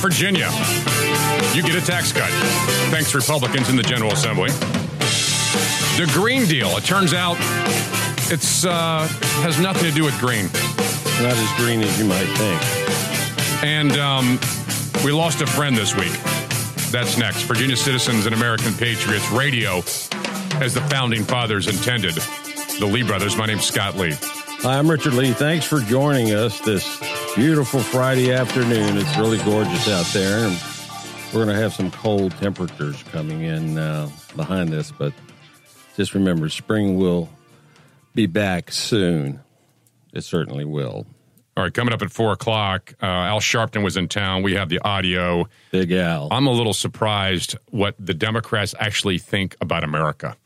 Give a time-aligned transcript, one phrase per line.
[0.00, 0.48] Virginia.
[1.54, 2.30] You get a tax cut.
[2.90, 4.50] Thanks, Republicans in the General Assembly.
[5.98, 6.68] The Green Deal.
[6.78, 7.36] It turns out
[8.32, 9.06] it's uh,
[9.42, 10.46] has nothing to do with green.
[11.22, 13.62] Not as green as you might think.
[13.62, 14.38] And um,
[15.04, 16.12] we lost a friend this week.
[16.90, 17.42] That's next.
[17.42, 19.78] Virginia Citizens and American Patriots Radio,
[20.62, 22.14] as the founding fathers intended.
[22.78, 23.36] The Lee brothers.
[23.36, 24.16] My name's Scott Lee.
[24.62, 25.32] Hi, I'm Richard Lee.
[25.32, 26.86] Thanks for joining us this
[27.34, 28.96] beautiful Friday afternoon.
[28.96, 30.48] It's really gorgeous out there.
[30.48, 30.60] And
[31.32, 35.12] we're going to have some cold temperatures coming in uh, behind this, but
[35.96, 37.28] just remember, spring will
[38.14, 39.40] be back soon.
[40.12, 41.06] It certainly will.
[41.56, 44.42] All right, coming up at four o'clock, uh, Al Sharpton was in town.
[44.42, 45.48] We have the audio.
[45.70, 46.28] Big Al.
[46.30, 50.36] I'm a little surprised what the Democrats actually think about America.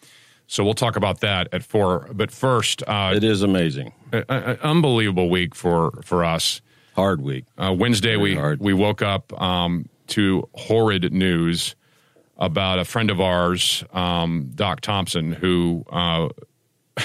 [0.46, 2.08] So we'll talk about that at four.
[2.12, 3.92] But first, uh, it is amazing.
[4.12, 6.60] An unbelievable week for for us.
[6.94, 7.44] Hard week.
[7.58, 8.60] Uh, Wednesday, Very we hard.
[8.60, 11.74] we woke up um, to horrid news
[12.36, 16.28] about a friend of ours, um, Doc Thompson, who uh,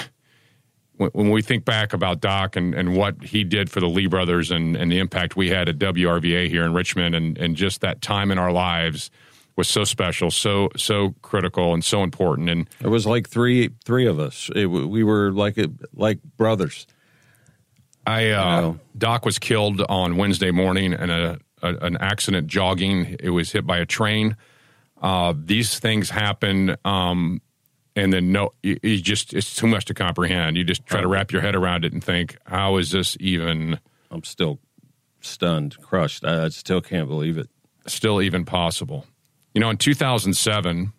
[0.96, 4.50] when we think back about Doc and, and what he did for the Lee brothers
[4.50, 8.00] and, and the impact we had at WRVA here in Richmond and, and just that
[8.00, 9.10] time in our lives
[9.56, 12.48] was so special, so so critical, and so important.
[12.48, 14.50] And it was like three three of us.
[14.54, 15.58] It, we were like
[15.94, 16.86] like brothers.
[18.06, 23.16] I uh, Doc was killed on Wednesday morning in a, a, an accident jogging.
[23.20, 24.36] It was hit by a train.
[25.00, 26.76] Uh, these things happen.
[26.84, 27.40] Um,
[27.96, 30.56] and then no, you, you, just it's too much to comprehend.
[30.56, 33.78] You just try to wrap your head around it and think, how is this even?
[34.10, 34.58] I'm still
[35.20, 36.24] stunned, crushed.
[36.24, 37.48] I still can't believe it.
[37.86, 39.06] Still even possible.
[39.54, 40.92] You know, in 2007,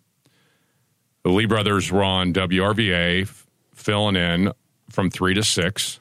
[1.22, 3.28] the Lee brothers were on WRVA
[3.74, 4.52] filling in
[4.90, 6.00] from three to six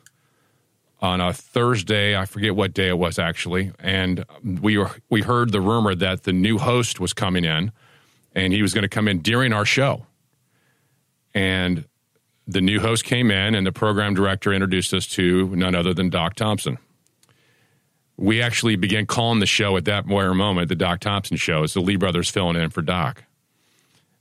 [1.01, 2.15] on a Thursday.
[2.15, 6.23] I forget what day it was actually, and we were, we heard the rumor that
[6.23, 7.71] the new host was coming in,
[8.33, 10.05] and he was going to come in during our show.
[11.33, 11.85] And
[12.47, 16.09] the new host came in, and the program director introduced us to none other than
[16.09, 16.77] Doc Thompson.
[18.17, 21.63] We actually began calling the show at that moment the Doc Thompson Show.
[21.63, 23.23] It's the Lee brothers filling in for Doc.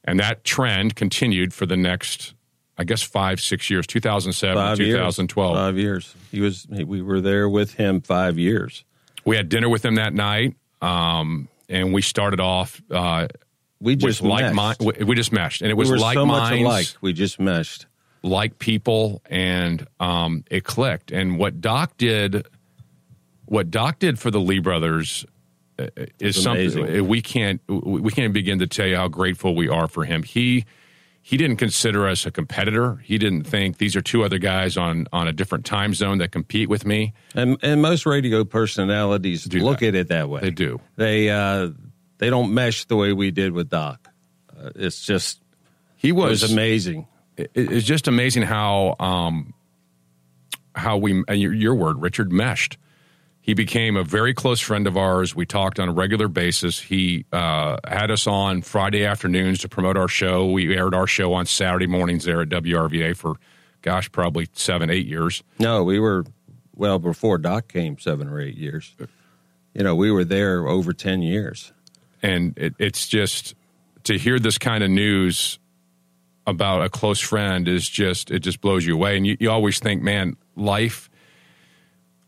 [0.04, 2.33] And that trend continued for the next,
[2.80, 5.50] I guess, five, six years 2007, five 2012.
[5.50, 5.58] Years.
[5.58, 6.16] Five years.
[6.30, 8.84] He was, we were there with him five years.
[9.26, 12.80] We had dinner with him that night, um, and we started off.
[12.91, 13.28] Uh,
[13.82, 16.60] we just like mind, we just meshed, and it was we like so minds, much
[16.60, 16.86] alike.
[17.02, 17.84] We just meshed,
[18.22, 21.12] like people, and um, it clicked.
[21.12, 22.47] And what Doc did,
[23.44, 25.26] what Doc did for the Lee brothers,
[25.78, 29.86] uh, is something we can't we can't begin to tell you how grateful we are
[29.86, 30.22] for him.
[30.22, 30.64] He
[31.22, 32.97] he didn't consider us a competitor.
[32.97, 36.32] He didn't think these are two other guys on on a different time zone that
[36.32, 37.12] compete with me.
[37.34, 39.88] And and most radio personalities do look that.
[39.88, 40.41] at it that way.
[40.41, 40.80] They do.
[40.97, 41.70] They uh,
[42.19, 44.09] they don't mesh the way we did with Doc.
[44.50, 45.41] Uh, it's just
[45.97, 47.06] he was, was amazing.
[47.36, 49.54] It, it's just amazing how um,
[50.75, 52.78] how we uh, your, your word Richard meshed.
[53.43, 55.34] He became a very close friend of ours.
[55.34, 56.78] We talked on a regular basis.
[56.78, 60.51] He uh, had us on Friday afternoons to promote our show.
[60.51, 63.37] We aired our show on Saturday mornings there at WRVA for,
[63.83, 65.43] gosh, probably seven, eight years.
[65.59, 66.27] No, we were,
[66.77, 68.95] well, before Doc came, seven or eight years.
[69.75, 71.72] You know, we were there over 10 years
[72.22, 73.55] and it, it's just
[74.05, 75.59] to hear this kind of news
[76.47, 79.78] about a close friend is just it just blows you away and you, you always
[79.78, 81.09] think man life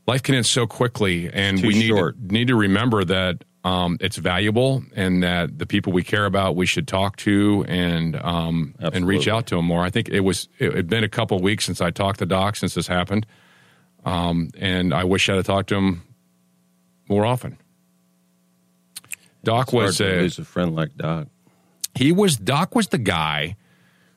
[0.07, 4.17] life can end so quickly and we need to, need to remember that um, it's
[4.17, 9.07] valuable and that the people we care about we should talk to and um, and
[9.07, 9.83] reach out to them more.
[9.83, 12.27] I think it was it had been a couple of weeks since I talked to
[12.27, 13.27] Doc since this happened,
[14.05, 16.03] um, and I wish I had talked to him
[17.09, 17.57] more often.
[19.45, 21.29] Doc it's was a, a friend like Doc.
[21.95, 23.57] He was Doc was the guy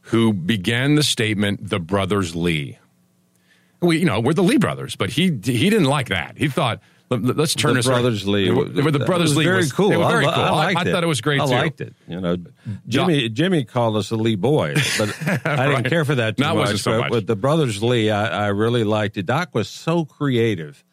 [0.02, 2.80] who began the statement "the brothers Lee."
[3.82, 6.38] We, you know, we're the Lee brothers, but he he didn't like that.
[6.38, 8.50] He thought, let's turn the this brothers Lee.
[8.50, 9.90] The, the brothers Lee very was cool.
[9.90, 10.44] They were very I, cool.
[10.44, 11.52] I, I, I thought it was great I too.
[11.52, 11.94] liked it.
[12.08, 12.38] You know,
[12.88, 16.56] Jimmy Jimmy called us the Lee boys, but I didn't care for that too Not
[16.56, 17.12] much, so but, much.
[17.12, 19.26] But the brothers Lee, I, I really liked it.
[19.26, 20.84] Doc was so creative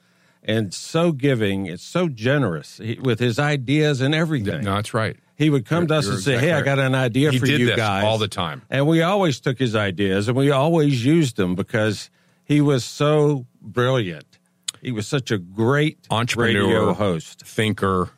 [0.43, 1.67] and so giving.
[1.67, 4.65] It's so generous he, with his ideas and everything.
[4.65, 5.17] No, that's right.
[5.35, 7.39] He would come you're, to us and say, exactly "Hey, I got an idea he
[7.39, 11.05] for you guys." all the time, and we always took his ideas and we always
[11.05, 12.11] used them because
[12.45, 14.39] he was so brilliant.
[14.81, 18.11] He was such a great entrepreneur, radio host, thinker,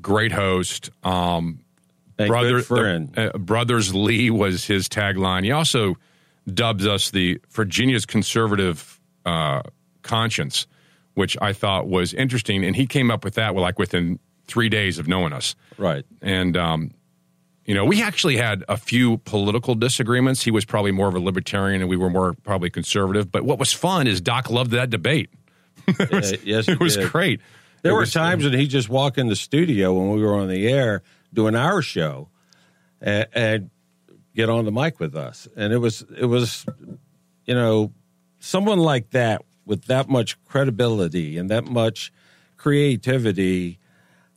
[0.00, 0.90] great host.
[1.02, 1.60] Um,
[2.18, 3.12] and brother, good friend.
[3.14, 5.44] The, uh, Brothers Lee was his tagline.
[5.44, 5.96] He also
[6.52, 9.62] dubs us the Virginia's conservative uh,
[10.02, 10.66] conscience,
[11.14, 12.64] which I thought was interesting.
[12.64, 15.54] And he came up with that like within three days of knowing us.
[15.78, 16.04] Right.
[16.20, 16.90] And, um,
[17.64, 20.42] you know, we actually had a few political disagreements.
[20.42, 23.30] He was probably more of a libertarian and we were more probably conservative.
[23.30, 25.30] But what was fun is Doc loved that debate.
[25.88, 27.10] it was, Uh, yes, it was did.
[27.10, 27.40] great.
[27.82, 30.34] There It were was- times when he just walk in the studio when we were
[30.34, 32.28] on the air doing our show,
[33.00, 33.70] and, and
[34.34, 36.64] get on the mic with us, and it was it was,
[37.46, 37.92] you know,
[38.38, 42.12] someone like that with that much credibility and that much
[42.56, 43.78] creativity.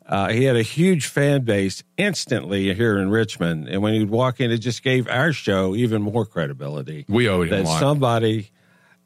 [0.08, 4.40] Uh, he had a huge fan base instantly here in Richmond, and when he'd walk
[4.40, 7.06] in, it just gave our show even more credibility.
[7.08, 7.80] We owed him that a lot.
[7.80, 8.52] somebody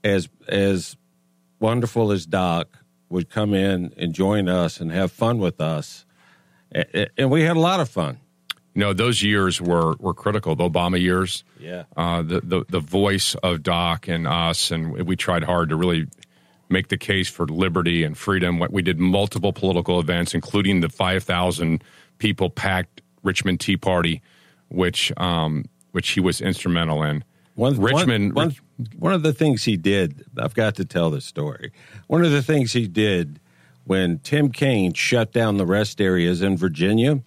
[0.04, 0.98] as as
[1.60, 2.68] wonderful as Doc
[3.10, 6.06] would come in and join us and have fun with us,
[7.18, 8.18] and we had a lot of fun.
[8.76, 11.44] you know, those years were, were critical, the Obama years.
[11.60, 11.84] Yeah.
[11.98, 16.08] uh, the, the the voice of Doc and us, and we tried hard to really
[16.70, 18.60] make the case for liberty and freedom.
[18.70, 21.84] We did multiple political events, including the five thousand
[22.18, 24.22] people packed Richmond Tea Party,
[24.70, 27.24] which um, which he was instrumental in.
[27.56, 31.26] One, Richmond, One, one, one of the things he did, I've got to tell this
[31.26, 31.74] story.
[32.08, 33.42] One of the things he did
[33.84, 37.22] when Tim Kaine shut down the rest areas in Virginia.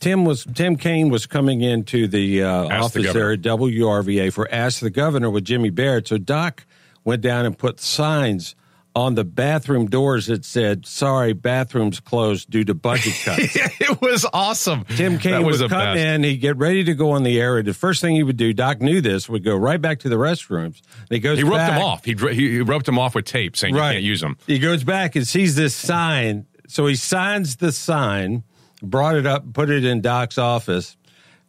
[0.00, 4.32] Tim was Tim Kaine was coming into the uh, Ask the office there at WRVA
[4.32, 6.08] for Ask the Governor with Jimmy Barrett.
[6.08, 6.64] So Doc
[7.06, 8.54] went down and put signs
[8.94, 14.26] on the bathroom doors that said, "Sorry, bathrooms closed due to budget cuts." it was
[14.32, 14.84] awesome.
[14.96, 15.98] Tim Kaine was would come best.
[16.00, 18.52] in, he'd get ready to go on the air, the first thing he would do,
[18.54, 20.80] Doc knew this, would go right back to the restrooms.
[20.98, 22.04] And he goes He roped back, them off.
[22.04, 23.88] He, he he roped them off with tape, saying Right.
[23.90, 24.38] you can't use them.
[24.46, 26.46] He goes back and sees this sign.
[26.68, 28.42] So he signs the sign,
[28.82, 30.96] brought it up, put it in Doc's office,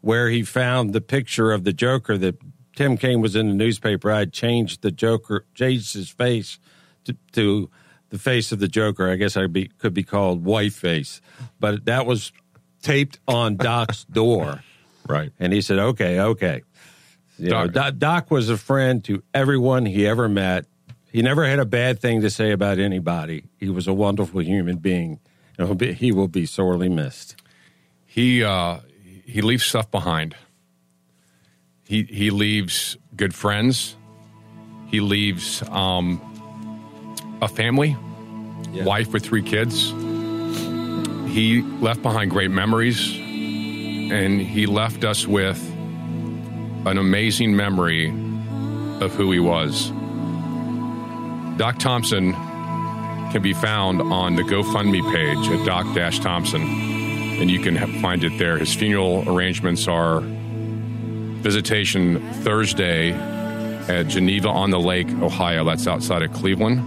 [0.02, 2.36] where he found the picture of the Joker that
[2.78, 4.12] Tim Kaine was in the newspaper.
[4.12, 6.60] I changed the Joker, changed his face
[7.06, 7.72] to, to
[8.12, 9.10] the face of the Joker.
[9.10, 11.20] I guess I be, could be called White Face,
[11.60, 12.32] but that was
[12.84, 14.62] taped on Doc's door.
[15.10, 15.32] Right.
[15.40, 16.62] And he said, okay, okay.
[17.40, 20.66] You know, Doc- Doc, Doc was a friend to everyone he ever met.
[21.12, 23.46] He never had a bad thing to say about anybody.
[23.58, 25.20] He was a wonderful human being.
[25.58, 27.36] And he'll be, he will be sorely missed.
[28.06, 28.82] he uh,
[29.26, 30.36] he leaves stuff behind.
[31.88, 33.96] He he leaves good friends.
[34.88, 36.22] He leaves um,
[37.42, 37.96] a family,
[38.72, 38.84] Yeah.
[38.86, 39.90] wife with three kids.
[41.34, 45.60] He left behind great memories, and he left us with
[46.86, 48.08] an amazing memory
[49.02, 49.92] of who he was.
[51.58, 52.34] Doc Thompson
[53.32, 55.86] can be found on the GoFundMe page at Doc
[56.22, 56.62] Thompson
[57.40, 58.58] and you can find it there.
[58.58, 60.22] His funeral arrangements are
[61.42, 65.64] visitation Thursday at Geneva on the Lake, Ohio.
[65.64, 66.80] That's outside of Cleveland.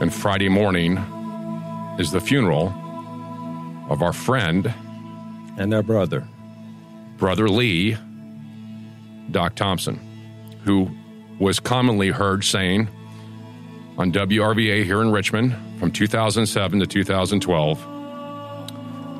[0.00, 0.96] And Friday morning
[1.98, 2.68] is the funeral
[3.90, 4.72] of our friend,
[5.56, 6.26] And our brother.
[7.16, 7.96] Brother Lee,
[9.30, 9.98] Doc Thompson,
[10.64, 10.88] who
[11.40, 12.88] was commonly heard saying
[13.96, 17.86] on WRVA here in Richmond from 2007 to 2012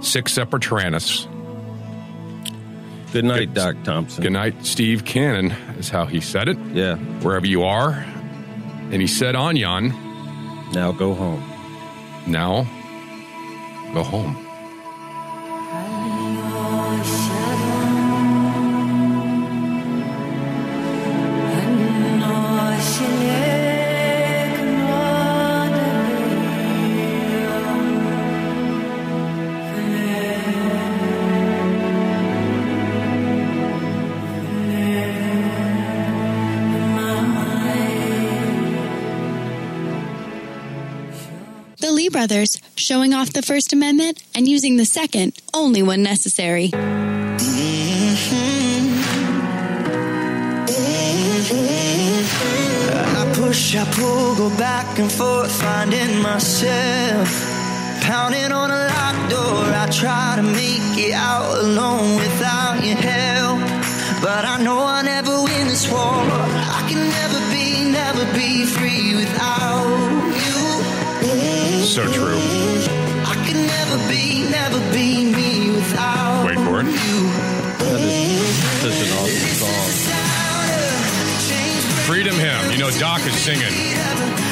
[0.00, 1.26] sic semper tyrannis.
[3.12, 4.22] Good night, Good- Doc Thompson.
[4.22, 6.96] Good night, Steve Cannon, is how he said it, Yeah.
[7.22, 8.04] wherever you are.
[8.90, 9.92] And he said, Anyan,
[10.74, 11.42] Now go home.
[12.26, 12.66] now
[13.94, 14.36] go home.
[42.18, 46.68] Brothers, showing off the First Amendment and using the Second only when necessary.
[53.20, 57.28] I push, I pull, go back and forth, finding myself.
[58.02, 63.60] Pounding on a locked door, I try to make it out alone without your help.
[64.20, 66.18] But I know I never win this war.
[66.78, 70.27] I can never be, never be free without.
[71.88, 72.36] So true.
[73.24, 76.86] I can never be, never be me without Wait for it.
[76.86, 76.92] you.
[77.78, 79.88] That is such an awesome song.
[82.04, 82.70] Freedom Hymn.
[82.72, 83.72] You know, Doc is singing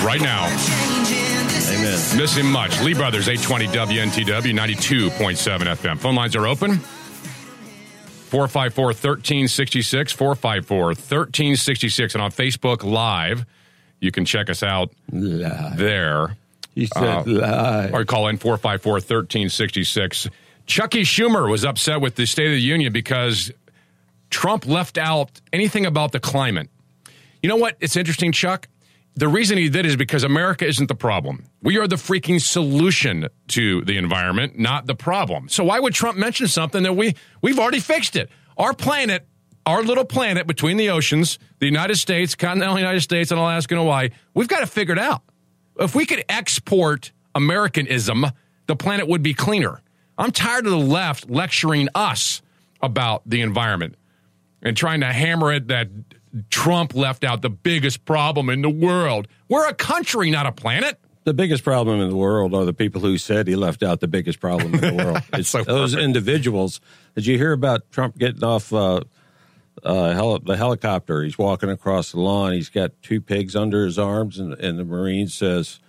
[0.05, 0.47] right now.
[0.47, 2.17] Amen.
[2.17, 2.81] Miss him much.
[2.81, 5.99] Lee Brothers, 820 WNTW, 92.7 FM.
[5.99, 6.79] Phone lines are open.
[8.31, 12.15] 454 1366, 454 1366.
[12.15, 13.45] And on Facebook Live,
[14.01, 15.77] you can check us out Live.
[15.77, 16.37] there.
[16.77, 17.91] You said uh, lie.
[17.93, 20.29] or call in 454 1366.
[20.67, 23.51] Chucky Schumer was upset with the State of the Union because
[24.31, 26.69] Trump left out anything about the climate.
[27.43, 27.77] You know what?
[27.81, 28.69] It's interesting, Chuck.
[29.15, 31.47] The reason he did is because America isn't the problem.
[31.63, 35.49] We are the freaking solution to the environment, not the problem.
[35.49, 38.29] So why would Trump mention something that we we've already fixed it?
[38.59, 39.27] Our planet,
[39.65, 43.81] our little planet between the oceans, the United States, continental United States, and Alaska and
[43.81, 45.23] Hawaii, we've got it figured out.
[45.79, 48.27] If we could export Americanism,
[48.67, 49.81] the planet would be cleaner.
[50.19, 52.43] I'm tired of the left lecturing us
[52.81, 53.97] about the environment
[54.63, 55.89] and trying to hammer it that
[56.51, 59.29] Trump left out the biggest problem in the world.
[59.49, 60.99] We're a country, not a planet.
[61.25, 64.09] The biggest problem in the world are the people who said he left out the
[64.09, 65.19] biggest problem in the world.
[65.33, 66.05] It's So those perfect.
[66.05, 66.81] individuals.
[67.15, 69.01] Did you hear about Trump getting off uh,
[69.83, 71.23] uh, the helicopter?
[71.23, 72.53] He's walking across the lawn.
[72.53, 75.81] He's got two pigs under his arms, and, and the Marine says,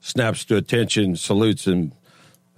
[0.00, 1.92] snaps to attention, salutes him.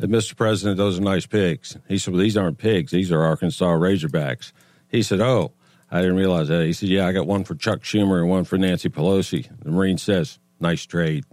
[0.01, 0.37] "Uh, Mr.
[0.37, 1.77] President, those are nice pigs.
[1.89, 2.93] He said, well, these aren't pigs.
[2.93, 4.53] These are Arkansas Razorbacks.
[4.89, 5.53] He said, oh,
[5.91, 6.65] I didn't realize that.
[6.65, 9.49] He said, yeah, I got one for Chuck Schumer and one for Nancy Pelosi.
[9.63, 11.25] The Marine says, nice trade.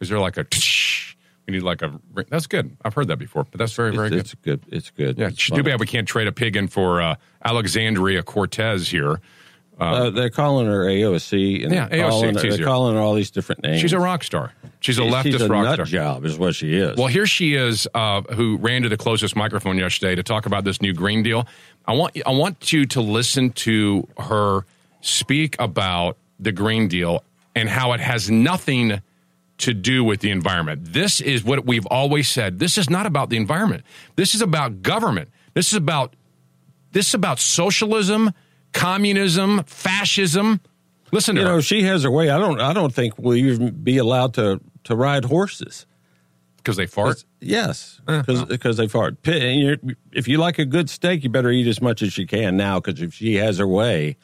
[0.00, 0.46] Is there like a?
[1.48, 1.98] We need like a.
[2.28, 2.76] That's good.
[2.84, 4.60] I've heard that before, but that's very very it's, good.
[4.60, 4.74] it's good.
[4.76, 5.18] It's good.
[5.18, 9.20] Yeah, It's too bad we can't trade a pig in for uh, Alexandria Cortez here.
[9.80, 11.64] Uh, they're calling her AOC.
[11.64, 13.80] And Yeah, they're AOC, Calling, it's they're calling her all these different names.
[13.80, 14.52] She's a rock star.
[14.80, 15.84] She's a She's- leftist she's a rock nut star.
[15.86, 16.96] job, is what she is.
[16.98, 20.64] Well, here she is, uh, who ran to the closest microphone yesterday to talk about
[20.64, 21.46] this new Green Deal.
[21.86, 24.66] I want I want you to listen to her
[25.00, 27.24] speak about the Green Deal
[27.54, 29.00] and how it has nothing
[29.58, 30.92] to do with the environment.
[30.92, 32.58] This is what we've always said.
[32.58, 33.82] This is not about the environment.
[34.16, 35.30] This is about government.
[35.54, 36.14] This is about
[36.92, 38.32] this is about socialism,
[38.72, 40.60] communism, fascism.
[41.12, 41.54] Listen to you her.
[41.54, 42.30] know, she has her way.
[42.30, 42.60] I don't.
[42.60, 45.86] I don't think we'll even be allowed to to ride horses.
[46.58, 47.24] because they fart.
[47.40, 48.44] Yes, Uh-huh.
[48.46, 49.16] because they fart.
[49.24, 52.78] If you like a good steak, you better eat as much as you can now.
[52.80, 54.16] Because if she has her way,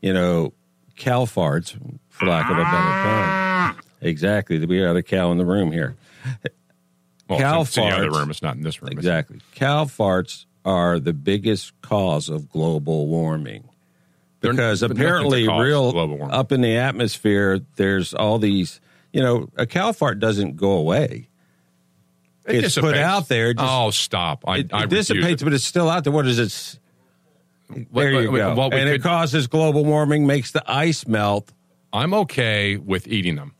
[0.00, 0.52] you know,
[0.96, 1.76] cow farts,
[2.10, 3.43] for lack of a better term.
[4.04, 4.64] Exactly.
[4.64, 5.96] We got a cow in the room here.
[7.28, 8.18] Well, cow it's in the other farts.
[8.18, 8.30] room.
[8.30, 8.92] It's not in this room.
[8.92, 9.40] Exactly.
[9.54, 13.64] Cow farts are the biggest cause of global warming.
[14.40, 16.34] They're- Because but apparently, real global warming.
[16.36, 18.80] up in the atmosphere, there's all these.
[19.12, 21.28] You know, a cow fart doesn't go away.
[22.46, 24.44] It it's put out there, just- oh, stop!
[24.46, 25.44] I, It, I it dissipates, it.
[25.46, 26.12] but it's still out there.
[26.12, 26.78] What is it?
[27.90, 28.50] There you go.
[28.64, 31.50] and could- it causes global warming, makes the ice melt.
[31.90, 33.53] I'm okay with eating them.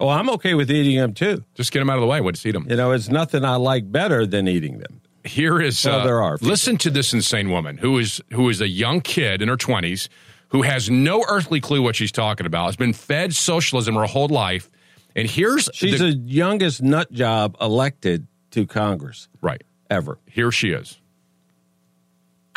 [0.00, 1.44] Oh, I'm okay with eating them too.
[1.54, 2.20] Just get them out of the way.
[2.20, 2.66] Let's eat them.
[2.68, 5.02] You know, it's nothing I like better than eating them.
[5.24, 8.62] Here is Well, uh, there are listen to this insane woman who is who is
[8.62, 10.08] a young kid in her 20s
[10.48, 12.66] who has no earthly clue what she's talking about.
[12.66, 14.70] Has been fed socialism her whole life,
[15.14, 19.62] and here's She's the, the youngest nut job elected to Congress right.
[19.90, 20.18] ever.
[20.26, 20.99] Here she is.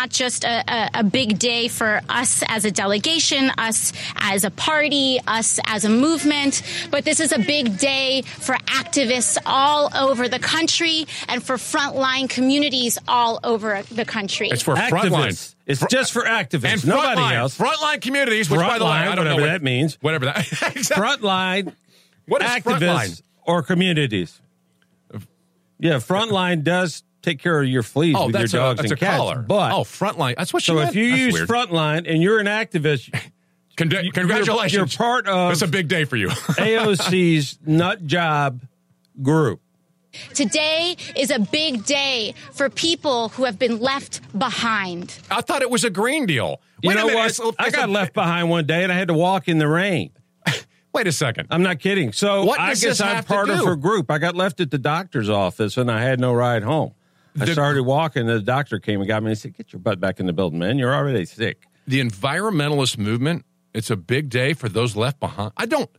[0.04, 4.52] Not just a, a, a big day for us as a delegation, us as a
[4.52, 10.28] party, us as a movement, but this is a big day for activists all over
[10.28, 14.50] the country and for frontline communities all over the country.
[14.50, 14.90] It's for Activists.
[14.92, 15.56] frontline.
[15.68, 16.74] It's Fr- just for activists.
[16.84, 17.58] and Nobody frontline, else.
[17.58, 19.98] Frontline communities, which by the way, Frontline, I don't know what that means.
[20.02, 20.40] Whatever that.
[20.76, 20.84] exactly.
[21.02, 21.74] Frontline
[22.28, 23.22] What is activists frontline?
[23.46, 24.42] or communities.
[25.80, 28.92] Yeah, frontline does take care of your fleas Oh, with your dogs a, that's and
[28.92, 29.18] a cats.
[29.18, 29.42] collar.
[29.42, 30.36] But oh, frontline.
[30.38, 30.90] That's what she so meant.
[30.90, 31.50] if you That's use weird.
[31.50, 33.12] frontline and you're an activist,
[33.78, 34.74] Con- congratulations.
[34.74, 36.28] you're part of- It's a big day for you.
[36.78, 38.62] AOC's nut job
[39.22, 39.62] group.
[40.36, 45.18] Today is a big day for people who have been left behind.
[45.32, 46.62] I thought it was a green deal.
[46.84, 47.30] You Wait a know minute, what?
[47.32, 49.68] it's- I got a- left behind one day and I had to walk in the
[49.68, 50.12] rain.
[50.94, 51.48] Wait a second.
[51.50, 52.12] I'm not kidding.
[52.14, 53.66] So What I does guess this I'm have to part of do?
[53.66, 54.12] her group.
[54.12, 56.94] I got left at the doctor's office and I had no ride home.
[57.40, 58.28] I The- started walking.
[58.28, 60.60] The doctor came and got me and said, "Get your butt back in the building,
[60.60, 60.78] man.
[60.78, 63.46] You're already sick." The environmentalist movement.
[63.74, 65.52] It's a big day for those left behind.
[65.58, 65.90] I don't.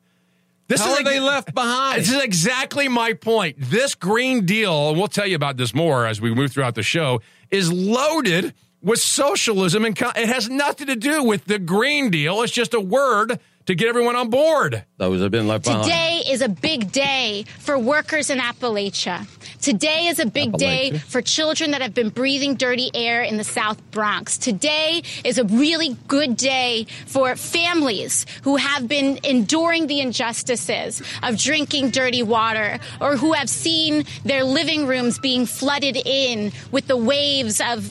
[0.68, 2.00] This How is are they left behind?
[2.00, 3.56] This is exactly my point.
[3.58, 6.82] This Green Deal, and we'll tell you about this more as we move throughout the
[6.82, 12.10] show, is loaded with socialism, and co- it has nothing to do with the Green
[12.10, 12.40] Deal.
[12.42, 14.84] It's just a word to get everyone on board.
[14.98, 15.84] Those have been left behind.
[15.84, 19.26] Today is a big day for workers in Appalachia.
[19.60, 23.44] Today is a big day for children that have been breathing dirty air in the
[23.44, 24.36] South Bronx.
[24.36, 31.38] Today is a really good day for families who have been enduring the injustices of
[31.38, 36.96] drinking dirty water or who have seen their living rooms being flooded in with the
[36.96, 37.84] waves of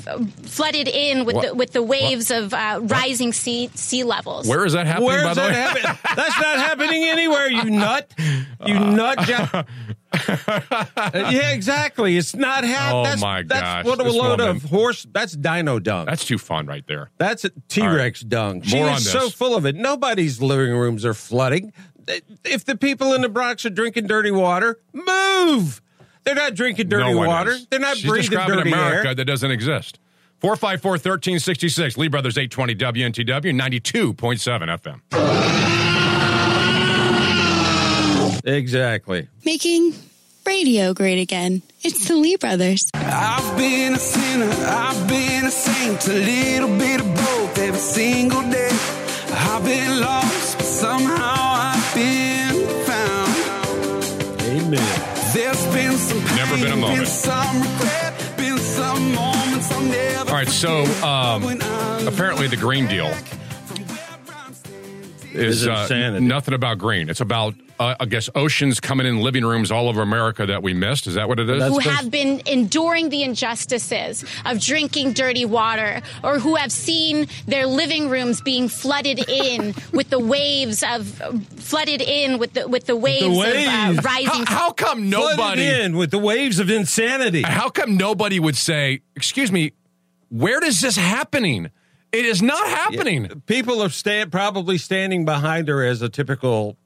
[0.44, 4.48] flooded in with What- the with the waves of uh, rising sea sea levels.
[4.48, 5.08] Where is that happening?
[5.08, 5.98] Where by is the that way, happening?
[6.16, 8.14] That's not happening anywhere, you nut.
[8.66, 9.68] You uh, nut job.
[11.14, 12.18] yeah, exactly.
[12.18, 13.00] It's not happening.
[13.00, 14.56] Oh, that's, my that's gosh, What a this load woman.
[14.58, 15.08] of horse.
[15.12, 16.06] That's dino dung.
[16.06, 17.10] That's too fun right there.
[17.18, 18.62] That's T Rex dung.
[18.62, 19.76] She More is so full of it.
[19.76, 21.74] Nobody's living rooms are flooding.
[22.44, 25.82] If the people in the Bronx are drinking dirty water, move.
[26.24, 27.52] They're not drinking dirty no water.
[27.52, 27.68] is.
[27.68, 29.16] They're not She's breathing dirty America air.
[29.16, 30.00] that doesn't exist.
[30.44, 35.00] 454 1366, Lee Brothers 820 WNTW, 92.7
[38.44, 38.44] FM.
[38.46, 39.30] Exactly.
[39.46, 39.94] Making
[40.46, 41.62] radio great again.
[41.82, 42.90] It's the Lee Brothers.
[42.94, 48.42] I've been a sinner, I've been a saint, a little bit of both every single
[48.52, 48.68] day.
[49.32, 53.32] I've been lost, but somehow I've been found.
[54.42, 55.00] Amen.
[55.34, 57.00] There's been some pain, Never been a moment.
[57.00, 60.13] been some regret, been some moments I'll never All
[60.46, 61.44] right, so um,
[62.08, 63.14] apparently the Green Deal
[65.34, 67.10] is Is uh, nothing about green.
[67.10, 70.76] It's about, uh, I guess, oceans coming in living rooms all over America that we
[70.76, 71.08] missed.
[71.08, 71.64] Is that what it is?
[71.64, 77.66] who have been enduring the injustices of drinking dirty water or who have seen their
[77.66, 81.08] living rooms being flooded in with the waves of
[81.58, 83.68] flooded in with the with the waves, of waves.
[83.68, 85.66] uh, rising how, how come Flooded nobody?
[85.68, 87.42] in with the waves of insanity.
[87.42, 89.72] How come nobody would say, "Excuse me,
[90.34, 91.70] where is this happening?"
[92.12, 93.42] It is not happening.
[93.48, 96.78] People are stand, probably standing behind her as a typical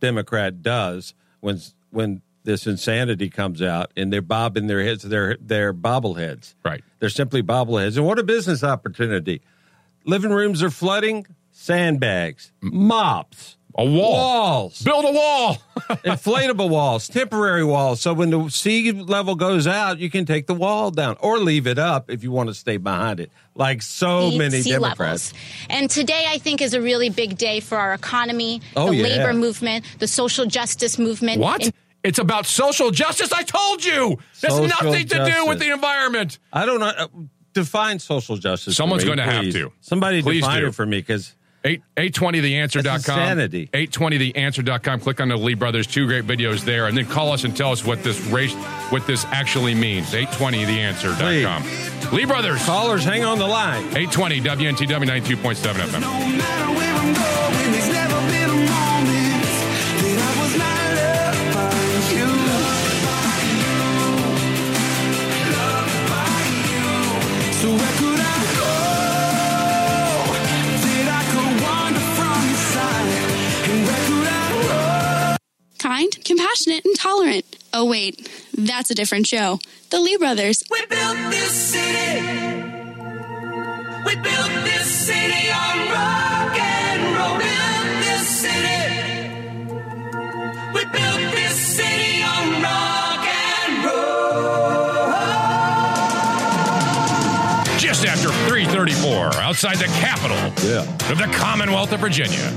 [0.00, 5.02] Democrat does when when this insanity comes out, and they're bobbing their heads.
[5.02, 6.54] They're they're bobbleheads.
[6.64, 6.82] Right.
[6.98, 7.96] They're simply bobbleheads.
[7.96, 9.42] And what a business opportunity!
[10.04, 11.26] Living rooms are flooding.
[11.54, 14.12] Sandbags, mops, A wall.
[14.12, 15.56] walls, Build a wall.
[16.04, 18.00] inflatable walls, temporary walls.
[18.00, 21.66] So when the sea level goes out, you can take the wall down or leave
[21.66, 23.30] it up if you want to stay behind it.
[23.54, 25.32] Like so sea- many sea Democrats.
[25.32, 25.32] levels.
[25.70, 29.02] And today, I think, is a really big day for our economy, Oh, the yeah.
[29.04, 31.40] labor movement, the social justice movement.
[31.40, 31.64] what?
[31.64, 31.72] And
[32.04, 33.32] it's about social justice.
[33.32, 34.18] I told you.
[34.40, 36.38] There's Social nothing to do with the environment.
[36.52, 36.86] I don't know.
[36.86, 37.06] Uh,
[37.52, 38.74] define social justice.
[38.74, 39.72] for Someone's me, gonna have to.
[39.80, 40.66] Somebody Please define do.
[40.68, 42.82] it for me because 8, 820theanswer.com.
[42.82, 43.68] That's insanity.
[43.72, 45.00] 820theanswer.com.
[45.00, 47.72] Click on the Lee Brothers, two great videos there, and then call us and tell
[47.72, 48.54] us what this race,
[48.90, 50.12] what this actually means.
[50.12, 52.12] 820theanswer.com.
[52.12, 53.84] Lee Brothers, callers hang on the line.
[53.96, 56.00] 820 WNTW 92.7 FM.
[56.00, 56.92] No matter where
[75.82, 77.44] Kind, compassionate, and tolerant.
[77.72, 79.58] Oh, wait, that's a different show.
[79.90, 80.62] The Lee Brothers.
[80.70, 82.22] We built this city.
[84.06, 87.36] We built this city on rock and roll.
[87.36, 89.28] Built this city.
[90.72, 95.02] We built this city on rock and roll.
[97.78, 100.86] Just after 334, outside the capital Yeah.
[101.10, 102.52] of the Commonwealth of Virginia.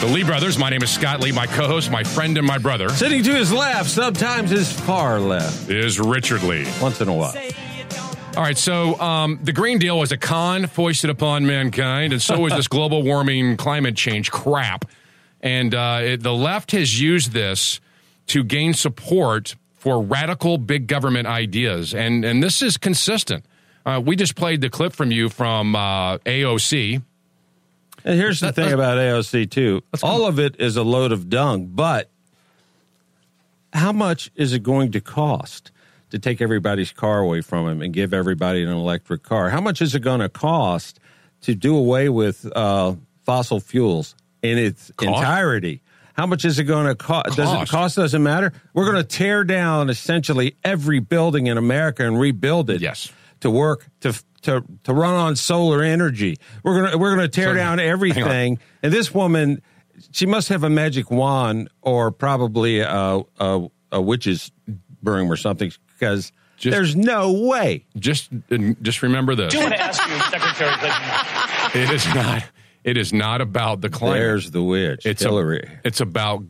[0.00, 2.56] The Lee Brothers, my name is Scott Lee, my co host, my friend, and my
[2.58, 6.68] brother Sitting to his left, sometimes his far left, is Richard Lee.
[6.80, 7.34] once in a while.
[8.36, 12.38] All right, so um, the Green Deal was a con foisted upon mankind, and so
[12.38, 14.84] was this global warming, climate change crap.
[15.40, 17.80] And uh, it, the left has used this
[18.28, 23.44] to gain support for radical big government ideas, and and this is consistent.
[23.84, 27.02] Uh, we just played the clip from you from uh, AOC.
[28.08, 29.82] And here's the thing about AOC too.
[30.02, 32.10] All of it is a load of dung, but
[33.74, 35.72] how much is it going to cost
[36.08, 39.50] to take everybody's car away from them and give everybody an electric car?
[39.50, 41.00] How much is it going to cost
[41.42, 42.94] to do away with uh,
[43.26, 45.08] fossil fuels in its Cost?
[45.08, 45.82] entirety?
[46.14, 47.36] How much is it going to cost?
[47.36, 47.70] Does it Cost.
[47.70, 48.54] cost doesn't matter?
[48.72, 52.80] We're going to tear down essentially every building in America and rebuild it.
[52.80, 53.12] Yes.
[53.40, 56.38] To work to to to run on solar energy.
[56.62, 58.58] We're gonna we're gonna tear So, down everything.
[58.82, 59.62] And this woman,
[60.12, 64.50] she must have a magic wand or probably a a, a witch's
[65.02, 67.84] broom or something because Just- there's no way.
[67.98, 68.30] Just
[68.82, 71.82] just remember this: I want to ask you, Secretary Clinton.
[71.82, 72.44] it is not
[72.84, 74.18] it is not about the climate.
[74.20, 75.68] There's the witch, It's Hillary.
[75.84, 76.42] A, it's about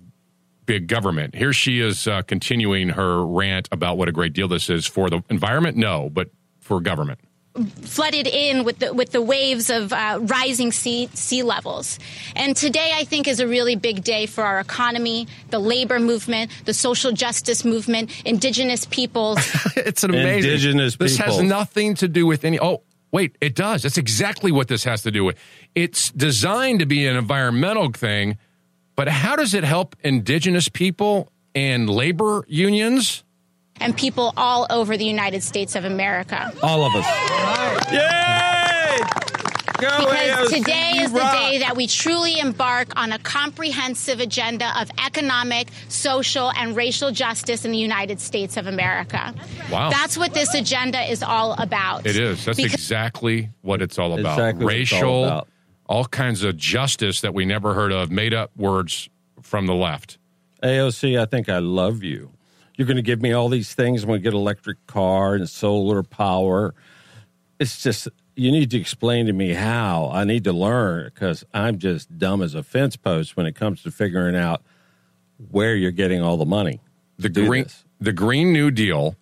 [0.66, 1.34] big government.
[1.34, 5.08] Here she is uh, continuing her rant about what a great deal this is for
[5.08, 5.78] the environment.
[5.78, 6.28] No, but
[6.60, 7.18] for government.
[7.66, 11.98] Flooded in with the with the waves of uh, rising sea sea levels.
[12.36, 16.50] And today, I think, is a really big day for our economy, the labor movement,
[16.64, 19.38] the social justice movement, indigenous peoples.
[19.76, 20.50] it's an amazing.
[20.50, 22.58] Indigenous This has nothing to do with any.
[22.58, 23.82] Oh, wait, it does.
[23.82, 25.36] That's exactly what this has to do with.
[25.74, 28.38] It's designed to be an environmental thing,
[28.96, 33.24] But how does it help indigenous people and labor unions?
[33.80, 36.52] And people all over the United States of America.
[36.62, 37.06] All of us.
[37.92, 38.98] Yay!
[39.80, 41.32] Go Because AOC, today you is the rock.
[41.38, 47.64] day that we truly embark on a comprehensive agenda of economic, social, and racial justice
[47.64, 49.32] in the United States of America.
[49.70, 49.90] Wow.
[49.90, 52.06] That's what this agenda is all about.
[52.06, 52.44] It is.
[52.44, 54.32] That's Because- exactly what it's all about.
[54.36, 55.48] Exactly what it's all Racial, about.
[55.86, 59.08] all kinds of justice that we never heard of, made up words
[59.42, 60.18] from the left.
[60.60, 62.32] AOC, I think I love you.
[62.78, 66.04] You're going to give me all these things when we get electric car and solar
[66.04, 66.74] power.
[67.58, 70.10] It's just you need to explain to me how.
[70.12, 73.82] I need to learn because I'm just dumb as a fence post when it comes
[73.82, 74.62] to figuring out
[75.50, 76.80] where you're getting all the money.
[77.18, 77.84] The green, this.
[78.00, 79.16] the Green New Deal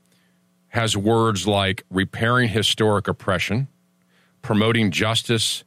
[0.69, 3.69] has words like repairing historic oppression,
[4.43, 5.65] promoting justice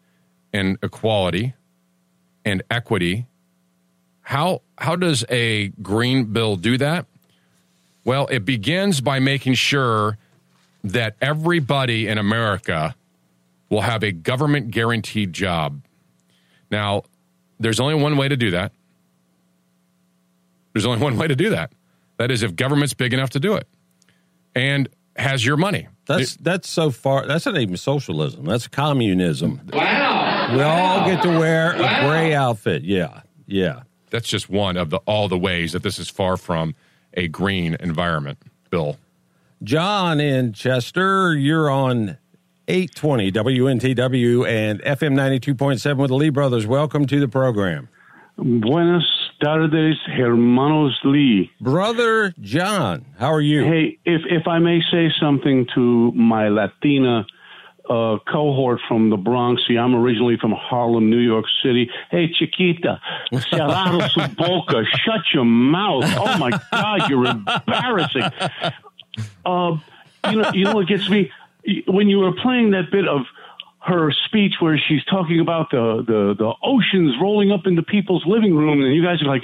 [0.54, 1.56] and equality
[2.46, 3.26] and equity.
[4.22, 7.08] How how does a green bill do that?
[8.10, 10.18] Well, it begins by making sure
[10.84, 12.96] that everybody in America
[13.70, 15.84] will have a government guaranteed job.
[16.72, 17.04] Now,
[17.60, 18.72] there's only one way to do that.
[20.74, 21.72] There's only one way to do that.
[22.18, 23.68] That is if government's big enough to do it
[24.56, 25.88] and has your money.
[26.08, 27.28] That's that's so far.
[27.28, 28.44] That's not even socialism.
[28.44, 29.62] That's communism.
[29.72, 30.56] Wow.
[30.56, 32.82] We all get to wear a gray outfit.
[32.82, 33.84] Yeah, yeah.
[34.10, 36.74] That's just one of the all the ways that this is far from
[37.14, 38.38] a green environment,
[38.70, 38.98] Bill.
[39.64, 42.18] John in Chester, you're on
[42.68, 46.66] 820 WNTW and FM 92.7 with the Lee Brothers.
[46.66, 47.90] Welcome to the program.
[48.38, 49.04] Buenas
[49.44, 51.52] tardes, hermanos Lee.
[51.60, 53.64] Brother John, how are you?
[53.66, 57.26] Hey, if if I may say something to my Latina
[57.90, 61.90] uh, cohort from the Bronx, see, I'm originally from Harlem, New York City.
[62.12, 63.02] Hey, Chiquita,
[63.34, 66.06] cerrado su boca, shut your mouth.
[66.18, 68.24] Oh my God, you're embarrassing.
[69.44, 69.78] Uh,
[70.30, 71.32] you know, you know what gets me
[71.88, 73.22] when you were playing that bit of
[73.80, 78.56] her speech where she's talking about the, the, the oceans rolling up into people's living
[78.56, 79.44] room, and you guys are like,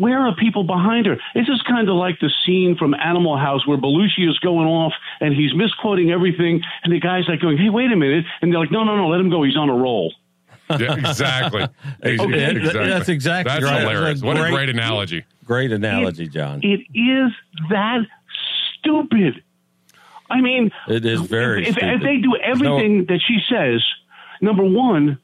[0.00, 1.16] where are people behind her?
[1.34, 4.94] This is kind of like the scene from Animal House where Belushi is going off
[5.20, 8.24] and he's misquoting everything, and the guy's like going, hey, wait a minute.
[8.40, 9.42] And they're like, no, no, no, let him go.
[9.42, 10.14] He's on a roll.
[10.70, 11.66] Yeah, exactly.
[12.04, 12.58] Okay.
[12.72, 13.80] That's exactly That's right.
[13.82, 14.20] hilarious.
[14.20, 15.24] That's a What a great- great analogy.
[15.44, 16.60] Great analogy, John.
[16.62, 17.32] It is
[17.70, 18.00] that
[18.78, 19.42] stupid.
[20.30, 21.94] I mean, It is very if, if, stupid.
[21.96, 23.84] if they do everything that she says,
[24.40, 25.18] number one,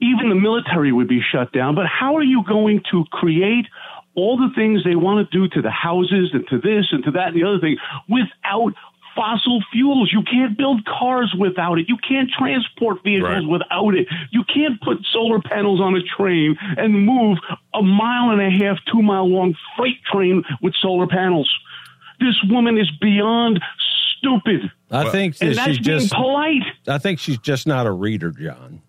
[0.00, 1.74] even the military would be shut down.
[1.74, 3.66] But how are you going to create
[4.14, 7.10] all the things they want to do to the houses and to this and to
[7.12, 7.76] that and the other thing
[8.08, 8.72] without
[9.14, 10.10] fossil fuels?
[10.12, 11.88] You can't build cars without it.
[11.88, 13.46] You can't transport vehicles Right.
[13.48, 14.08] without it.
[14.30, 17.38] You can't put solar panels on a train and move
[17.74, 21.50] a mile and a half, two mile long freight train with solar panels.
[22.20, 23.60] This woman is beyond
[24.18, 24.70] stupid.
[24.90, 26.12] I think that And that's she's being just.
[26.12, 26.62] polite.
[26.86, 28.82] I think she's just not a reader, John.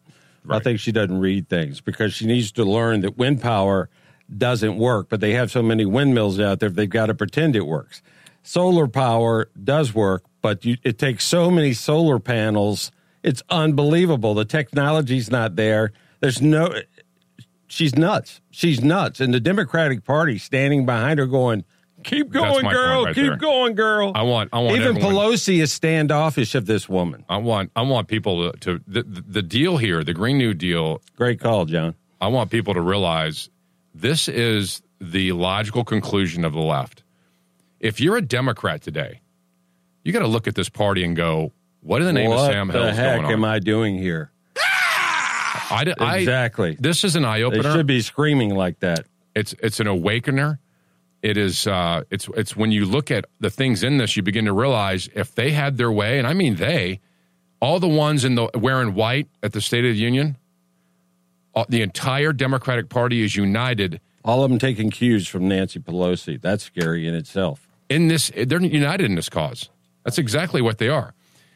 [0.50, 3.90] I think she doesn't read things because she needs to learn that wind power
[4.38, 7.68] doesn't work, but they have so many windmills out there, they've got to pretend it
[7.68, 8.02] works.
[8.44, 12.92] Solar power does work, but you, it takes so many solar panels.
[13.24, 14.34] It's unbelievable.
[14.34, 15.92] The technology's not there.
[16.22, 16.74] There's no.
[17.68, 18.42] She's nuts.
[18.50, 19.20] She's nuts.
[19.20, 21.64] And the Democratic Party standing behind her going,
[22.04, 23.06] Keep going, girl.
[23.06, 23.36] right Keep there.
[23.38, 24.12] going, girl.
[24.16, 27.24] I want- I want Even everyone- Pelosi is standoffish of this woman.
[27.30, 30.54] I want I want people to, to the, the the deal here, the Green New
[30.54, 31.02] Deal.
[31.16, 31.96] Great call, John.
[32.20, 33.50] I want people to realize
[33.96, 37.04] this is the logical conclusion of the left.
[37.80, 39.22] If you're a Democrat today,
[40.04, 42.46] you got to look at this party and go, "What in the name what of
[42.52, 43.44] Sam the Hill is heck going am?
[43.44, 44.32] I doing here?
[45.74, 46.76] I, di- I- Exactly.
[46.80, 47.72] this is an eye They opener.
[47.74, 49.06] should be screaming like that.
[49.34, 50.60] it's it's an awakener.
[51.22, 54.46] It is uh, it's it's when you look at the things in this, you begin
[54.46, 57.00] to realize if they had their way, and I mean they,
[57.62, 60.36] all the ones in the wearing white at the State of the Union,
[61.54, 66.42] all, the entire Democratic Party is united All of them taking cues from Nancy Pelosi.
[66.42, 67.68] That's scary in itself.
[67.90, 68.32] in this.
[68.36, 69.70] They're united in this cause.
[70.04, 71.14] That's exactly what they are.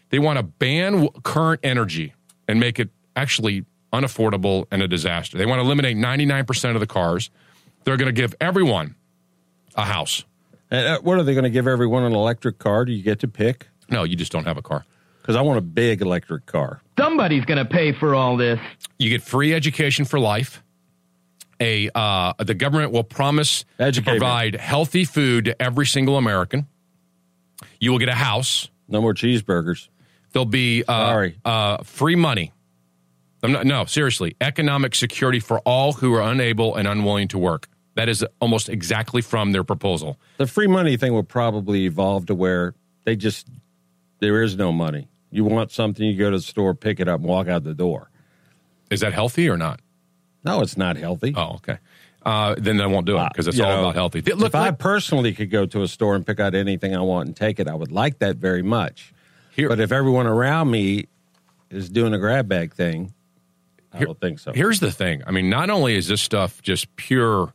[0.09, 2.13] They want to ban w- current energy
[2.47, 5.37] and make it actually unaffordable and a disaster.
[5.39, 7.31] They want to eliminate ninety nine percent of the cars.
[7.83, 8.93] They're going to give everyone
[9.75, 10.23] a house.
[10.71, 12.85] And, uh, what are they going to give everyone an electric car?
[12.85, 13.67] Do you get to pick?
[13.89, 14.85] No, you just don't have a car.
[15.21, 16.81] Because I want a big electric car.
[16.99, 18.59] Somebody's going to pay for all this.
[18.99, 20.61] You get free education for life.
[21.59, 24.19] A uh, the government will promise Educate to me.
[24.19, 26.67] provide healthy food to every single American.
[27.79, 28.69] You will get a house.
[28.89, 29.87] No more cheeseburgers.
[30.33, 31.39] There'll be uh, Sorry.
[31.45, 32.51] uh, free money.
[33.41, 37.67] I'm not, no, seriously, economic security for all who are unable and unwilling to work.
[37.95, 40.19] That is almost exactly from their proposal.
[40.37, 42.73] The free money thing will probably evolve to where
[43.05, 43.47] they just
[44.19, 45.07] there is no money.
[45.31, 47.73] You want something, you go to the store, pick it up, and walk out the
[47.73, 48.09] door.
[48.89, 49.79] Is that healthy or not?
[50.43, 51.33] No, it's not healthy.
[51.35, 51.77] Oh, okay.
[52.23, 54.21] Uh, then they won't do it because it's You all know, about healthy.
[54.21, 57.01] Th- Look, if I personally could go to a store and pick out anything I
[57.01, 59.13] want and take it, I would like that very much.
[59.55, 61.05] Here- but if everyone around me
[61.69, 63.13] is doing a grab bag thing,
[63.93, 64.53] I Here- don't think so.
[64.53, 65.23] Here's the thing.
[65.27, 67.53] I mean, not only is this stuff just pure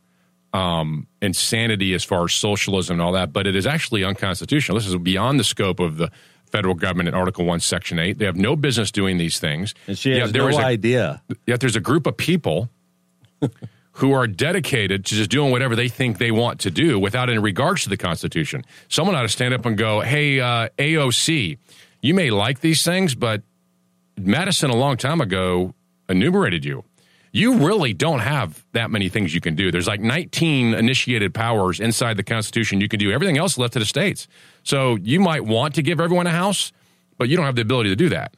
[0.53, 4.77] um, insanity as far as socialism and all that, but it is actually unconstitutional.
[4.77, 6.11] This is beyond the scope of the
[6.51, 8.17] federal government in Article 1, Section 8.
[8.17, 9.73] They have no business doing these things.
[9.87, 11.21] and she Yet has there no a- idea.
[11.47, 12.69] Yet there's a group of people
[13.93, 17.39] who are dedicated to just doing whatever they think they want to do without any
[17.39, 18.63] regards to the Constitution.
[18.89, 21.57] Someone ought to stand up and go, hey, uh, AOC,
[22.01, 23.41] you may like these things, but
[24.17, 25.73] Madison a long time ago
[26.09, 26.83] enumerated you.
[27.33, 29.71] You really don't have that many things you can do.
[29.71, 33.11] There's like 19 initiated powers inside the Constitution you can do.
[33.11, 34.27] Everything else left to the states.
[34.63, 36.73] So you might want to give everyone a house,
[37.17, 38.33] but you don't have the ability to do that.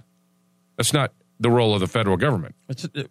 [0.77, 2.53] That's not the role of the federal government.
[2.69, 3.03] Uh,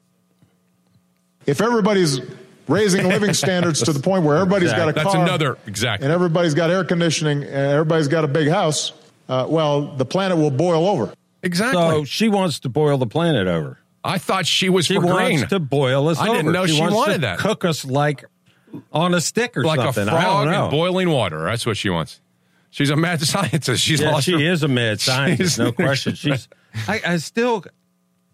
[1.46, 2.20] If everybody's
[2.68, 6.06] raising living standards to the point where everybody's got a car, That's another exactly.
[6.06, 8.92] and everybody's got air conditioning and everybody's got a big house,
[9.28, 11.12] uh, well, the planet will boil over.
[11.42, 11.80] Exactly.
[11.82, 13.78] so she wants to boil the planet over.
[14.04, 15.48] I thought she was She for wants green.
[15.48, 16.36] to boil us I over.
[16.38, 17.38] didn't know she wants wanted to that.
[17.38, 18.24] Cook us like
[18.92, 20.08] on a stick or like something.
[20.08, 21.44] a I frog in boiling water.
[21.44, 22.20] That's what she wants.
[22.70, 23.82] She's a mad scientist.
[23.82, 26.14] She's yeah, lost she her- is a mad scientist, no question.
[26.14, 26.48] She's.
[26.88, 27.64] I, I still.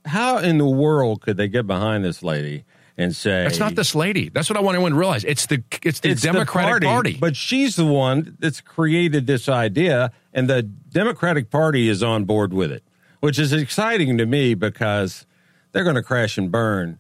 [0.05, 2.65] How in the world could they get behind this lady
[2.97, 4.29] and say That's not this lady.
[4.31, 5.25] That's what I want everyone to realize.
[5.25, 7.19] It's the it's the it's the Democratic Party.
[7.21, 12.55] But she's the one that's created this idea, and the Democratic Party is on board
[12.55, 12.85] with it,
[13.21, 15.27] which is exciting to me because
[15.73, 16.99] they're going to crash and burn.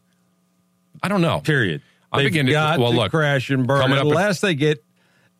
[1.02, 1.40] I don't know.
[1.40, 1.82] Period.
[2.10, 4.82] I They've begin to- got well, to look, crash and burn unless they get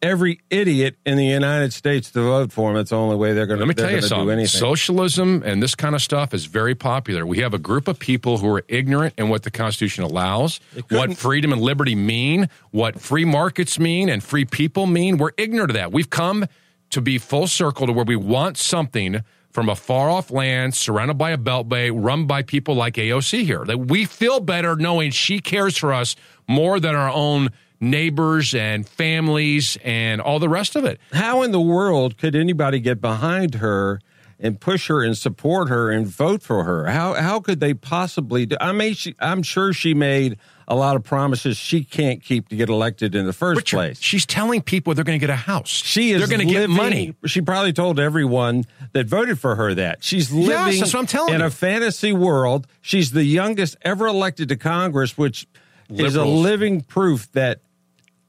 [0.01, 2.77] every idiot in the United States to vote for them.
[2.77, 3.65] That's the only way they're going to.
[3.67, 4.47] Let me tell you something.
[4.47, 7.27] Socialism and this kind of stuff is very popular.
[7.27, 10.61] We have a group of people who are ignorant in what the Constitution allows,
[10.91, 15.17] what freedom and liberty mean, what free markets mean, and free people mean.
[15.19, 15.91] We're ignorant of that.
[15.91, 16.47] We've come
[16.91, 21.19] to be full circle to where we want something from a far off land surrounded
[21.19, 23.65] by a beltway run by people like AOC here.
[23.65, 28.89] That we feel better knowing she cares for us more than our own neighbors and
[28.89, 31.01] families and all the rest of it.
[31.13, 34.01] How in the world could anybody get behind her
[34.39, 36.87] and push her and support her and vote for her?
[36.87, 38.57] How how could they possibly do?
[38.61, 40.39] I mean, she, I'm sure she made
[40.71, 44.01] a lot of promises she can't keep to get elected in the first Richard, place.
[44.03, 45.69] She's telling people they're going to get a house.
[45.71, 47.15] She is They're going to get money.
[47.25, 51.07] She probably told everyone that voted for her that she's Yes, living that's what I'm
[51.07, 51.47] telling in you.
[51.47, 52.67] a fantasy world.
[52.83, 55.49] She's the youngest ever elected to Congress, which
[55.89, 57.61] is a living proof that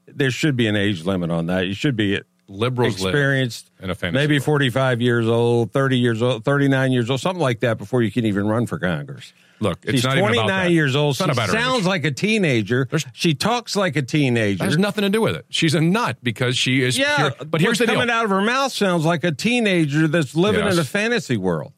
[0.06, 1.66] there should be an age limit on that.
[1.66, 4.44] You should be Liberals live experienced, in a fantasy maybe world.
[4.44, 8.24] 45 years old, 30 years old, 39 years old, something like that before you can
[8.24, 9.32] even run for Congress.
[9.60, 10.70] Look, it's She's not even 29 about that.
[10.72, 11.16] years old.
[11.16, 11.84] She sounds age.
[11.84, 12.86] like a teenager.
[12.90, 14.64] There's- she talks like a teenager.
[14.64, 15.44] There's nothing to do with it.
[15.50, 16.96] She's a nut because she is.
[16.98, 18.16] Yeah, pure- but here's what's the coming deal.
[18.16, 20.74] out of her mouth sounds like a teenager that's living Yes.
[20.74, 21.72] in a fantasy world.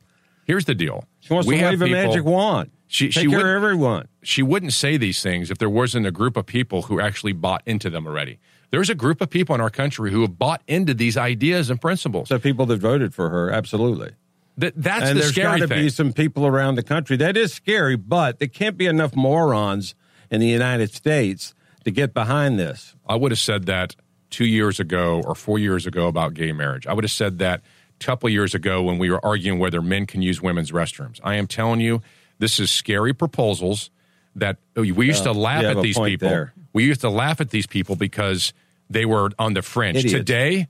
[0.45, 1.05] Here's the deal.
[1.21, 2.71] She wants We to wave a magic wand.
[2.88, 4.09] She- Take she care of everyone.
[4.23, 7.62] She wouldn't say these things if there wasn't a group of people who actually bought
[7.66, 8.38] into them already.
[8.71, 11.81] There's a group of people in our country who have bought into these ideas and
[11.81, 12.29] principles.
[12.29, 14.11] The people that voted for her, absolutely.
[14.58, 17.16] That, that's and the there's got to be some people around the country.
[17.16, 19.94] That is scary, but there can't be enough morons
[20.30, 22.94] in the United States to get behind this.
[23.08, 23.96] I would have said that
[24.30, 26.86] two years ago or four years ago about gay marriage.
[26.86, 27.60] I would have said that
[28.00, 31.20] a couple of years ago when we were arguing whether men can use women's restrooms.
[31.22, 32.02] I am telling you,
[32.38, 33.90] this is scary proposals
[34.34, 36.28] that oh, we used uh, to laugh at these people.
[36.28, 36.54] there.
[36.72, 38.52] We used to laugh at these people because
[38.88, 39.98] they were on the fringe.
[39.98, 40.14] Idiots.
[40.14, 40.68] Today,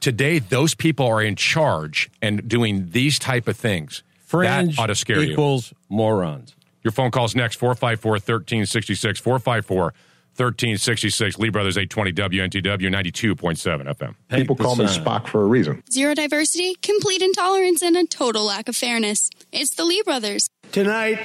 [0.00, 4.02] today those people are in charge and doing these type of things.
[4.20, 5.32] Fringe that ought to scare you.
[5.32, 6.54] equals morons.
[6.84, 9.94] Your phone calls next 454 1366 454
[10.38, 14.14] 1366 Lee Brothers 820 WNTW 92.7 FM.
[14.28, 14.84] People call me.
[14.84, 15.82] Spock for a reason.
[15.90, 19.30] Zero diversity, complete intolerance, and a total lack of fairness.
[19.50, 20.48] It's the Lee brothers.
[20.70, 21.18] Tonight,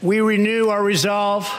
[0.00, 1.52] we renew our resolve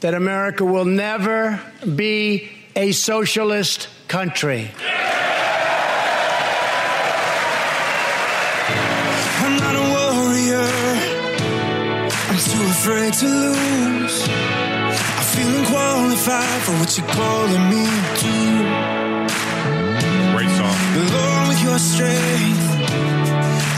[0.00, 1.60] that America will never
[1.94, 4.70] be a socialist country.
[9.42, 10.66] I'm not a warrior.
[12.28, 14.28] I'm too afraid to lose.
[14.28, 17.84] I feel unqualified for what you're calling me
[18.22, 18.34] to.
[20.34, 20.76] Great song.
[21.12, 22.64] Lord, with your strength,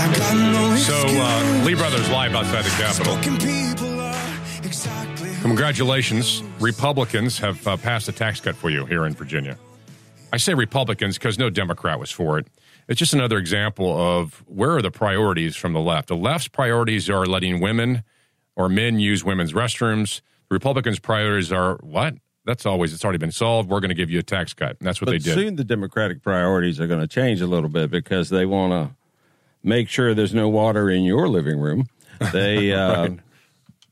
[0.00, 3.16] I got no So, uh, Lee Brothers live outside the Capitol.
[3.16, 6.42] Spoken people are exactly who Congratulations.
[6.60, 9.58] Republicans have uh, passed a tax cut for you here in Virginia.
[10.32, 12.46] I say Republicans because no Democrat was for it.
[12.88, 16.08] It's just another example of where are the priorities from the left.
[16.08, 18.02] The left's priorities are letting women
[18.56, 20.20] or men use women's restrooms.
[20.48, 22.14] The Republicans' priorities are what?
[22.46, 23.68] That's always, it's already been solved.
[23.68, 24.76] We're going to give you a tax cut.
[24.80, 25.34] And that's what But they did.
[25.34, 28.96] soon the Democratic priorities are going to change a little bit because they want to
[29.62, 31.86] make sure there's no water in your living room.
[32.32, 33.18] They uh, Right.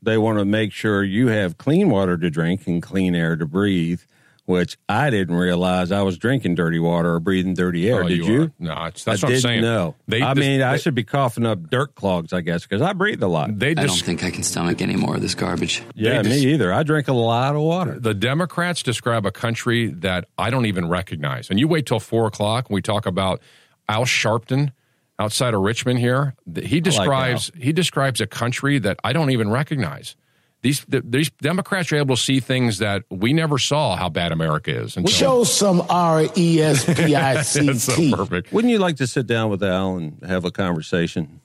[0.01, 3.45] they want to make sure you have clean water to drink and clean air to
[3.45, 4.01] breathe.
[4.47, 8.05] Which I didn't realize I was drinking dirty water or breathing dirty air.
[8.05, 8.51] Oh, Did you you?
[8.59, 9.61] No, it's- that's I what I'm didn't saying.
[9.61, 9.95] know.
[10.07, 12.93] They I dis- mean, I should be coughing up dirt clogs, I guess, because I
[12.93, 13.59] breathe a lot.
[13.59, 15.83] They I don't think I can stomach any more of this garbage.
[15.95, 16.71] yeah, they me either.
[16.71, 17.99] I drink a lot of water.
[17.99, 21.49] the Democrats describe a country that I don't even recognize.
[21.49, 23.41] And you wait till four o'clock and we talk about
[23.89, 24.71] Al Sharpton
[25.19, 26.35] outside of Richmond here.
[26.63, 30.15] He describes he describes a country that I don't even recognize.
[30.63, 34.31] These th- these Democrats are able to see things that we never saw how bad
[34.31, 34.97] America is.
[34.97, 38.51] until- Show some R E S P I C so perfect.
[38.51, 41.41] Wouldn't you like to sit down with Al and have a conversation?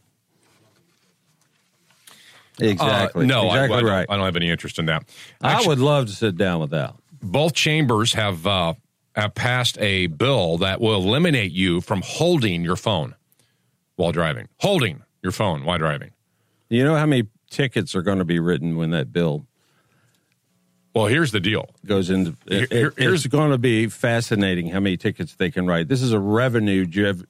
[2.60, 3.24] Exactly.
[3.24, 4.06] Uh, no, exactly I, don't- right.
[4.08, 5.04] I don't have any interest in that.
[5.40, 6.98] I would love to sit down with Al.
[7.22, 8.74] both chambers have uh,
[9.14, 13.14] have passed a bill that will eliminate you from holding your phone
[13.96, 14.48] while driving.
[14.58, 16.10] Holding your phone while driving.
[16.68, 19.46] You know how many tickets are going to be written when that bill
[20.94, 21.70] Well, here's the deal.
[21.86, 22.34] goes into?
[22.46, 25.88] It- here- here's- it's going to be fascinating how many tickets they can write.
[25.88, 27.24] This is a revenue gev-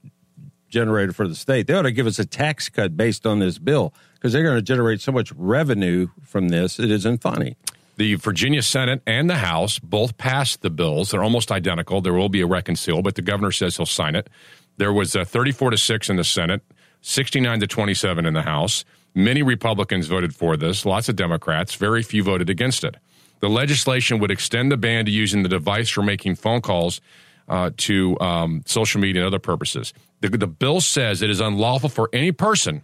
[0.69, 1.67] generator for the state.
[1.69, 4.57] They ought to give us a tax cut based on this bill because they're going
[4.57, 6.81] to generate so much revenue from this.
[6.81, 7.57] It isn't funny.
[7.99, 11.11] The Virginia Senate and the House both passed the bills.
[11.11, 12.01] They're almost identical.
[12.01, 14.29] There will be a reconcile, but the governor says he'll sign it.
[14.79, 16.63] There was uh, 34 to 6 in the Senate,
[17.03, 18.85] 69 to 27 in the House.
[19.15, 22.97] Many Republicans voted for this, lots of Democrats, very few voted against it.
[23.41, 27.01] The legislation would extend the ban to using the device for making phone calls
[27.49, 29.93] uh, to um, social media and other purposes.
[30.21, 32.83] The, the bill says it is unlawful for any person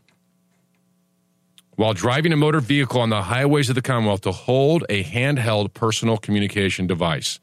[1.77, 5.73] while driving a motor vehicle on the highways of the Commonwealth to hold a handheld
[5.75, 7.38] personal communication device.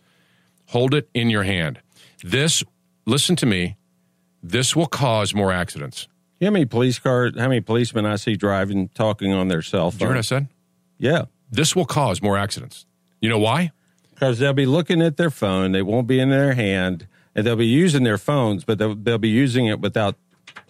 [0.67, 1.79] Hold it in your hand.
[2.21, 2.61] This,
[3.05, 3.77] listen to me,
[4.43, 6.09] this will cause more accidents.
[6.39, 9.61] You know how many police cars, how many policemen I see driving, talking on their
[9.61, 10.23] cell Did you hear what I phone?
[10.23, 10.47] said?
[10.97, 11.25] Yeah.
[11.51, 12.85] This will cause more accidents.
[13.21, 13.71] You know why?
[14.13, 17.55] Because they'll be looking at their phone, they won't be in their hand, and they'll
[17.55, 20.15] be using their phones, but they'll, they'll be using it without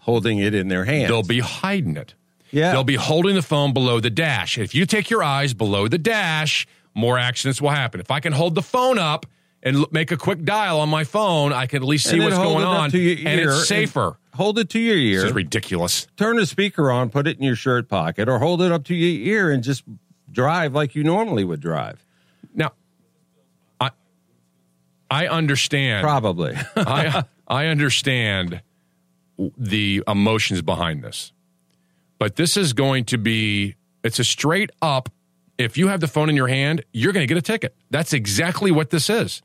[0.02, 1.10] holding it in their hand.
[1.10, 2.14] They'll be hiding it.
[2.52, 2.72] Yeah.
[2.72, 4.58] They'll be holding the phone below the dash.
[4.58, 8.00] If you take your eyes below the dash, more accidents will happen.
[8.00, 9.26] If I can hold the phone up
[9.66, 12.64] and make a quick dial on my phone, I can at least see what's going
[12.64, 14.18] on, to your and it's safer.
[14.36, 15.22] Hold it to your ear.
[15.22, 16.08] This is ridiculous.
[16.16, 18.96] turn the speaker on, put it in your shirt pocket, or hold it up to
[18.96, 19.84] your ear and just
[20.32, 22.06] drive like you normally would drive.
[22.54, 22.74] Now,
[23.82, 23.90] I
[25.10, 26.04] I understand.
[26.04, 26.56] Probably.
[26.76, 28.62] I I understand
[29.58, 31.34] the emotions behind this,
[32.20, 35.10] but this is going to be it's a straight up.
[35.58, 37.74] If you have the phone in your hand, you're going to get a ticket.
[37.90, 39.42] That's exactly what this is.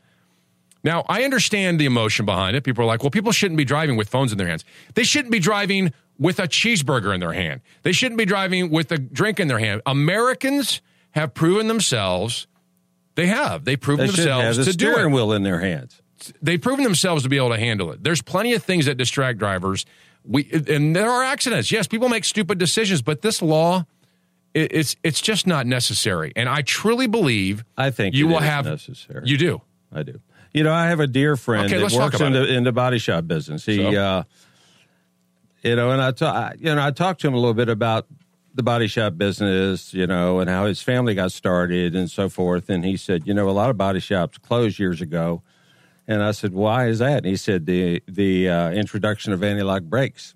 [0.82, 2.64] Now, I understand the emotion behind it.
[2.64, 4.64] People are like, well, people shouldn't be driving with phones in their hands.
[4.94, 7.60] They shouldn't be driving with a cheeseburger in their hand.
[7.82, 9.82] They shouldn't be driving with a drink in their hand.
[9.86, 10.80] Americans
[11.12, 12.46] have proven themselves.
[13.14, 13.64] They have.
[13.64, 16.00] They've proven they have themselves the to do it wheel in their hands.
[16.40, 18.02] they've proven themselves to be able to handle it.
[18.02, 19.84] There's plenty of things that distract drivers.
[20.24, 21.72] We and there are accidents.
[21.72, 23.86] Yes, people make stupid decisions, but this law,
[24.52, 26.32] it, it's it's just not necessary.
[26.36, 29.22] And I truly believe I think you will have necessary.
[29.24, 29.62] You do.
[29.92, 30.20] I do.
[30.52, 32.98] You know, I have a dear friend Okay, that works in the, in the body
[32.98, 33.64] shop business.
[33.64, 33.94] He, So?
[33.94, 34.22] uh,
[35.62, 37.68] you know, and I, ta- I- you know, I talked to him a little bit
[37.68, 38.06] about
[38.54, 42.68] the body shop business, you know, and how his family got started and so forth.
[42.68, 45.42] And he said, you know, a lot of body shops closed years ago.
[46.08, 47.18] And I said, why is that?
[47.18, 50.34] And he said the the uh, introduction of anti-lock brakes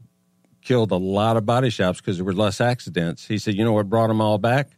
[0.62, 3.26] killed a lot of body shops because there were less accidents.
[3.26, 4.68] He said, you know what brought them all back?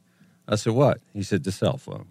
[0.48, 1.00] I said, what?
[1.12, 2.06] He said, the cell phone.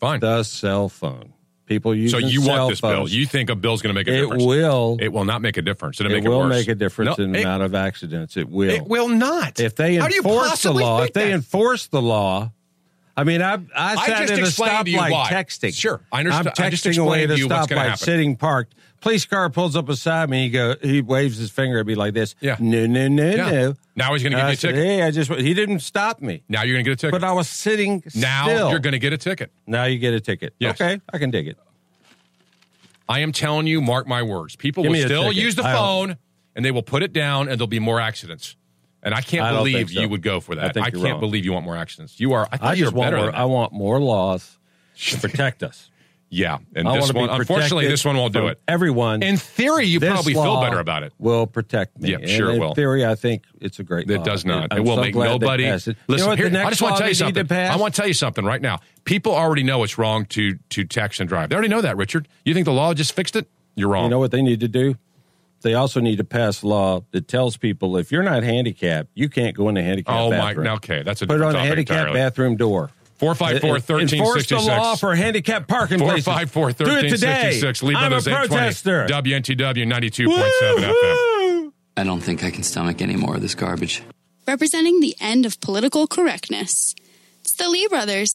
[0.00, 0.20] Fine.
[0.20, 1.34] The cell phone.
[1.72, 3.08] People use So you want this bill?
[3.08, 4.44] You think a bill's going to make a It difference?
[4.44, 4.98] will.
[5.00, 6.00] It will not make a difference.
[6.00, 6.50] It'll it make it will worse.
[6.50, 8.36] make a difference No, in the it- amount of accidents.
[8.36, 8.70] It will.
[8.70, 9.58] It will not.
[9.58, 12.52] If they How do you enforce the law, if they enforce the law,
[13.16, 15.74] I mean, I I I sat just at a to stoplight texting.
[15.74, 18.74] Sure, I I'm understand- I just texting away at a to stoplight, sitting parked.
[19.02, 20.44] Police car pulls up beside me.
[20.44, 20.76] He go.
[20.80, 22.36] He waves his finger at me like this.
[22.40, 22.56] Yeah.
[22.60, 23.50] No, no, no, Yeah.
[23.50, 23.74] no.
[23.96, 24.84] Now he's gonna give I you a said, ticket.
[24.84, 25.30] Hey, I just.
[25.32, 27.20] He didn't stop me, Now you're going to get a ticket.
[27.20, 28.02] but I was sitting.
[28.14, 28.70] now still.
[28.70, 29.50] you're going to get a ticket.
[29.66, 30.54] Now you get a ticket.
[30.60, 30.80] Yes.
[30.80, 31.58] Okay, I can dig it.
[33.08, 34.54] I am telling you, mark my words.
[34.56, 35.42] People Give will still ticket.
[35.42, 36.16] use the I phone
[36.54, 38.56] and they will put it down, and there'll be more accidents.
[39.02, 40.00] And I can't I believe so.
[40.00, 40.74] you would go for I that.
[40.74, 41.20] think I, can't wrong.
[41.20, 42.20] believe you want more accidents.
[42.20, 42.48] You are.
[42.52, 43.34] I, I just want more.
[43.34, 44.58] I want more laws
[44.96, 45.88] to protect us.
[46.34, 48.58] Yeah, and I this one, unfortunately, this one won't do it.
[48.66, 49.22] Everyone.
[49.22, 51.12] In theory, you probably feel better about it.
[51.18, 52.12] Will protect me.
[52.12, 52.74] Yeah, And sure it in will.
[52.74, 54.10] theory, I think it's a great.
[54.10, 54.24] It law.
[54.24, 54.68] does not.
[54.70, 55.70] I'm it will so make nobody.
[55.70, 57.52] Listen, you know here, I just want to tell you something.
[57.52, 58.78] I want to tell you something right now.
[59.04, 61.50] People already know it's wrong to to text and drive.
[61.50, 62.28] They already know that, Richard.
[62.46, 63.46] You think the law just fixed it?
[63.74, 64.04] You're wrong.
[64.04, 64.96] You know what they need to do?
[65.62, 69.28] They also need to pass a law that tells people if you're not handicapped, you
[69.28, 70.36] can't go in the handicapped oh my.
[70.48, 70.64] bathroom.
[70.64, 72.18] now, Okay, that's a Put it on the topic handicapped entirely.
[72.20, 72.90] bathroom door.
[73.16, 76.24] Four five four En- Enforce the law for handicapped parking Four places.
[76.24, 77.52] five four Do it today.
[77.52, 77.82] sixty six.
[77.82, 78.48] Lee I'm a Brothers eight twenty.
[78.48, 79.06] protester.
[79.08, 81.72] WNTW ninety two point seven FM.
[81.96, 84.02] I don't think I can stomach any more of this garbage.
[84.48, 86.96] Representing the end of political correctness.
[87.42, 88.32] It's the Lee brothers.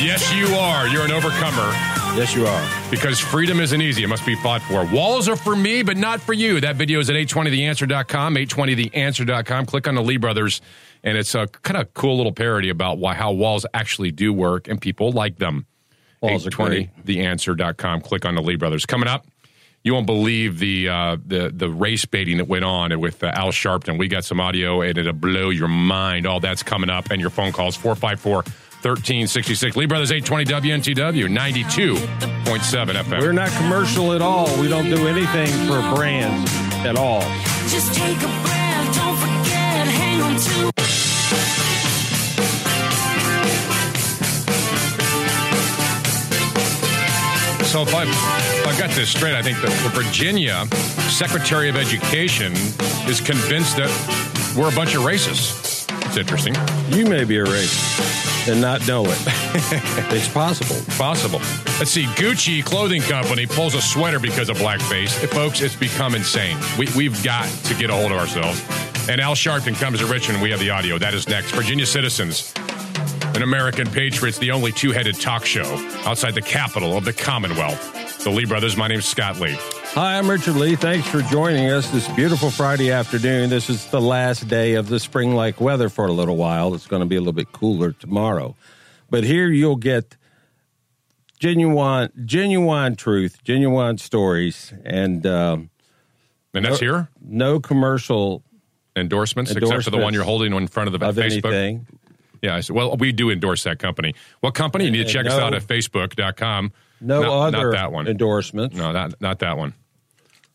[0.00, 0.88] Yes, you are.
[0.88, 1.70] You're an overcomer.
[2.16, 2.90] Yes, you are.
[2.90, 4.02] Because freedom isn't easy.
[4.02, 4.86] It must be fought for.
[4.86, 6.58] Walls are for me, but not for you.
[6.58, 9.66] That video is at 820theanswer.com, 820theanswer.com.
[9.66, 10.62] Click on the Lee Brothers,
[11.04, 14.68] and it's a kind of cool little parody about why how walls actually do work,
[14.68, 15.66] and people like them.
[16.22, 16.88] Walls are great.
[17.04, 18.00] 820theanswer.com.
[18.00, 18.86] Click on the Lee Brothers.
[18.86, 19.26] Coming up,
[19.84, 23.48] you won't believe the uh, the the race baiting that went on with uh, Al
[23.48, 23.98] Sharpton.
[23.98, 26.26] We got some audio, and it'll blow your mind.
[26.26, 28.44] All that's coming up, and your phone calls 454
[28.82, 29.76] 1366.
[29.76, 33.20] Lee Brothers 820 WNTW 92.7 FM.
[33.20, 34.46] We're not commercial at all.
[34.58, 36.50] We don't do anything for brands
[36.86, 37.20] at all.
[37.68, 40.72] Just take a breath, don't forget, hang on to.
[47.70, 50.66] So if I if I got this straight, I think that the Virginia
[51.08, 52.52] Secretary of Education
[53.06, 53.90] is convinced that
[54.56, 55.69] we're a bunch of racists.
[56.10, 56.56] It's interesting.
[56.88, 59.16] You may be a racist and not know it.
[60.12, 60.74] it's possible.
[60.98, 61.38] Possible.
[61.78, 62.06] Let's see.
[62.16, 65.10] Gucci Clothing Company pulls a sweater because of blackface.
[65.28, 66.58] Folks, it's become insane.
[66.76, 68.60] We, we've got to get a hold of ourselves.
[69.08, 70.42] And Al Sharpton comes to Richmond.
[70.42, 70.98] We have the audio.
[70.98, 71.52] That is next.
[71.52, 72.52] Virginia Citizens,
[73.36, 77.99] an American Patriots, the only two headed talk show outside the capital of the Commonwealth.
[78.22, 78.76] The Lee Brothers.
[78.76, 79.56] My name's Scott Lee.
[79.58, 80.76] Hi, I'm Richard Lee.
[80.76, 83.48] Thanks for joining us this beautiful Friday afternoon.
[83.48, 86.74] This is the last day of the spring like weather for a little while.
[86.74, 88.56] It's going to be a little bit cooler tomorrow.
[89.08, 90.18] But here you'll get
[91.38, 95.70] genuine genuine truth, genuine stories, and um,
[96.52, 97.08] And that's no, here?
[97.22, 98.44] No commercial
[98.94, 101.46] endorsements, except for the one you're holding in front of the of Facebook.
[101.46, 101.86] anything.
[102.42, 104.14] Yeah, I said, well, we do endorse that company.
[104.40, 104.84] What company?
[104.84, 106.72] You need to check us out at facebook.com.
[107.00, 108.06] No not, other not that one.
[108.08, 108.76] endorsements.
[108.76, 109.74] No, not, not that one.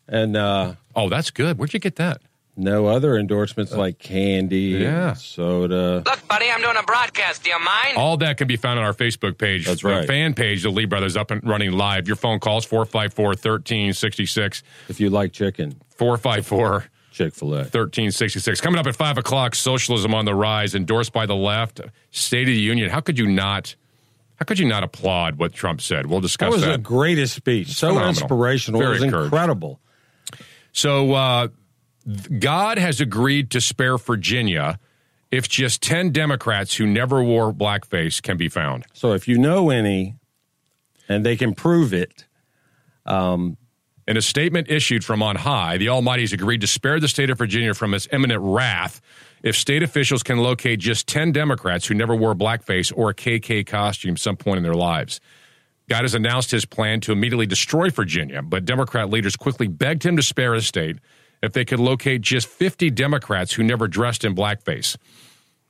[0.08, 1.58] And uh, oh, that's good.
[1.58, 2.22] Where'd you get that?
[2.58, 5.12] No other endorsements like candy, Yeah.
[5.12, 6.02] soda.
[6.06, 7.44] Look, buddy, I'm doing a broadcast.
[7.44, 7.98] Do you mind?
[7.98, 9.66] All that can be found on our Facebook page.
[9.66, 10.06] That's The right.
[10.06, 12.06] fan page, the Lee Brothers, up and running live.
[12.06, 14.62] Your phone calls 454 1366.
[14.88, 17.58] If you like chicken, 454 Chick fil A.
[17.58, 18.60] 1366.
[18.60, 21.80] Coming up at 5 o'clock, socialism on the rise, endorsed by the left,
[22.10, 22.90] State of the Union.
[22.90, 23.74] How could you not?
[24.36, 26.06] How could you not applaud what Trump said?
[26.06, 26.72] We'll discuss That was that.
[26.72, 27.68] the greatest speech.
[27.72, 28.08] So Phenomenal.
[28.10, 28.80] inspirational.
[28.80, 29.80] Very it was incredible.
[30.72, 31.48] So, uh,
[32.38, 34.78] God has agreed to spare Virginia
[35.30, 38.84] if just 10 Democrats who never wore blackface can be found.
[38.92, 40.14] So if you know any,
[41.08, 42.24] and they can prove it,
[43.06, 43.56] um,
[44.08, 47.38] In a statement issued from on high, the Almighty's agreed to spare the state of
[47.38, 49.00] Virginia from its imminent wrath
[49.46, 53.64] if state officials can locate just 10 Democrats who never wore blackface or a KK
[53.64, 55.20] costume some point in their lives.
[55.88, 60.16] God has announced his plan to immediately destroy Virginia, but Democrat leaders quickly begged him
[60.16, 60.96] to spare his state
[61.44, 64.96] if they could locate just 50 Democrats who never dressed in blackface.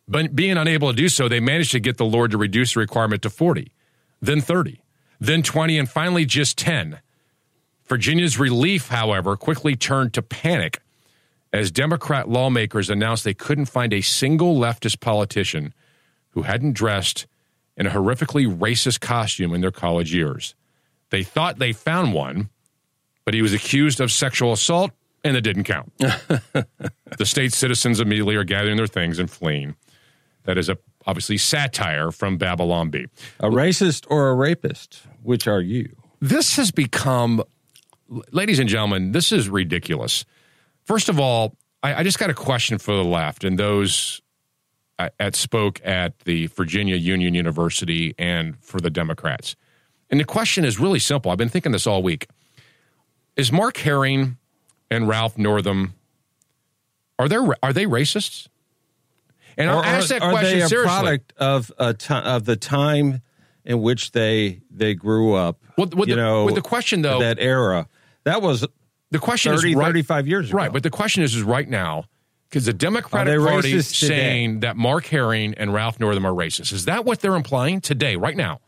[0.08, 2.80] But being unable to do so, they managed to get the Lord to reduce the
[2.80, 3.72] requirement to 40,
[4.22, 4.80] then 30,
[5.20, 6.98] then 20, and finally just 10.
[7.84, 10.80] Virginia's relief, however, quickly turned to panic
[11.57, 15.72] as Democrat lawmakers announced they couldn't find a single leftist politician
[16.30, 17.26] who hadn't dressed
[17.78, 20.54] in a horrifically racist costume in their college years.
[21.11, 22.50] They thought they found one,
[23.24, 24.90] but he was accused of sexual assault
[25.24, 25.92] and it didn't count.
[25.98, 29.76] the state citizens immediately are gathering their things and fleeing.
[30.44, 30.76] That is a
[31.07, 33.07] obviously satire from Babylon Bee.
[33.40, 35.02] a racist or a rapist.
[35.22, 35.96] Which are you?
[36.20, 37.42] This has become,
[38.30, 40.24] ladies and gentlemen, this is ridiculous.
[40.87, 44.22] First of all, I, I just got a question for the left and those
[44.99, 49.57] at, at spoke at the Virginia Union University and for the Democrats.
[50.11, 51.30] And the question is really simple.
[51.30, 52.28] I've been thinking this all week.
[53.37, 54.39] Is Mark Herring
[54.91, 55.95] and Ralph Northam
[57.18, 58.47] are they are they racists?
[59.59, 60.89] And I'll Or ask are, that are question they a seriously.
[60.99, 63.22] product of a ti- of the time
[63.64, 65.59] in which they they grew up.
[65.76, 67.89] Well, with you the- know, with the question, though- that era
[68.24, 68.64] that was
[69.11, 70.57] The question 30, is right, 35 years ago.
[70.57, 72.04] Right, but the question is, is right now
[72.48, 74.09] because the Democratic Party racist today?
[74.09, 76.72] saying that Mark Herring and Ralph Northam are racist.
[76.72, 78.61] Is that what they're implying today, right now?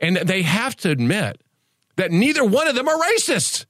[0.00, 1.42] And they have to admit
[1.96, 3.66] that neither one of them are racist.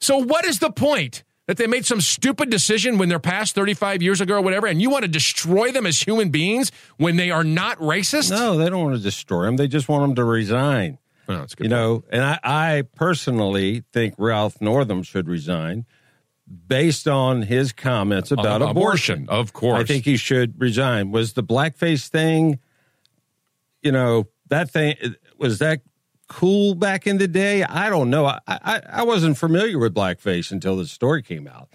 [0.00, 1.24] So what is the point?
[1.46, 4.82] That they made some stupid decision when they're past 35 years ago or whatever, and
[4.82, 8.30] you want to destroy them as human beings when they are not racist?
[8.30, 9.56] No, they don't want to destroy them.
[9.56, 10.98] They just want them to resign.
[11.26, 15.86] That's a good you know, and I, I personally think Ralph Northam should resign
[16.68, 19.24] based on his comments about On abortion.
[19.24, 19.80] abortion, of course.
[19.80, 21.10] I think he should resign.
[21.10, 22.60] Was the blackface thing,
[23.82, 24.94] you know, that thing,
[25.38, 25.80] was that
[26.28, 27.64] cool back in the day?
[27.64, 28.26] I don't know.
[28.26, 31.68] I, I, I wasn't familiar with blackface until the story came out.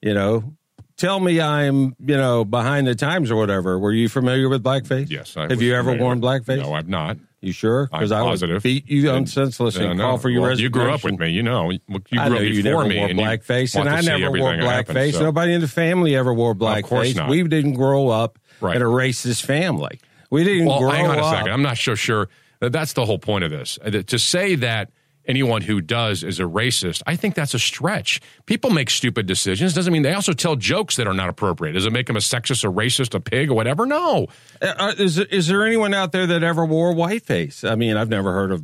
[0.00, 0.56] You know,
[0.96, 3.78] tell me I'm, you know, behind the times or whatever.
[3.78, 5.10] Were you familiar with blackface?
[5.10, 5.36] Yes.
[5.36, 6.62] I Have you ever familiar worn blackface?
[6.62, 7.18] No, I've not.
[7.42, 7.88] You sure?
[7.90, 8.62] Because I would positive.
[8.62, 10.18] beat you on And- senseless and Yeah, call no.
[10.18, 10.60] for your Well.
[10.60, 11.30] You grew up with me.
[11.30, 11.70] You know.
[11.70, 12.96] You grew I up know you before never me.
[12.98, 15.14] wore and you blackface, and I never wore blackface.
[15.14, 17.16] so- Nobody in the family ever wore Of course blackface.
[17.16, 17.30] not.
[17.30, 18.76] We didn't grow up Right.
[18.76, 19.98] in a racist family.
[20.30, 20.94] We didn't Well, grow up.
[20.96, 21.34] hang on a up.
[21.36, 21.52] second.
[21.52, 22.28] I'm not so sure.
[22.60, 23.78] That's the whole point of this.
[23.82, 24.90] Uh, To say that
[25.30, 28.20] anyone who does is a racist, I think that's a stretch.
[28.46, 29.72] People make stupid decisions.
[29.72, 31.72] Doesn't mean they also tell jokes that are not appropriate.
[31.72, 33.86] Does it make them a sexist, a racist, a pig, or whatever?
[33.86, 34.26] No.
[34.60, 37.64] Uh, is is there anyone out there that ever wore whiteface?
[37.64, 38.62] I mean, I've never heard of.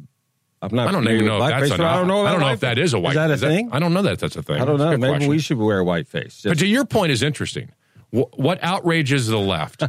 [0.60, 0.88] I'm not.
[0.88, 2.26] I don't even know if that's blackface, an, I don't know.
[2.26, 3.10] I don't know if that is a white.
[3.10, 3.70] Is that a thing?
[3.72, 4.60] I don't know that that's a thing.
[4.60, 4.90] I don't know.
[4.96, 5.30] Maybe question.
[5.30, 6.42] we should wear a white whiteface.
[6.42, 7.72] But to your point is interesting.
[8.10, 9.82] What, what outrages the left?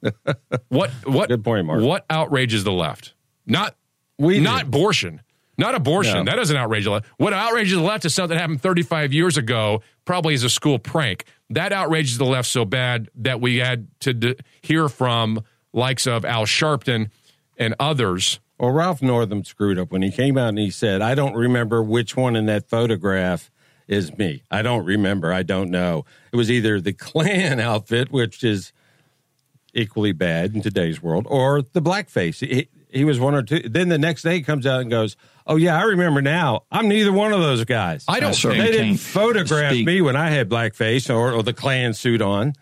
[0.68, 1.82] what what Good point, Mark.
[1.82, 3.14] What outrages the left?
[3.46, 3.76] Not
[4.18, 4.68] We not do.
[4.68, 5.20] abortion.
[5.56, 6.24] Not abortion.
[6.24, 6.24] No.
[6.24, 7.06] That doesn't outrage the left.
[7.16, 10.78] What outrages the left is something that happened 35 years ago, probably as a school
[10.78, 11.24] prank.
[11.50, 15.42] That outrages the left so bad that we had to d- hear from
[15.72, 17.10] likes of Al Sharpton
[17.56, 18.40] and others.
[18.58, 21.82] Well, Ralph Northam screwed up when he came out and he said, "I don't remember
[21.82, 23.50] which one in that photograph
[23.86, 24.42] is me.
[24.50, 25.32] I don't remember.
[25.32, 26.04] I don't know.
[26.32, 28.72] It was either the Klan outfit, which is
[29.74, 32.46] equally bad in today's world, or the blackface.
[32.46, 33.60] He, he was one or two.
[33.68, 35.16] Then the next day he comes out and goes,
[35.46, 36.64] "Oh yeah, I remember now.
[36.70, 38.04] I'm neither one of those guys.
[38.08, 39.86] I don't They didn't photograph Speak.
[39.86, 42.54] me when I had blackface or, or the Klan suit on.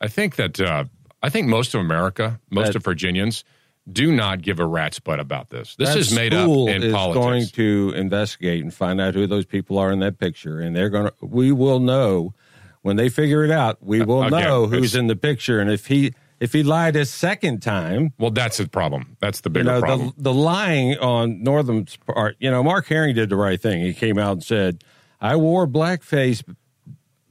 [0.00, 0.84] I think that uh,
[1.22, 3.44] I think most of America, most That- of Virginians,
[3.90, 5.74] do not give a rat's butt about this.
[5.76, 7.24] This is made up school in is politics.
[7.24, 10.90] going to investigate and find out who those people are in that picture, and they're
[10.90, 11.12] going to.
[11.22, 12.34] We will know
[12.82, 13.78] when they figure it out.
[13.82, 17.04] We will Again, know who's in the picture, and if he if he lied a
[17.04, 19.16] second time, well, that's the problem.
[19.20, 20.12] That's the you bigger know problem.
[20.16, 22.36] the the lying on Northam's part.
[22.38, 23.80] You know, Mark Herring did the right thing.
[23.82, 24.84] He came out and said,
[25.20, 26.42] "I wore blackface."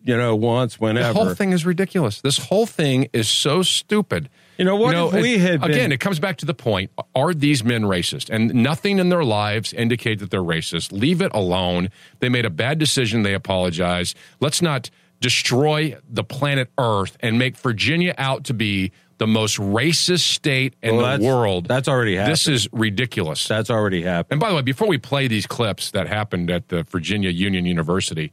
[0.03, 1.11] You know, once, whenever.
[1.11, 2.21] The whole thing is ridiculous.
[2.21, 4.29] This whole thing is so stupid.
[4.57, 5.91] You know, what if we it- had been- again?
[5.91, 8.29] It comes back to the point: Are these men racist?
[8.29, 10.93] And nothing in their lives indicate that they're racist.
[10.93, 11.89] Leave it alone.
[12.19, 13.23] They made a bad decision.
[13.23, 14.15] They apologize.
[14.39, 14.89] Let's not
[15.19, 20.95] destroy the planet Earth and make Virginia out to be the most racist state in
[20.97, 21.65] Well, the world.
[21.67, 22.33] that's already happened.
[22.33, 23.47] This is ridiculous.
[23.47, 24.33] That's already happened.
[24.33, 27.65] And by the way, before we play these clips that happened at the Virginia Union
[27.65, 28.31] University,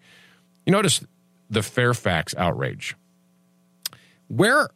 [0.67, 1.03] you notice
[1.49, 2.97] the Fairfax outrage.
[4.29, 4.69] Where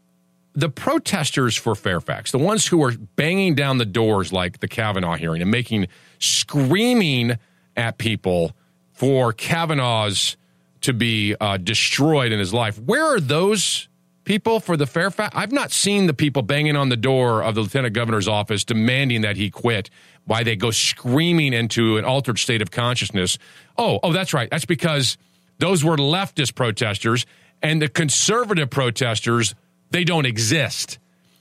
[0.54, 5.16] the protesters for Fairfax, the ones who are banging down the doors like the Kavanaugh
[5.16, 5.88] hearing and making
[6.18, 7.38] screaming
[7.76, 8.52] at people
[8.92, 10.37] for Kavanaugh's
[10.82, 13.88] to be uh, destroyed in his life, where are those
[14.24, 15.34] people for the Fairfax?
[15.36, 19.22] I've not seen the people banging on the door of the lieutenant governor's office demanding
[19.22, 19.90] that he quit.
[20.24, 23.38] Why they go screaming into an altered state of consciousness?
[23.78, 24.50] Oh, oh, that's right.
[24.50, 25.16] That's because
[25.58, 27.24] those were leftist protesters,
[27.62, 29.54] and the conservative protesters
[29.90, 30.98] they don't exist.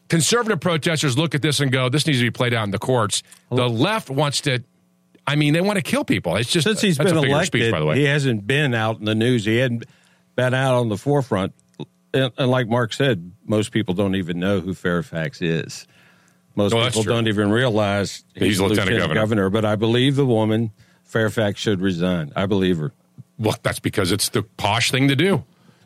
[0.07, 2.79] Conservative protesters look at this and go, "This needs to be played out in the
[2.79, 4.63] courts." The left wants to.
[5.27, 6.37] I mean, they want to kill people.
[6.37, 7.97] It's just Since he's been a figure of elected, speech, by the way.
[7.97, 9.43] he hasn't been out in the news.
[9.43, 9.85] He hadn't
[10.37, 11.53] been out on the forefront.
[12.13, 15.85] And, and like Mark said, most people don't even know who Fairfax is.
[16.55, 19.49] Most that's people don't even realize He's a lieutenant governor.
[19.49, 20.71] But I believe the woman
[21.03, 22.31] Fairfax should resign.
[22.35, 22.93] I believe her.
[23.37, 25.43] Well, that's because it's the posh thing to do.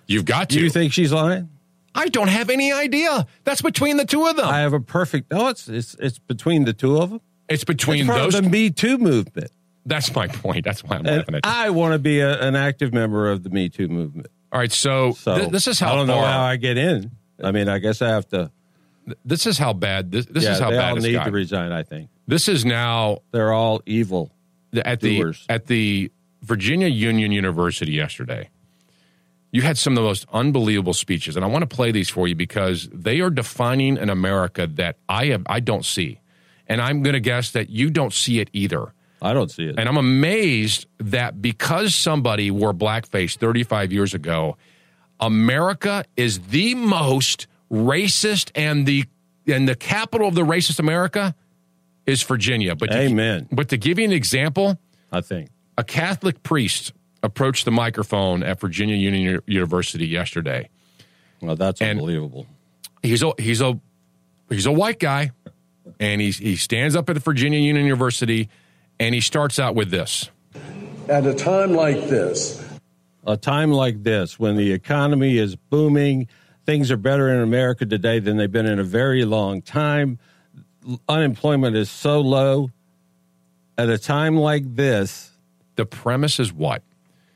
[0.08, 0.56] You've got to.
[0.56, 1.50] Do you think she's lying?
[1.94, 3.28] I don't have any idea.
[3.44, 4.48] That's between the two of them.
[4.48, 5.28] I have a perfect.
[5.32, 7.22] Oh, it's it's it's between the two of them.
[7.54, 8.34] It's between It's those.
[8.34, 9.52] the Me Too movement.
[9.86, 10.64] That's my point.
[10.64, 11.52] That's why I'm laughing And at you.
[11.52, 14.28] I want to be a, an active member of the Me Too movement.
[14.52, 17.12] All right, so, So th- this is how I don't know how I get in.
[17.44, 18.52] I mean, I guess I have to.
[19.26, 20.12] This is how bad.
[20.12, 20.80] This, this yeah, is how bad.
[20.80, 21.32] they all need gotten.
[21.34, 21.72] to resign.
[21.72, 24.32] I think This is now they're all evil.
[24.86, 26.12] at the at the
[26.44, 28.50] Virginia Union University yesterday.
[29.54, 32.28] You had some of the most unbelievable speeches, and I want to play these for
[32.28, 36.20] you because they are defining an America that I have I don't see,
[36.72, 38.94] and I'm going to guess that you don't see it either.
[39.22, 39.76] I don't see it.
[39.78, 44.58] And I'm amazed that because somebody wore blackface 35 years ago,
[45.20, 49.06] America is the most racist and the
[49.48, 51.36] and the capital of the racist America
[52.06, 52.76] is Virginia.
[52.76, 53.48] But to, Amen.
[53.52, 54.80] But to give you an example,
[55.12, 56.94] I think a Catholic priest
[57.24, 60.70] approached the microphone at Virginia Union University yesterday.
[61.42, 62.48] Well, that's And- unbelievable.
[63.04, 63.80] He's a he's a
[64.50, 65.32] he's a white guy,
[66.00, 68.50] and he's he stands up at Virginia Union University,
[69.00, 70.30] and he starts out with this.
[71.10, 72.64] At a time like this,
[73.26, 76.28] A time like this, when the economy is booming,
[76.66, 80.20] things are better in America today than they've been in a very long time.
[81.10, 82.72] Unemployment is so low.
[83.78, 85.32] At a time like this,
[85.76, 86.84] The premise is what?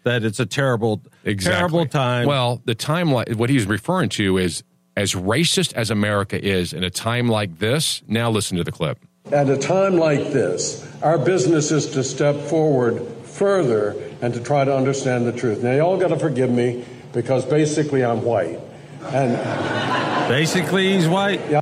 [0.04, 1.58] that it's a terrible, Exactly.
[1.58, 2.28] terrible time.
[2.28, 4.64] Well, the time like what he's referring to is
[4.96, 8.02] as racist as America is in a time like this.
[8.08, 9.00] Now listen to the clip.
[9.32, 14.64] at a time like this, our business is to step forward further and to try
[14.64, 15.62] to understand the truth.
[15.62, 18.60] Now, y'all got to forgive me because basically I'm white.
[19.02, 21.42] And basically, he's white.
[21.50, 21.62] Yeah.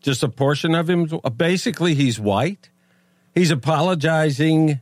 [0.00, 1.08] Just a portion of him.
[1.36, 2.70] Basically, he's white.
[3.34, 4.80] He's apologizing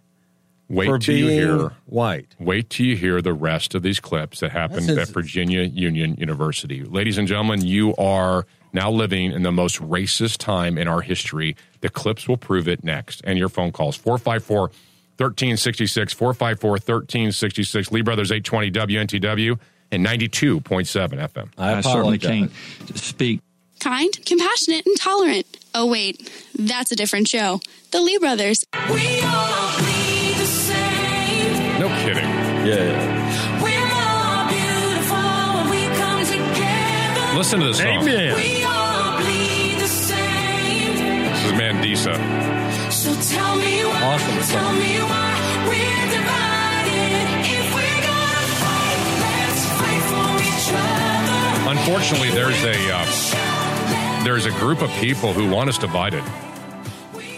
[0.71, 1.73] Wait for till you hear.
[1.87, 2.37] white.
[2.39, 6.15] Wait till you hear the rest of these clips that happened This at Virginia Union
[6.17, 6.85] University.
[6.85, 11.57] Ladies and gentlemen, you are now living in the most racist time in our history.
[11.81, 13.21] The clips will prove it next.
[13.25, 19.59] And your phone calls 454 1366, 454 1366, Lee Brothers 820 WNTW
[19.91, 21.49] and 92.7 FM.
[21.59, 22.53] I, I certainly can't
[22.95, 23.41] speak
[23.81, 25.47] Kind, compassionate, and tolerant.
[25.75, 27.61] Oh, wait, that's a different show.
[27.93, 28.63] The Lee Brothers.
[28.75, 29.70] We all bleed the same.
[31.81, 32.29] No kidding.
[32.69, 32.93] Yeah.
[33.65, 37.39] We're more beautiful when we come together.
[37.39, 38.03] Listen to this song.
[38.03, 38.37] Amen.
[38.37, 40.97] We all bleed the same.
[41.33, 42.15] This is Mandisa.
[42.93, 44.03] So tell me why.
[44.13, 44.79] Awesome Tell song.
[44.79, 45.33] me why
[45.69, 47.25] we're divided.
[47.49, 51.71] If we're gonna fight, let's fight for each other.
[51.79, 56.23] Unfortunately, there's a uh, there's a group of people who want us divided.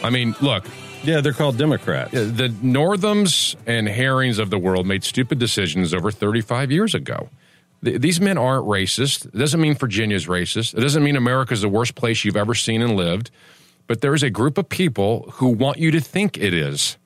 [0.02, 0.64] I mean, look,
[1.04, 2.12] Yeah, they're called Democrats.
[2.12, 7.28] the Northams and Herrings of the world made stupid decisions over 35 years ago.
[7.84, 9.26] Th- These men aren't racist.
[9.26, 10.76] It doesn't mean Virginia's racist.
[10.76, 13.30] It doesn't mean America's the worst place you've ever seen and lived.
[13.88, 16.96] But there's a group of people who want you to think it is.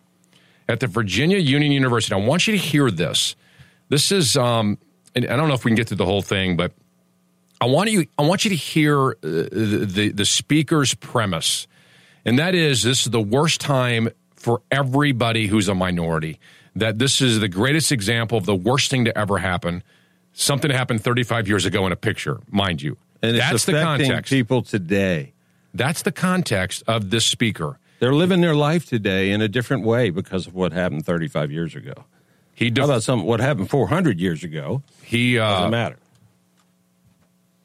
[0.68, 3.34] At the Virginia Union University, I want you to hear this.
[3.88, 4.78] This is, um,
[5.14, 6.72] and I don't know if we can get through the whole thing, but
[7.60, 11.66] I want you, I want you to hear uh, the the speaker's premise,
[12.26, 16.38] and that is this is the worst time for everybody who's a minority.
[16.74, 19.82] That this is the greatest example of the worst thing to ever happen.
[20.34, 22.98] Something happened 35 years ago in a picture, mind you.
[23.22, 24.30] And it's That's the context.
[24.30, 25.32] people today.
[25.72, 27.78] That's the context of this speaker.
[27.98, 31.74] They're living their life today in a different way because of what happened 35 years
[31.74, 31.94] ago.
[32.54, 34.82] He How def- about some what happened 400 years ago?
[35.02, 35.96] he Doesn't uh, matter.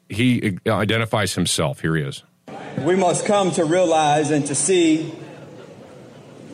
[0.08, 1.80] he identifies himself.
[1.80, 2.22] Here he is.
[2.78, 5.12] We must come to realize and to see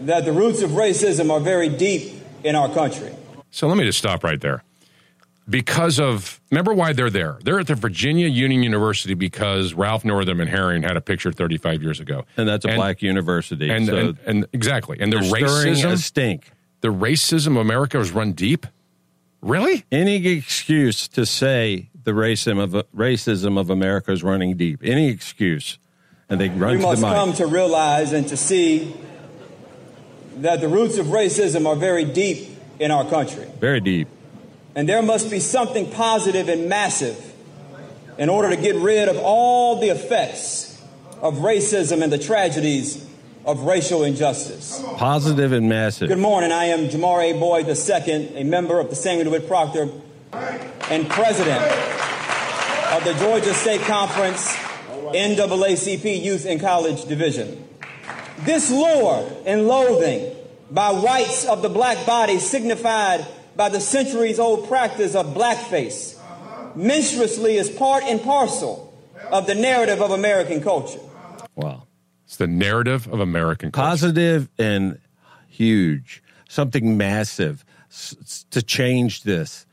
[0.00, 2.12] that the roots of racism are very deep
[2.44, 3.12] in our country.
[3.50, 4.62] So let me just stop right there.
[5.48, 7.38] Because of, remember why they're there?
[7.42, 11.82] They're at the Virginia Union University because Ralph Northam and Herring had a picture 35
[11.82, 12.26] years ago.
[12.36, 13.70] And that's a black university.
[13.70, 14.98] And, so and, and exactly.
[15.00, 16.50] And the they're stirring racism, a stink.
[16.82, 18.66] the racism of America is run deep.
[19.40, 19.84] Really?
[19.90, 24.80] Any excuse to say the racism of racism of America is running deep.
[24.82, 25.78] Any excuse,
[26.28, 27.16] and they run we to must the mic.
[27.16, 28.94] come to realize and to see
[30.36, 32.48] that the roots of racism are very deep
[32.78, 33.46] in our country.
[33.58, 34.08] Very deep.
[34.74, 37.24] And there must be something positive and massive
[38.18, 40.80] in order to get rid of all the effects
[41.20, 43.04] of racism and the tragedies
[43.44, 44.82] of racial injustice.
[44.96, 46.08] Positive and massive.
[46.08, 46.52] Good morning.
[46.52, 47.38] I am Jamar A.
[47.38, 49.88] Boyd II, a member of the Samuel DeWitt Proctor
[50.32, 51.62] and president
[52.92, 54.54] of the Georgia State Conference
[55.12, 57.64] NAACP Youth and College Division.
[58.40, 60.34] This lore and loathing
[60.70, 66.16] by whites of the black body signified by the centuries old practice of blackface
[66.76, 68.92] monstrously is part and parcel
[69.32, 71.00] of the narrative of American culture.
[71.56, 71.84] Wow.
[72.24, 73.88] It's the narrative of American culture.
[73.90, 74.98] Positive and
[75.48, 76.22] huge.
[76.48, 79.66] Something massive s- s- to change this.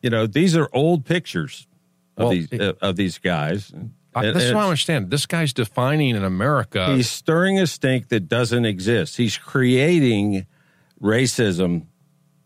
[0.00, 1.66] You know, these are old pictures
[2.16, 3.72] of Well, these uh, of these guys.
[4.14, 5.10] I, that's and what I understand.
[5.10, 6.94] This guy's defining in America.
[6.94, 9.16] He's stirring a stink that doesn't exist.
[9.16, 10.46] He's creating
[11.00, 11.86] racism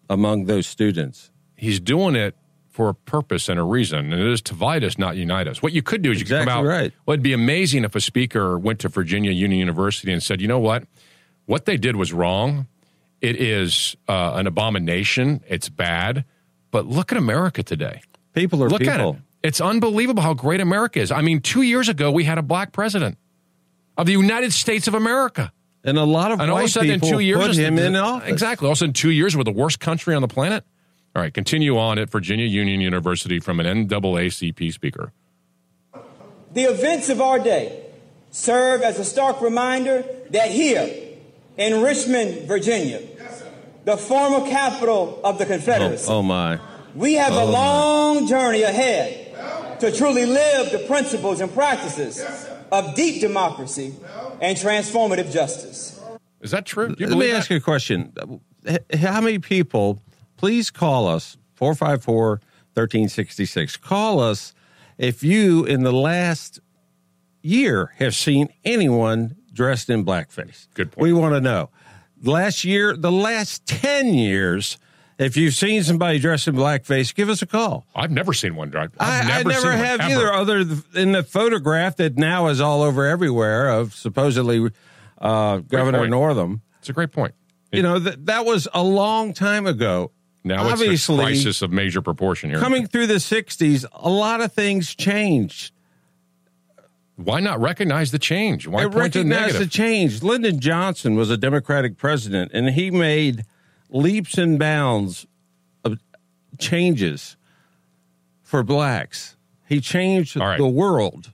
[0.08, 1.30] among those students.
[1.56, 2.36] he's doing it
[2.68, 5.62] for a purpose and a reason, and it is to divide us, not unite us.
[5.62, 6.68] What you could do is you could Exactly come out.
[6.68, 6.92] right.
[7.06, 10.48] Well, it'd be amazing if a speaker went to Virginia Union University and said, "You
[10.48, 10.84] know what?
[11.46, 12.66] What they did was wrong.
[13.22, 15.42] It is uh, an abomination.
[15.48, 16.24] It's bad.
[16.70, 18.02] But look at America today.
[18.34, 19.12] People are look at people.
[19.14, 19.20] it.
[19.46, 21.10] It's unbelievable how great America is.
[21.12, 23.16] I mean, two years ago we had a black president
[23.96, 25.52] of the United States of America."
[25.84, 27.50] And a lot of and all of a white sudden, in people two years, put
[27.50, 28.28] it's him the- in office.
[28.28, 28.66] Exactly.
[28.66, 30.64] All of a sudden, two years, we're the worst country on the planet.
[31.14, 35.12] All right, continue on at Virginia Union University from an NAACP speaker.
[36.52, 37.82] The events of our day
[38.30, 40.90] serve as a stark reminder that here
[41.56, 43.00] in Richmond, Virginia,
[43.84, 46.58] the former capital of the Oh, Confederacy, oh my.
[46.94, 47.52] we have Oh, a my.
[47.52, 49.25] long journey ahead
[49.80, 52.24] to truly live the principles and practices
[52.72, 53.94] of deep democracy
[54.40, 56.00] and transformative justice.
[56.40, 56.88] Is that true?
[56.88, 58.12] Do you Let me believe ask you a question.
[58.94, 60.00] How many people,
[60.36, 62.40] please call us, 454
[62.74, 63.78] 1366.
[63.78, 64.52] Call us
[64.98, 66.60] if you, in the last
[67.42, 70.68] year, have seen anyone dressed in blackface.
[70.74, 71.02] Good point.
[71.02, 71.70] We want to know.
[72.22, 74.78] Last year, the last 10 years,
[75.18, 77.86] if you've seen somebody dressed in blackface, give us a call.
[77.94, 78.74] I've never seen one.
[78.76, 80.10] I, I've I never, never seen one, have ever.
[80.12, 84.68] either, other th- in the photograph that now is all over everywhere of supposedly
[85.18, 86.10] uh, Governor point.
[86.10, 86.62] Northam.
[86.78, 87.34] It's a great point.
[87.72, 90.12] You know, that that was a long time ago.
[90.44, 92.60] Now it's Obviously, a crisis of major proportion here.
[92.60, 95.72] coming through the 60s, a lot of things changed.
[97.16, 98.68] Why not recognize the change?
[98.68, 99.60] Why I point to the recognize negative?
[99.60, 100.22] the change.
[100.22, 103.44] Lyndon Johnson was a Democratic president, and he made
[103.90, 105.26] leaps and bounds
[105.84, 105.98] of
[106.58, 107.36] changes
[108.42, 109.36] for blacks.
[109.68, 110.58] He changed right.
[110.58, 111.32] the world.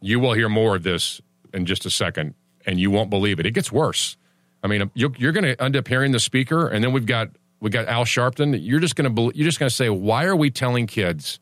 [0.00, 1.20] You will hear more of this
[1.52, 2.34] in just a second,
[2.66, 3.46] and you won't believe it.
[3.46, 4.16] It gets worse.
[4.62, 7.30] I mean, you're, you're going to end up hearing the speaker, and then we've got
[7.60, 8.58] we got Al Sharpton.
[8.60, 11.40] You're just going to you're just going to say, why are we telling kids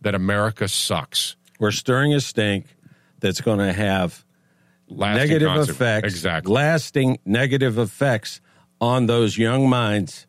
[0.00, 1.36] that America sucks?
[1.58, 2.66] We're stirring a stink
[3.20, 4.24] that's going to have
[4.88, 5.70] Lasting negative consequence.
[5.76, 6.52] effects, Exactly.
[6.52, 8.40] lasting negative effects
[8.80, 10.26] on those young minds,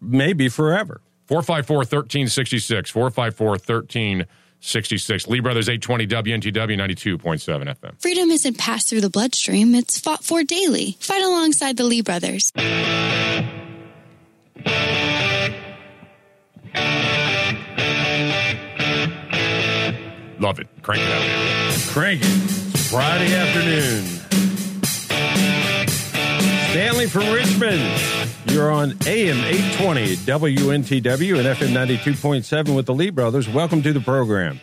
[0.00, 1.00] maybe forever.
[1.26, 2.90] 454 1366.
[2.90, 5.28] 454 1366.
[5.28, 8.00] Lee Brothers 820 WNTW 92.7 FM.
[8.00, 10.96] Freedom isn't passed through the bloodstream, it's fought for daily.
[11.00, 12.50] Fight alongside the Lee brothers.
[20.40, 20.68] Love it.
[20.82, 21.80] Crank it out.
[21.92, 22.26] Crank it.
[22.26, 24.19] It's Friday afternoon.
[26.70, 27.80] Stanley from Richmond.
[28.46, 33.48] You're on AM 820 WNTW and FM 92.7 with the Lee Brothers.
[33.48, 34.60] Welcome to the program.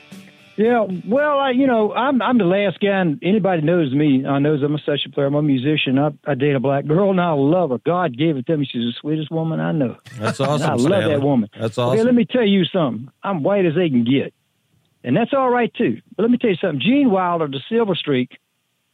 [0.55, 4.25] Yeah, well, I, you know, I'm I'm the last guy, and anybody knows me.
[4.25, 5.27] I knows I'm a session player.
[5.27, 5.99] I'm a musician.
[5.99, 7.77] I, I date a black girl, and I love her.
[7.85, 8.65] God gave it to me.
[8.65, 9.97] She's the sweetest woman I know.
[10.17, 10.69] That's And awesome.
[10.69, 11.13] I love Stanley.
[11.13, 11.49] that woman.
[11.59, 11.99] That's awesome.
[11.99, 13.07] Okay, let me tell you something.
[13.21, 14.33] I'm white as they can get,
[15.03, 16.01] and that's all right too.
[16.15, 16.79] But let me tell you something.
[16.79, 18.31] Gene Wilder, the Silver Streak,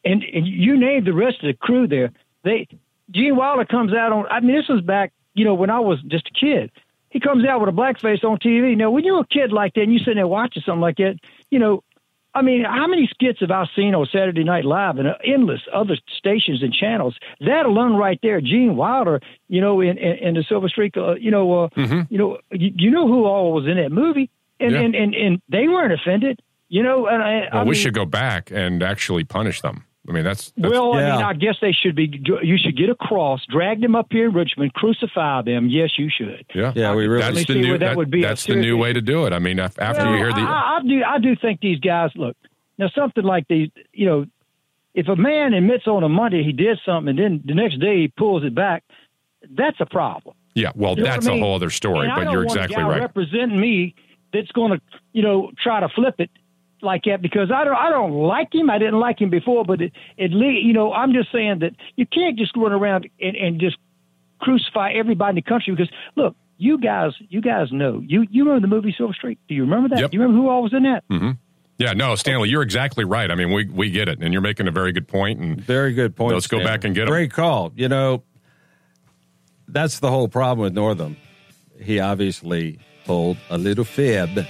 [0.03, 2.11] and, and you named the rest of the crew there.
[2.43, 2.67] They
[3.11, 4.25] Gene Wilder comes out on.
[4.27, 6.71] I mean, this was back, you know, when I was just a kid.
[7.09, 8.75] He comes out with a blackface on TV.
[8.75, 11.19] Now, when you're a kid like that, and you sitting there watching something like that,
[11.51, 11.83] you know,
[12.33, 15.61] I mean, how many skits have I seen on Saturday Night Live and uh, endless
[15.71, 17.15] other stations and channels?
[17.41, 21.13] That alone, right there, Gene Wilder, you know, in, in, in the Silver Streak, uh,
[21.13, 21.69] you know, uh,
[22.09, 24.79] you know, you, you know who all was in that movie, and Yeah.
[24.81, 27.05] and, and and they weren't offended, you know.
[27.05, 29.83] And I, Well, I we mean, should go back and actually punish them.
[30.07, 32.21] I mean, that's, that's well, I mean, I guess they should be.
[32.43, 35.69] You should get a cross, drag them up here in Richmond, crucify them.
[35.69, 36.45] Yes, you should.
[36.53, 37.69] yeah, Yeah, we really- That's the see new.
[37.69, 39.31] where that that- would be that's the new way to do it.
[39.31, 42.11] I mean, after Well, you hear the, I, I do, I do think these guys
[42.15, 42.35] look
[42.77, 43.69] now something like these.
[43.93, 44.25] You know,
[44.93, 48.01] if a man admits on a Monday he did something and then the next day
[48.01, 48.83] he pulls it back,
[49.51, 50.35] that's a problem.
[50.53, 50.71] yeah.
[50.75, 51.43] Well, You know that's what I a mean?
[51.45, 52.03] whole other story.
[52.07, 53.01] And I But don't you're want exactly a guy right.
[53.01, 53.95] Representing me,
[54.33, 54.81] that's going to,
[55.13, 56.29] you know, try to flip it
[56.83, 58.69] like that because I don't, I don't like him.
[58.69, 61.71] I didn't like him before, but it, at least, you know, I'm just saying that
[61.95, 63.77] you can't just run around and, and just
[64.39, 68.67] crucify everybody in the country because look, you guys, you guys know you you remember
[68.67, 69.39] the movie Silver Streak?
[69.47, 69.99] Do you remember that?
[69.99, 70.11] Yep.
[70.11, 71.03] Do you remember who all was in that?
[71.09, 71.31] hmm
[71.77, 73.29] Yeah, no, Stanley, you're exactly right.
[73.31, 75.39] I mean, we we get it, and you're making a very good point.
[75.39, 76.33] And Very good point.
[76.33, 76.71] Let's go Stanley.
[76.71, 77.07] back and get 'em.
[77.09, 77.71] Great call.
[77.75, 78.23] You know,
[79.67, 81.17] that's the whole problem with Northam.
[81.81, 84.45] He obviously told a little fib.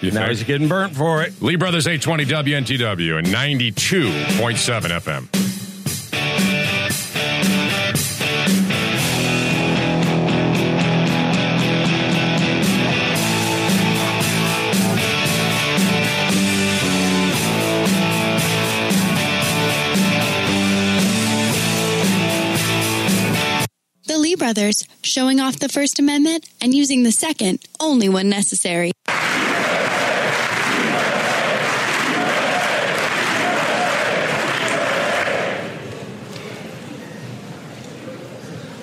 [0.00, 0.30] You now think?
[0.30, 1.40] he's getting burnt for it.
[1.42, 5.50] Lee Brothers 820 WNTW and 92.7 FM.
[24.06, 28.90] The Lee brothers, showing off the First Amendment and using the second only when necessary.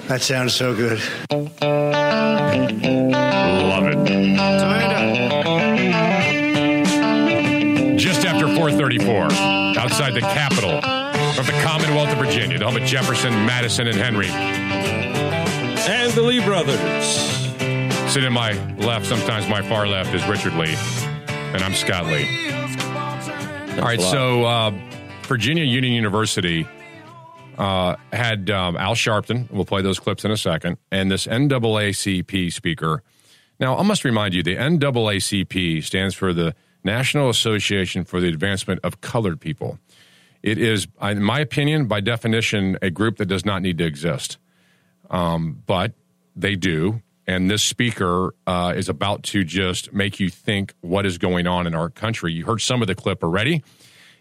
[0.07, 1.01] That sounds so good.
[1.31, 1.51] Love
[3.87, 4.07] it.
[7.97, 9.23] Just after 434,
[9.77, 14.29] outside the capital of the Commonwealth of Virginia, the home of Jefferson, Madison, and Henry.
[14.29, 16.77] And the Lee brothers.
[18.09, 20.73] Sitting to my left, sometimes my far left, is Richard Lee.
[21.27, 22.25] And I'm Scott Lee.
[23.77, 24.71] All right, so uh,
[25.23, 26.65] Virginia Union University
[27.57, 29.49] uh, had um, Al Sharpton.
[29.51, 30.77] We'll play those clips in a second.
[30.91, 33.03] And this NAACP speaker.
[33.59, 36.53] Now, I must remind you the NAACP stands for the
[36.83, 39.79] National Association for the Advancement of Colored People.
[40.43, 44.37] It is, in my opinion, by definition, a group that does not need to exist.
[45.09, 45.93] Um, but
[46.35, 47.01] they do.
[47.25, 51.67] And this speaker uh, is about to just make you think what is going on
[51.67, 52.31] in our country.
[52.31, 53.63] You heard some of the clip already.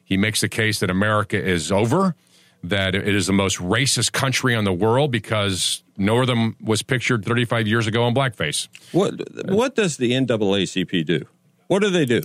[0.03, 2.17] He makes the case that America is over,
[2.65, 7.67] that it is the most racist country in the world because Northam was pictured 35
[7.69, 8.69] years ago in blackface.
[8.93, 11.27] What what does the NAACP do?
[11.69, 12.23] What do they do?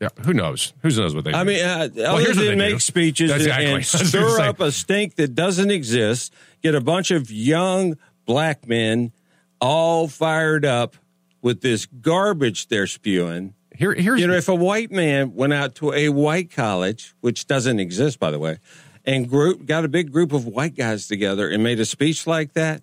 [0.00, 0.72] Yeah, who knows?
[0.82, 1.36] Who knows what they do?
[1.36, 2.56] I mean, uh, Well, here's what they do.
[2.56, 3.72] make speeches and- Exactly.
[3.74, 7.96] and stir up a stink that doesn't exist, get a bunch of young
[8.26, 9.12] black men
[9.60, 10.96] all fired up
[11.42, 13.54] with this garbage they're spewing.
[13.76, 17.46] Here, here's you know, if a white man went out to a white college, which
[17.46, 18.58] doesn't exist, by the way,
[19.04, 22.54] and group got a big group of white guys together and made a speech like
[22.54, 22.82] that,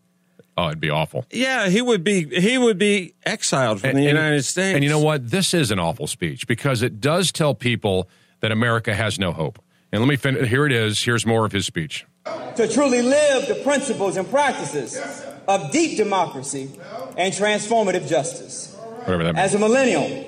[0.58, 1.26] Oh, it'd be awful.
[1.32, 4.76] yeah, he would be he would be exiled from the United States.
[4.76, 5.30] And you know what?
[5.32, 8.10] This is an awful speech because it does tell people
[8.42, 9.60] that America has no hope.
[9.94, 10.48] And let me finish.
[10.50, 11.02] Here it is.
[11.04, 12.06] Here's more of his speech.
[12.58, 15.00] to truly live the principles and practices
[15.48, 16.70] of deep democracy
[17.18, 18.76] and transformative justice.
[19.06, 19.46] Whatever that means.
[19.46, 20.26] As a millennial,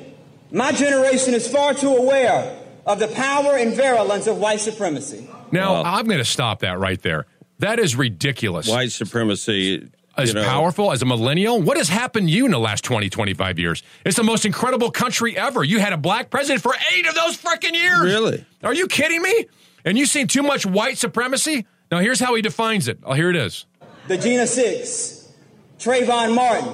[0.52, 5.30] my generation is far too aware of the power and virulence of white supremacy.
[5.54, 7.26] Now, I'm going to stop that right there.
[7.60, 8.68] That is ridiculous.
[8.68, 9.90] White supremacy.
[10.16, 11.62] As you know- powerful as a millennial?
[11.62, 13.82] What has happened to you in the last 20, 25 years?
[14.06, 15.64] It's the most incredible country ever.
[15.64, 18.02] You had a black president for eight of those freaking years.
[18.02, 18.46] Really?
[18.64, 19.48] Are you kidding me?
[19.86, 21.66] And you seen too much white supremacy?
[21.92, 23.00] Now, here's how he defines it.
[23.04, 23.66] Oh, here it is.
[24.08, 25.32] The Jena Six,
[25.80, 26.72] Trayvon Martin,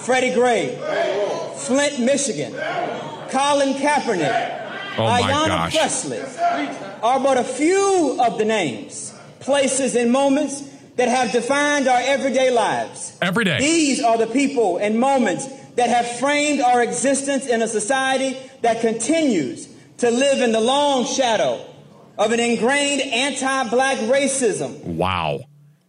[0.00, 0.76] Freddie Gray,
[1.56, 2.52] Flint, Michigan,
[3.30, 4.67] Colin Kaepernick,
[4.98, 5.74] Oh, uh, my Ayanna gosh.
[5.74, 6.20] Pressley
[7.02, 10.62] are but a few of the names, places, and moments
[10.96, 13.16] that have defined our everyday lives.
[13.22, 13.58] Every day.
[13.58, 15.46] These are the people and moments
[15.76, 19.68] that have framed our existence in a society that continues
[19.98, 21.64] to live in the long shadow
[22.18, 24.82] of an ingrained anti black racism.
[24.82, 25.40] Wow.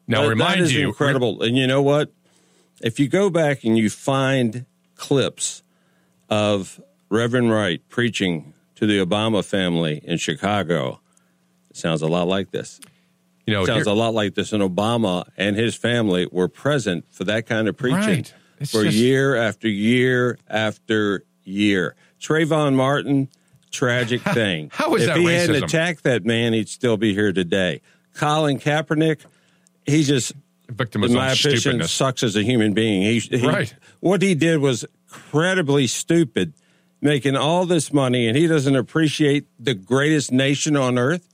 [0.08, 0.88] Now, That- remind that is you.
[0.88, 1.42] incredible.
[1.42, 2.12] And you know what?
[2.82, 5.64] If you go back and you find clips
[6.30, 6.80] of
[7.10, 11.02] Reverend Wright preaching to the Obama family in Chicago,
[11.70, 12.80] it sounds a lot like this.
[13.46, 14.54] You know, sounds here- a lot like this.
[14.54, 18.34] And Obama and his family were present for that kind of preaching Right.
[18.70, 21.96] For just- year after year after year.
[22.22, 23.28] Trayvon Martin,
[23.72, 24.70] tragic thing.
[24.74, 27.82] how is if that If he hadn't attacked that man, he'd still be here today.
[28.16, 29.20] Colin Kaepernick,
[29.86, 30.34] he just
[30.70, 33.02] victim of in my opinion, sucks as a human being.
[33.02, 33.74] He, he- Right.
[34.00, 36.54] What he did was incredibly stupid,
[37.02, 41.28] making all this money, and he doesn't appreciate the greatest nation on earth.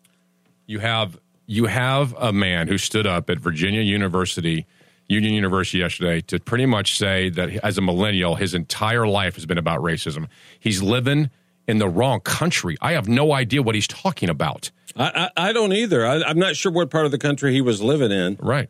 [0.67, 4.65] you have you have a man who stood up at Virginia University,
[5.07, 9.45] Union University yesterday to pretty much say that as a millennial, his entire life has
[9.45, 10.27] been about racism.
[10.59, 11.29] He's living
[11.67, 12.77] in the wrong country.
[12.81, 14.71] I have no idea what he's talking about.
[14.95, 16.05] I, I, I don't either.
[16.05, 18.37] I, I'm not sure what part of the country he was living in.
[18.39, 18.69] Right.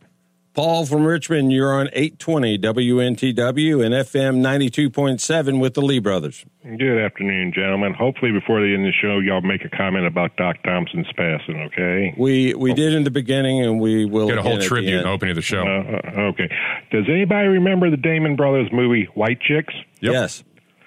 [0.56, 6.46] Paul from Richmond, you're on 820 WNTW and FM 92.7 with the Lee brothers.
[6.64, 7.92] Good afternoon, gentlemen.
[7.92, 11.56] Hopefully, before the end of the show, y'all make a comment about Doc Thompson's passing.
[11.66, 12.14] Okay.
[12.16, 14.68] We we did in the beginning, and we will Get a whole again at the
[14.68, 15.60] tribute opening of the show.
[15.60, 16.50] Uh, okay.
[16.90, 19.74] Does anybody remember the Damon Brothers movie White Chicks?
[20.00, 20.42] Yes,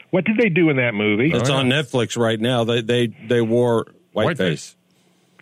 [0.09, 1.31] What did they do in that movie?
[1.31, 2.63] it's on Netflix right now.
[2.63, 4.75] They they they wore whiteface.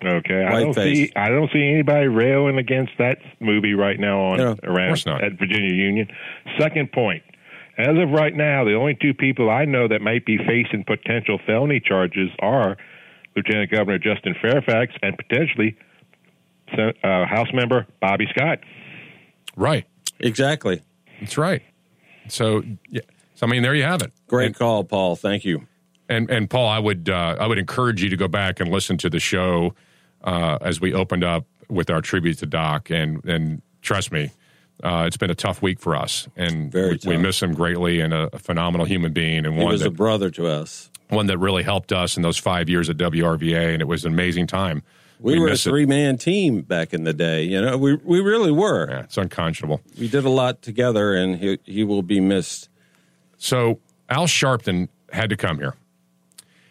[0.03, 1.09] Okay, I don't face.
[1.09, 5.23] see I don't see anybody railing against that movie right now on No, around not.
[5.23, 6.07] at Virginia Union.
[6.59, 7.23] Second point.
[7.79, 11.39] As of right now, the only two people I know that might be facing potential
[11.45, 12.75] felony charges are
[13.35, 15.77] Lieutenant Governor Justin Fairfax and potentially
[16.77, 18.59] uh, House Member Bobby Scott.
[19.55, 19.85] Right.
[20.19, 20.81] Exactly.
[21.19, 21.61] That's right.
[22.27, 23.01] So, yeah.
[23.35, 24.11] so I mean, there you have it.
[24.27, 25.15] Great And- call, Paul.
[25.15, 25.67] Thank you.
[26.09, 28.97] And and Paul, I would uh, I would encourage you to go back and listen
[28.99, 29.73] to the show
[30.23, 34.31] uh, as we opened up with our tribute to Doc, and and trust me,
[34.83, 37.99] uh, it's been a tough week for us, and Very we, we miss him greatly,
[37.99, 40.89] and a, a phenomenal human being, and He one was that a brother to us.
[41.09, 44.13] one that really helped us in those five years at WRVA, and it was an
[44.13, 44.83] amazing time.
[45.19, 47.41] We, were a three man team back in the day.
[47.43, 48.87] You know, we we really were.
[48.87, 49.81] Yeah, it's unconscionable.
[49.99, 52.69] We did a lot together, and he he will be missed.
[53.39, 55.73] So Al Sharpton had to come here.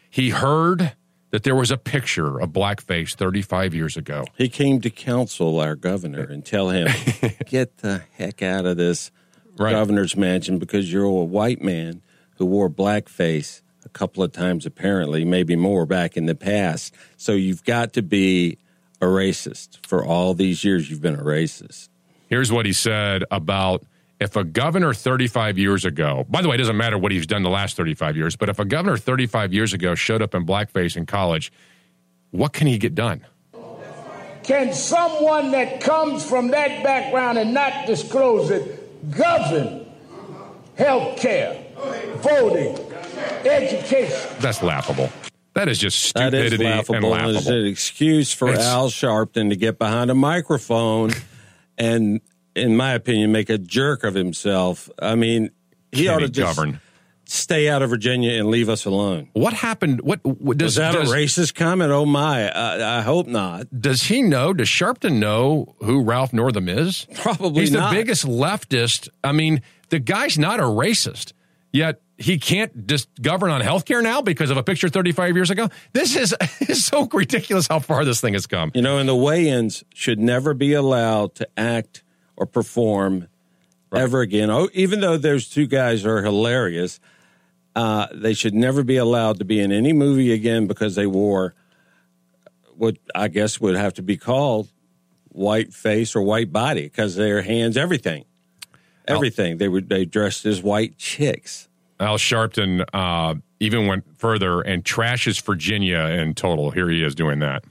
[0.08, 0.92] He heard
[1.30, 4.24] that there was a picture of blackface 35 years ago.
[4.36, 6.88] He came to counsel our governor and tell him,
[7.46, 9.10] "Get the heck out of this
[9.56, 12.02] governor's mansion because you're a white man
[12.36, 16.94] who wore blackface a couple of times, apparently, maybe more back in the past.
[17.16, 18.58] So you've got to be
[19.00, 19.86] a racist.
[19.86, 21.88] For all these years, you've been a racist."
[22.28, 23.84] Here's what he said about
[24.20, 27.42] if a governor 35 years ago, by the way, it doesn't matter what he's done
[27.42, 30.96] the last 35 years, but if a governor 35 years ago showed up in blackface
[30.96, 31.52] in college,
[32.30, 33.26] what can he get done?
[34.42, 39.84] Can someone that comes from that background and not disclose it govern
[40.76, 41.64] health care,
[42.18, 42.76] voting,
[43.44, 44.30] education?
[44.38, 45.10] That's laughable.
[45.54, 46.94] That is just That is stupidity laughable.
[46.96, 47.36] and laughable.
[47.38, 51.10] It's an excuse for It's- Al Sharpton to get behind a microphone
[51.76, 52.20] and,
[52.56, 54.90] in my opinion, make a jerk of himself.
[55.00, 55.50] I mean,
[55.92, 56.80] he ought to just govern?
[57.26, 59.28] stay out of Virginia and leave us alone.
[59.32, 60.00] What happened?
[60.00, 61.92] What, what does Was that does, a racist comment?
[61.92, 62.50] Oh my!
[62.50, 63.66] I, I hope not.
[63.80, 64.52] Does he know?
[64.52, 67.06] Does Sharpton know who Ralph Northam is?
[67.14, 67.90] Probably He's not.
[67.90, 69.08] the biggest leftist.
[69.22, 71.32] I mean, the guy's not a racist,
[71.72, 75.68] yet he can't just govern on healthcare now because of a picture 35 years ago.
[75.92, 78.70] This is, is so ridiculous how far this thing has come.
[78.74, 82.02] You know, and the Wayans should never be allowed to act
[82.36, 83.28] or perform
[83.94, 84.50] ever again.
[84.50, 87.00] Oh, even though those two guys are hilarious,
[87.74, 91.54] uh, they should never be allowed to be in any movie again because they wore
[92.74, 94.68] what I guess would have to be called
[95.28, 98.24] white face or white body because their hands, everything,
[99.06, 99.58] everything.
[99.58, 101.68] They were they dressed as white chicks.
[101.98, 106.70] Al Sharpton uh, even went further and trashes Virginia in total.
[106.70, 107.64] Here he is doing that.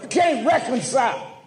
[0.00, 1.37] We can't reconcile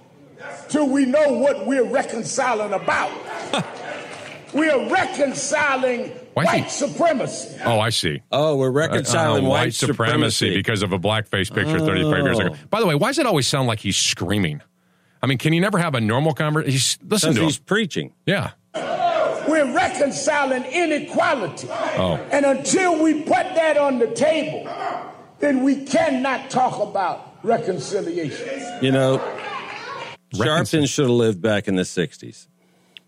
[0.70, 3.12] till we know what we're reconciling about.
[4.54, 7.58] we are reconciling Why is he- white supremacy.
[7.66, 8.22] Oh, I see.
[8.32, 12.50] Oh, we're reconciling Uh, white, supremacy because of a blackface picture 35 years ago.
[12.54, 12.58] Oh.
[12.70, 14.62] By the way, why does it always sound like he's screaming?
[15.24, 17.08] I mean, can you never have a normal conversation?
[17.08, 17.46] Listen Because to him.
[17.48, 18.14] he's preaching.
[18.26, 18.52] Yeah.
[19.48, 21.68] We're reconciling inequality.
[21.70, 22.16] Oh.
[22.32, 24.70] And until we put that on the table,
[25.39, 28.84] then we cannot talk about reconciliation.
[28.84, 29.18] You know,
[30.34, 32.48] Sharpton should have lived back in the '60s.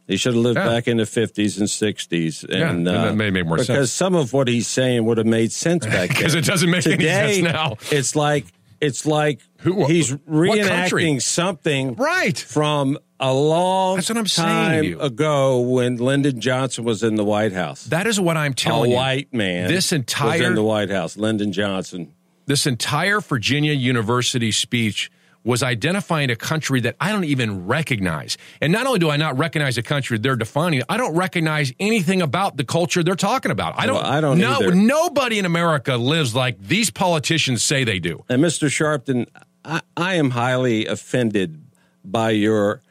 [0.08, 0.68] He should have lived Yeah.
[0.68, 3.68] back in the '50s and '60s, Yeah, and uh, and that may make more because
[3.68, 3.92] sense.
[3.92, 6.18] some of what he's saying would have made sense back then.
[6.18, 7.78] Because it doesn't make any sense now.
[7.92, 8.46] It's like
[8.82, 15.96] it's like he's reenacting something right from a long That's what I'm time ago when
[15.96, 17.86] Lyndon Johnson was in the White House.
[17.86, 18.98] That is what I'm telling a you.
[18.98, 19.70] white man.
[19.70, 21.16] This was entire in the White House.
[21.16, 22.14] Lyndon Johnson.
[22.46, 25.10] this entire Virginia University speech
[25.44, 28.38] was identifying a country that I don't even recognize.
[28.62, 32.22] And not only do I not recognize a country they're defining, I don't recognize anything
[32.22, 33.78] about the culture they're talking about.
[33.78, 33.96] I don't.
[33.96, 34.74] Well, I don't no, either.
[34.74, 38.24] Nobody in America lives like these politicians say they do.
[38.30, 38.68] And Mr.
[38.68, 39.28] Sharpton,
[39.66, 41.62] I, I am highly offended
[42.06, 42.82] by your,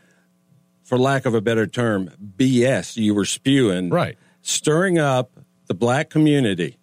[0.84, 3.90] for lack of a better term, BS you were spewing.
[3.90, 4.16] Right.
[4.42, 6.78] Stirring up the black community.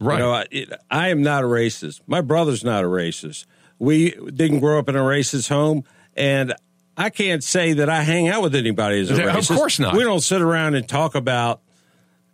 [0.00, 0.14] Right.
[0.14, 2.00] You know, I, it, I am not a racist.
[2.06, 3.46] My brother's not a racist.
[3.78, 5.84] We didn't grow up in a racist home,
[6.16, 6.54] and
[6.96, 9.50] I can't say that I hang out with anybody as a racist.
[9.50, 9.96] Of course not.
[9.96, 11.60] We don't sit around and talk about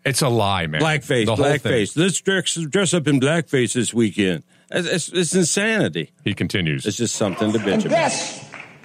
[0.05, 0.81] It's a lie, man.
[0.83, 1.61] blackface, The whole thing.
[1.61, 1.97] blackface.
[1.97, 4.43] Let's dress, dress up in blackface this weekend.
[4.71, 6.13] It's, it's, it's insanity.
[6.25, 6.87] He continues.
[6.87, 7.91] It's just something to bitch And about.
[7.97, 8.45] that's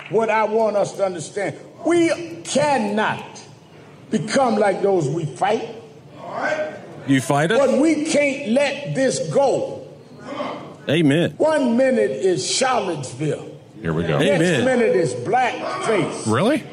[0.10, 1.58] what I want us to understand.
[1.86, 3.24] We cannot
[4.10, 5.68] become like those we fight,
[6.20, 6.76] All right.
[7.08, 7.60] You fight us?
[7.60, 9.88] but we can't let this go.
[10.90, 11.32] Amen.
[11.38, 13.52] One minute is Charlottesville.
[13.82, 14.20] Here we go.
[14.20, 16.32] Next minute is blackface.
[16.32, 16.64] Really?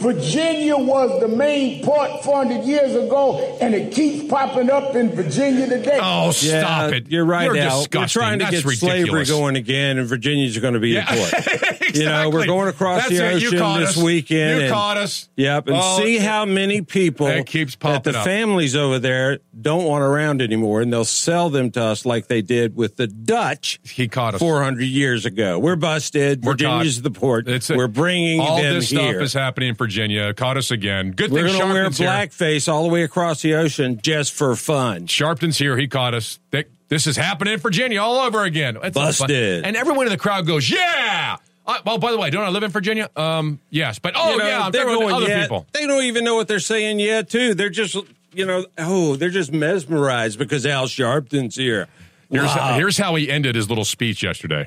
[0.00, 5.66] Virginia was the main port 400 years ago, and it keeps popping up in Virginia
[5.68, 5.98] today.
[6.00, 7.10] Oh, Yeah, stop it.
[7.10, 7.86] You're right, You're Al.
[7.92, 11.04] We're trying to That's get slavery going again, and Virginia's going to be Yeah.
[11.14, 11.66] the port.
[11.90, 13.34] You know, we're going across That's the it.
[13.42, 13.96] Ocean this us.
[13.96, 14.58] weekend.
[14.58, 15.28] You and- caught us.
[15.34, 18.24] Yep, and Oh, see how many people It keeps that the up.
[18.24, 22.42] families over there don't want around anymore, and they'll sell them to us like they
[22.42, 24.40] did with the Dutch He caught us.
[24.40, 25.58] 400 years ago.
[25.58, 26.44] We're busted.
[26.44, 27.02] We're Virginia's caught.
[27.02, 27.48] the port.
[27.48, 29.00] It's a- we're bringing all this here.
[29.12, 29.89] stuff is happening in Virginia.
[30.36, 31.10] Caught us again.
[31.12, 32.08] Good we're thing going to wear Sharpton's here.
[32.08, 35.06] blackface all the way across the ocean just for fun.
[35.06, 35.76] Sharpton's here.
[35.76, 36.38] He caught us.
[36.50, 38.76] They- This is happening in Virginia all over again.
[38.82, 38.94] It's.
[38.94, 39.64] Busted.
[39.64, 41.36] And everyone in the crowd goes, "Yeah."
[41.66, 43.08] Uh, well, by the way, don't I live in Virginia?
[43.14, 45.42] Um, yes, but oh You know, yeah, I'm they're going other yet.
[45.42, 45.66] people.
[45.72, 47.54] They don't even know what they're saying yet, too.
[47.54, 47.94] They're just,
[48.32, 51.86] you know, oh, they're just mesmerized because Al Sharpton's here.
[52.28, 52.74] Here's Wow.
[52.76, 54.66] here's how he ended his little speech yesterday.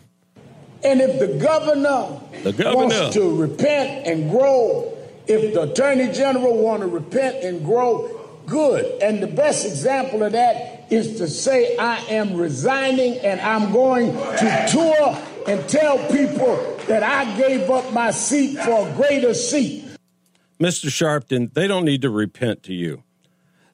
[0.86, 2.86] And if the governor, The governor.
[2.88, 4.94] wants to repent and grow,
[5.28, 9.02] if the attorney general want to repent and grow, good.
[9.02, 14.14] And the best example of that is to say I am resigning and I'm going
[14.14, 15.18] to tour
[15.48, 19.86] and tell people that I gave up my seat for a greater seat.
[20.60, 20.88] Mr.
[20.90, 23.04] Sharpton, they don't need to repent to you.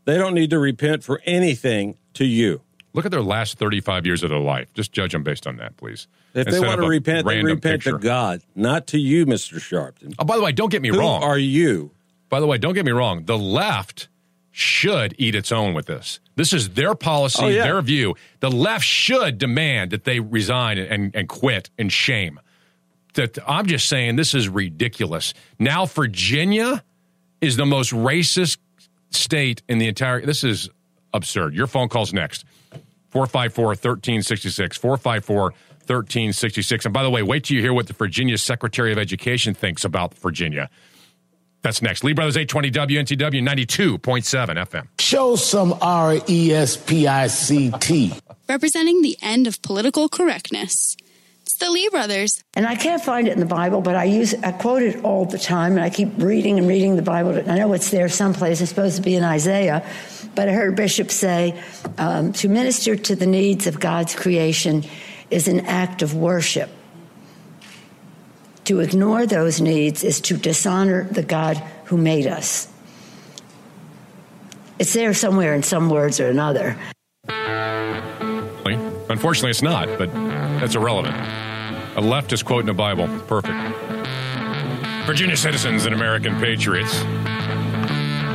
[0.06, 2.62] They don't need to repent for anything to you.
[2.94, 4.74] Look at their last 35 years of their life.
[4.74, 6.08] Just judge them based on that, please.
[6.34, 7.92] If they want to repent, they repent picture.
[7.92, 9.56] to God, not to you, Mr.
[9.60, 10.16] Sharpton.
[10.20, 11.22] Oh, by the way, don't get me Who wrong.
[11.24, 11.92] are you?
[12.30, 13.26] By the way, don't get me wrong.
[13.26, 14.08] The left
[14.52, 16.20] should eat its own with this.
[16.36, 17.64] This is their policy, Oh, yeah.
[17.64, 18.16] their view.
[18.40, 22.40] The left should demand that they resign and, and quit in shame.
[23.16, 25.34] That I'm just saying this is ridiculous.
[25.58, 26.84] Now Virginia
[27.42, 28.58] is the most racist
[29.12, 30.70] state in the entire this is
[31.14, 31.54] absurd.
[31.54, 32.46] Your phone calls next.
[33.14, 35.54] 454-1366.
[35.88, 36.86] 454-1366.
[36.86, 39.84] And by the way, wait till you hear what the Virginia Secretary of Education thinks
[39.84, 40.70] about Virginia.
[41.62, 42.04] That's next.
[42.04, 44.88] Lee Brothers 820 WNTW 92.7 FM.
[45.00, 48.14] Show some R E S P I C T.
[48.48, 50.96] Representing the end of political correctness.
[51.60, 52.42] It's the Lee brothers.
[52.54, 55.26] And I can't find it in the Bible, but I use I quote it all
[55.26, 57.36] the time, and I keep reading and reading the Bible.
[57.36, 58.62] I know it's there someplace.
[58.62, 59.86] It's supposed to be in Isaiah,
[60.36, 61.62] but I heard a bishop say
[61.98, 64.86] um, to minister to the needs of God's creation
[65.30, 66.70] is an act of worship.
[68.64, 72.70] To ignore those needs is to dishonor the God who made us.
[74.80, 76.78] It's there somewhere in some words or another.
[79.10, 81.49] Unfortunately, it's not, but that's irrelevant.
[82.00, 83.10] A leftist quote in the Bible.
[83.28, 83.58] Perfect.
[85.06, 86.94] Virginia citizens and American patriots.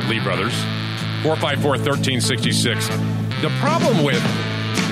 [0.07, 0.53] Lee Brothers.
[1.23, 2.87] 454 1366.
[3.41, 4.21] The problem with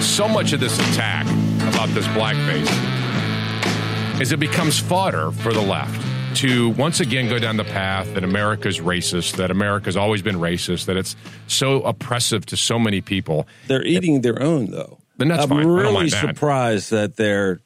[0.01, 1.27] so much of this attack
[1.71, 2.67] about this blackface
[4.19, 6.03] is it becomes fodder for the left
[6.37, 10.85] to once again go down the path that America's racist, that America's always been racist,
[10.85, 11.15] that it's
[11.45, 13.47] so oppressive to so many people.
[13.67, 14.97] They're eating their own, though.
[15.17, 15.67] Then that's I'm fine.
[15.67, 17.59] Really surprised that they're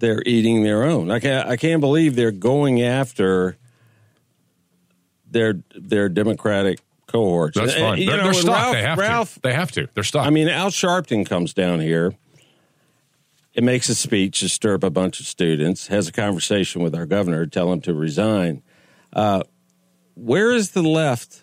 [0.00, 1.10] they're eating their own.
[1.10, 3.56] I can't I can't believe they're going after
[5.30, 7.56] their their Democratic cohorts.
[7.58, 8.04] That's fine.
[8.04, 8.54] They're, know, they're stuck.
[8.54, 9.40] Ralph, they have Ralph, to.
[9.40, 9.88] They have to.
[9.94, 10.26] They're stuck.
[10.26, 12.14] I mean, Al Sharpton comes down here.
[13.52, 15.88] It makes a speech to stir up a bunch of students.
[15.88, 18.62] Has a conversation with our governor, tell him to resign.
[19.12, 19.42] Uh,
[20.14, 21.42] where is the left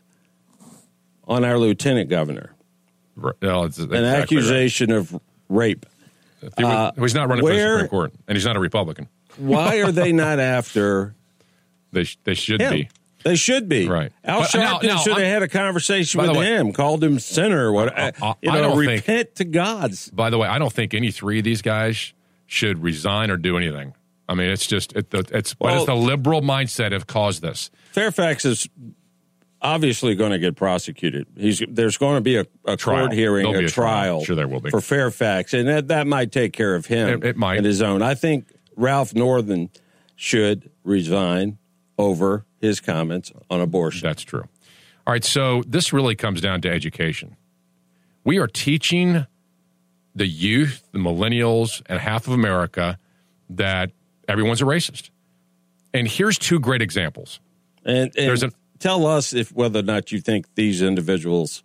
[1.27, 2.53] on our lieutenant governor?
[3.17, 4.23] Well, it's An exactly right.
[4.23, 5.85] accusation of rape.
[6.41, 9.07] He was- Uh, he's not running for the Supreme Court, and he's not a Republican.
[9.37, 11.15] Why are they not after?
[11.91, 12.71] They sh- they should him?
[12.73, 12.89] be.
[13.23, 13.87] They should be.
[13.87, 14.11] Right.
[14.23, 17.19] Al But Sharpton now, should have I'm- had a conversation with way- him, called him
[17.19, 17.71] sinner.
[17.71, 17.97] What?
[17.97, 20.09] I- I- you I know, don't repent think- to God's.
[20.11, 22.13] By the way, I don't think any three of these guys
[22.45, 23.93] should resign or do anything.
[24.29, 27.69] I mean, it's just it, it's but Well- it's the liberal mindset have caused this.
[27.91, 28.67] Fairfax is
[29.61, 31.27] obviously going to get prosecuted.
[31.35, 33.07] He's there's going to be a, a Trial.
[33.07, 33.87] court hearing, There'll a, a trial.
[34.19, 34.23] trial.
[34.23, 34.69] Sure there will be.
[34.69, 37.09] for Fairfax, and that that might take care of him.
[37.23, 37.57] It- it might.
[37.57, 38.01] in his own.
[38.01, 39.69] I think Ralph Northam
[40.15, 41.57] should resign
[41.97, 44.07] over his comments on abortion.
[44.07, 44.43] That's true.
[45.05, 47.37] All right, so this really comes down to education.
[48.23, 49.25] We are teaching
[50.13, 52.97] the youth, the millennials, and half of America
[53.51, 53.91] that
[54.27, 55.11] everyone's a racist.
[55.93, 57.39] And here's two great examples.
[57.85, 58.53] And, and There's an-
[58.87, 61.61] tell us if whether or not you think these individuals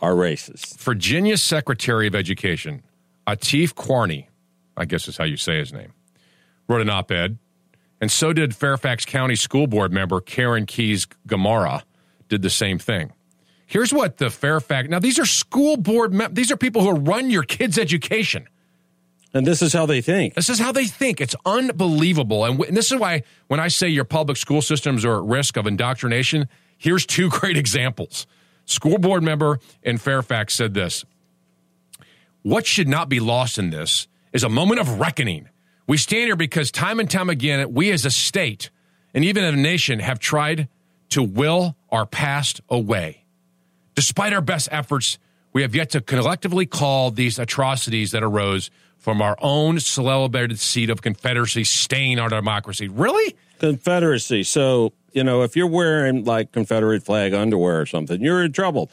[0.00, 0.78] are racist.
[0.78, 2.82] Virginia Secretary of Education,
[3.26, 4.28] Atif Qarni,
[4.74, 5.92] I guess is how you say his name,
[6.66, 7.36] wrote an op ed,
[8.00, 11.82] and so did Fairfax County School Board member Karen Keys Gamarra,
[12.30, 13.12] did the same thing.
[13.66, 17.42] Here's what the Fairfax now these are school board these are people who run your
[17.42, 18.48] kids' education.
[19.34, 20.34] And this is how they think.
[20.34, 21.20] This is how they think.
[21.20, 22.44] It's unbelievable.
[22.44, 25.24] And, w- and this is why when I say your public school systems are at
[25.24, 26.48] risk of indoctrination,
[26.78, 28.26] here's two great examples.
[28.64, 31.04] School board member in Fairfax said this
[32.42, 35.48] What should not be lost in this is a moment of reckoning.
[35.86, 38.70] We stand here because time and time again, we as a state
[39.14, 40.68] and even as a nation have tried
[41.10, 43.24] to will our past away.
[43.94, 45.18] Despite our best efforts,
[45.52, 50.90] we have yet to collectively call these atrocities that arose from our own celebrated seat
[50.90, 52.88] of Confederacy stain our democracy.
[52.88, 53.36] Really?
[53.58, 54.42] Confederacy.
[54.42, 58.90] So, you know, if you're wearing like Confederate flag underwear or something, you're in trouble.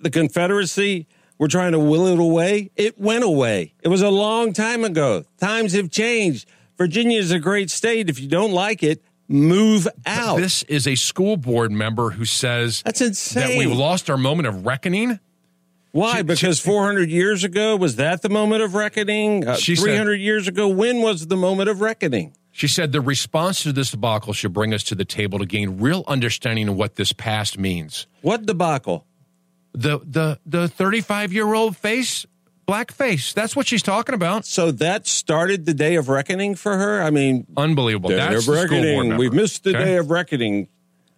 [0.00, 1.06] The Confederacy,
[1.38, 2.70] we're trying to will it away.
[2.76, 3.74] It went away.
[3.82, 5.24] It was a long time ago.
[5.40, 6.48] Times have changed.
[6.76, 8.08] Virginia is a great state.
[8.08, 10.36] If you don't like it, move out.
[10.36, 13.48] This is a school board member who says That's insane.
[13.48, 15.18] that we've lost our moment of reckoning.
[15.98, 16.22] Why?
[16.22, 19.46] because 400 years ago, was that the moment of reckoning?
[19.46, 22.34] Uh, She said- 300 years ago, when was the moment of reckoning?
[22.52, 25.78] She said the response to this debacle should bring us to the table to gain
[25.78, 28.06] real understanding of what this past means.
[28.22, 29.06] What debacle?
[29.74, 32.26] The the the 35 year old face,
[32.66, 33.32] black face.
[33.32, 34.44] That's what she's talking about.
[34.44, 37.00] So that started the day of reckoning for her?
[37.00, 38.10] I mean, unbelievable.
[38.10, 39.16] That's the reckoning.
[39.16, 39.84] We've missed the Okay?
[39.84, 40.66] day of reckoning.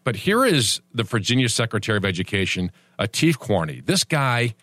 [0.05, 3.85] But here is the Virginia Secretary of Education, Atif Qarni.
[3.86, 4.55] This guy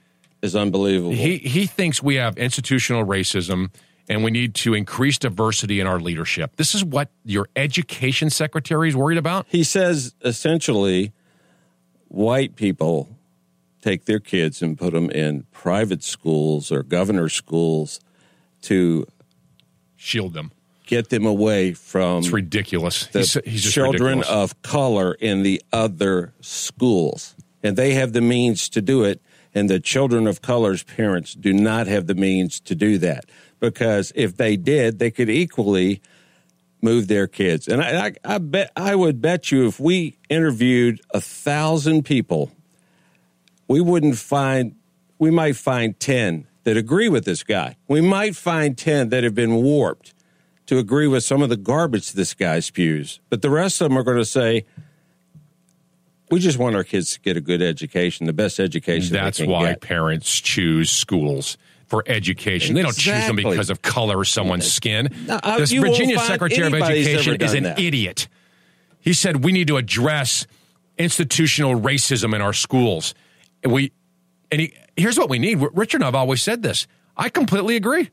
[0.42, 1.12] is unbelievable.
[1.12, 3.72] He he thinks we have institutional racism
[4.10, 6.56] and we need to increase diversity in our leadership.
[6.56, 9.46] This is what your education secretary is worried about.
[9.50, 11.12] He says essentially,
[12.08, 13.10] white people
[13.82, 18.00] take their kids and put them in private schools or governor schools
[18.64, 19.06] to
[19.96, 20.52] shield them,
[20.86, 23.08] get them away from It's ridiculous.
[23.08, 24.28] the He's- he's children ridiculous.
[24.30, 27.36] of color in the other schools.
[27.64, 29.22] And they have the means to do it.
[29.54, 33.26] And the children of color's parents do not have the means to do that.
[33.60, 36.02] Because if they did, they could equally
[36.82, 37.68] move their kids.
[37.68, 42.52] And I, I, I bet I would bet you if we interviewed a thousand people,
[43.68, 44.76] we wouldn't find
[45.18, 47.78] we might find ten that agree with this guy.
[47.88, 50.14] We might find ten that have been warped
[50.68, 53.20] to agree with some of the garbage this guy spews.
[53.30, 54.66] But the rest of them are going to say,
[56.30, 59.14] we just want our kids to get a good education, the best education.
[59.14, 59.82] they That's why get.
[59.82, 62.76] parents choose schools for education.
[62.76, 65.10] They don't choose them because of color or someone's skin.
[65.26, 67.80] No, uh, this Virginia Secretary of Education is an that.
[67.80, 68.28] idiot.
[69.00, 70.46] He said we need to address
[70.98, 73.14] institutional racism in our schools.
[73.64, 73.94] And we
[74.52, 75.60] and he, here's what we need.
[75.74, 76.88] Richard and I've always said this.
[77.16, 78.10] I completely agree.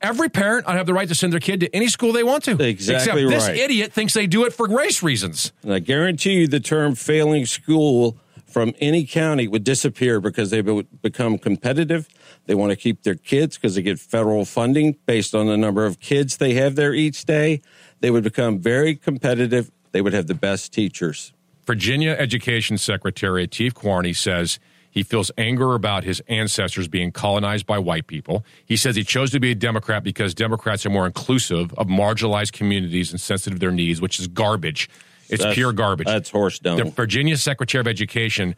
[0.00, 2.22] Every parent ought to have the right to send their kid to any school they
[2.22, 2.52] want to.
[2.62, 3.56] Exactly Except this right.
[3.56, 5.52] idiot thinks they do it for race reasons.
[5.62, 8.16] And I guarantee you the term failing school
[8.46, 12.08] from any county would disappear because they would become competitive.
[12.46, 15.84] They want to keep their kids because they get federal funding based on the number
[15.84, 17.60] of kids they have there each day.
[18.00, 19.70] They would become very competitive.
[19.92, 21.32] They would have the best teachers.
[21.66, 24.58] Virginia Education Secretary Atif Qarni says
[24.98, 28.44] he feels anger about his ancestors being colonized by white people.
[28.66, 32.50] He says he chose to be a Democrat because Democrats are more inclusive of marginalized
[32.50, 34.90] communities and sensitive to their needs, which is garbage.
[35.28, 36.08] It's That's- pure garbage.
[36.08, 36.78] That's horse dung.
[36.78, 38.56] The Virginia Secretary of Education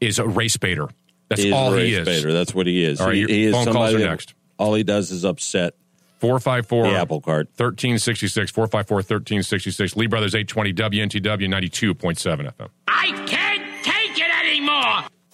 [0.00, 0.88] is a race baiter.
[1.28, 2.06] That's He is all he is.
[2.06, 2.32] baiter.
[2.32, 2.98] That's what he is.
[2.98, 4.32] All right, he, he is phone calls are that next.
[4.56, 5.74] All he does is upset
[6.20, 7.48] 454 the apple cart.
[7.56, 12.68] 1366 454 1366 Lee Brothers 820 WNTW 92.7 FM.
[12.88, 13.51] I can't take it anymore.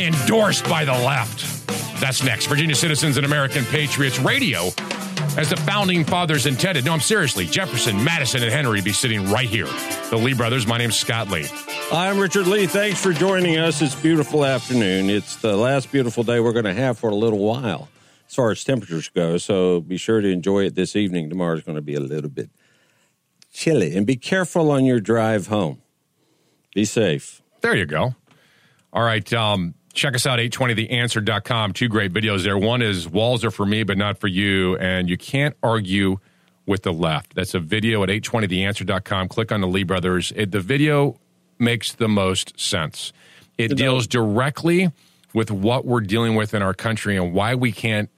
[0.00, 1.48] endorsed by the left.
[2.00, 2.46] That's next.
[2.46, 4.70] Virginia Citizens and American Patriots Radio,
[5.36, 6.84] as the founding fathers intended.
[6.84, 7.46] No, I'm seriously.
[7.46, 9.66] Jefferson, Madison, and Henry be sitting right here.
[10.10, 10.66] The Lee brothers.
[10.66, 11.46] My name's Scott Lee.
[11.90, 12.66] I'm Richard Lee.
[12.66, 13.80] Thanks for joining us.
[13.80, 15.08] It's beautiful afternoon.
[15.08, 17.88] It's the last beautiful day we're going to have for a little while
[18.28, 19.38] as far as temperatures go.
[19.38, 21.30] So be sure to enjoy it this evening.
[21.30, 22.50] Tomorrow's going to be a little bit
[23.52, 23.96] chilly.
[23.96, 25.80] And be careful on your drive home.
[26.74, 27.42] Be safe.
[27.60, 28.14] There you go.
[28.92, 29.30] All right.
[29.32, 31.72] Um, check us out, 820theanswer.com.
[31.72, 32.58] Two great videos there.
[32.58, 34.76] One is Walls are for me, but not for you.
[34.76, 36.18] And you can't argue
[36.66, 37.34] with the left.
[37.34, 39.28] That's a video at 820theanswer.com.
[39.28, 40.32] Click on the Lee Brothers.
[40.36, 41.16] It, the video
[41.58, 43.12] makes the most sense.
[43.58, 44.90] It deals directly
[45.34, 48.10] with what we're dealing with in our country and why we can't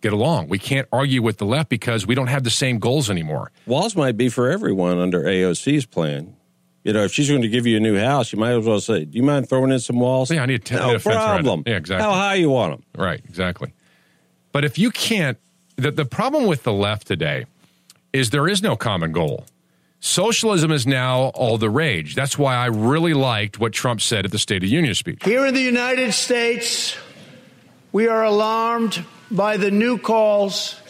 [0.00, 0.48] get along.
[0.48, 3.50] We can't argue with the left because we don't have the same goals anymore.
[3.66, 6.35] Walls might be for everyone under AOC's plan.
[6.86, 8.78] You know, if she's going to give you a new house, you might as well
[8.78, 10.94] say, "Do you mind throwing in some walls?" Yeah, I need, to, I no need
[10.94, 11.62] a fence around problem.
[11.66, 12.04] Yeah, exactly.
[12.04, 13.02] How high you want them?
[13.04, 13.72] Right, exactly.
[14.52, 15.36] But if you can't,
[15.74, 17.46] the, the problem with the left today
[18.12, 19.46] is there is no common goal.
[19.98, 22.14] Socialism is now all the rage.
[22.14, 25.24] That's why I really liked what Trump said at the State of the Union speech.
[25.24, 26.96] Here in the United States,
[27.90, 30.80] we are alarmed by the new calls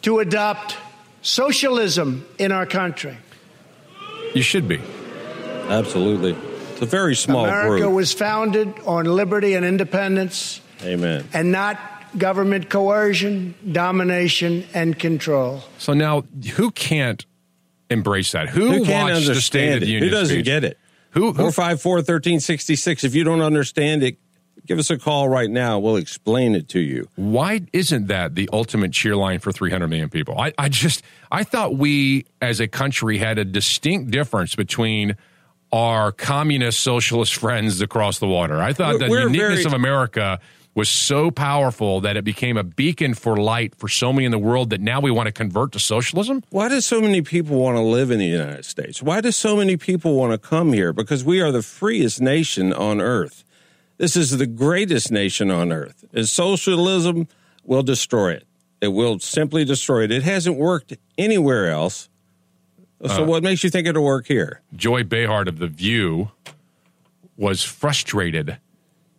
[0.00, 0.78] to adopt
[1.20, 3.18] socialism in our country.
[4.34, 4.80] You should be.
[5.70, 6.32] Absolutely.
[6.72, 7.94] It's a very small America group.
[7.94, 11.26] was founded on liberty and independence Amen.
[11.32, 11.78] and not
[12.18, 15.62] government coercion, domination, and control.
[15.78, 16.24] So now,
[16.54, 17.24] who can't
[17.88, 18.48] embrace that?
[18.48, 19.90] Who, Who can't watched the State of understand the it?
[19.90, 20.44] Union Who doesn't speech?
[20.44, 20.78] get it?
[21.12, 21.34] Who?
[21.34, 23.04] Four five four thirteen sixty six.
[23.04, 24.16] If you don't understand it,
[24.66, 25.78] give us a call right now.
[25.78, 27.08] We'll explain it to you.
[27.16, 30.38] Why isn't that the ultimate cheer line for 300 million people?
[30.38, 31.02] I, I just,
[31.32, 35.16] I thought we as a country had a distinct difference between
[35.72, 38.60] our communist socialist friends across the water.
[38.60, 40.40] I thought We're- the we're uniqueness very- of America
[40.74, 44.38] was so powerful that it became a beacon for light for so many in the
[44.38, 46.42] world that now we want to convert to socialism.
[46.50, 49.02] Why do so many people want to live in the United States?
[49.02, 50.92] Why do so many people want to come here?
[50.92, 53.44] Because we are the freest nation on earth.
[53.98, 56.04] This is the greatest nation on earth.
[56.14, 57.26] And socialism
[57.64, 58.44] will destroy it.
[58.80, 60.10] It will simply destroy it.
[60.12, 62.08] It hasn't worked anywhere else.
[63.06, 64.60] So Uh, what makes you think it'll work here?
[64.76, 66.30] Joy Behar of The View
[67.36, 68.58] was frustrated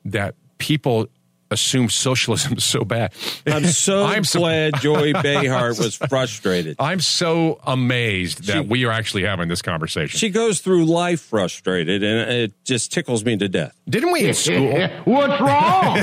[0.05, 1.07] that people
[1.49, 3.11] assume socialism is so bad.
[3.45, 6.75] I'm so so- glad Joy Behar was frustrated.
[6.79, 10.17] I'm so amazed that we are actually having this conversation.
[10.17, 13.75] She goes through life frustrated, and it just tickles me to death.
[13.89, 14.87] Didn't we in school?
[15.05, 15.95] What's wrong?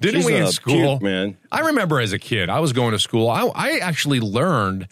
[0.00, 1.38] Didn't She's we in school, cute man?
[1.50, 3.30] I remember as a kid, I was going to school.
[3.30, 4.88] I, I actually learned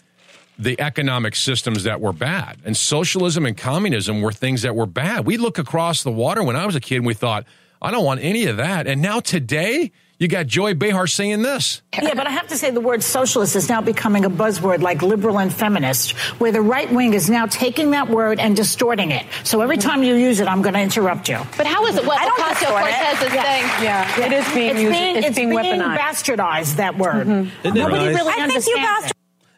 [0.57, 5.25] the economic systems that were bad, and socialism and communism were things that were bad.
[5.25, 7.45] We look across the water when I was a kid, and we thought,
[7.81, 8.87] I don't want any of that.
[8.87, 11.81] And now today, you got Joy Behar saying this.
[11.93, 15.01] Yeah, but I have to say the word socialist is now becoming a buzzword like
[15.01, 19.25] liberal and feminist, where the right wing is now taking that word and distorting it.
[19.43, 21.37] So every time you use it, I'm going to interrupt you.
[21.57, 23.17] But how is it what I Ocasio it.
[23.19, 23.43] Cortez is Yeah.
[23.43, 23.83] saying?
[23.83, 25.97] Yeah, it is being it's used- being, it's being weaponized.
[25.99, 26.75] bastardized.
[26.77, 27.27] That word.
[27.27, 27.67] Mm-hmm.
[27.67, 28.15] Isn't it Nobody nice?
[28.15, 29.14] really I think you understands it.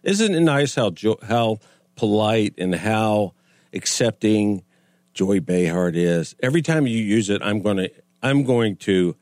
[0.08, 1.60] Isn't it nice how jo- how
[1.98, 3.34] polite and how
[3.74, 4.64] accepting
[5.14, 6.34] Joy Behar is?
[6.42, 7.92] Every time you use it, I'm going to
[8.24, 9.16] I'm going to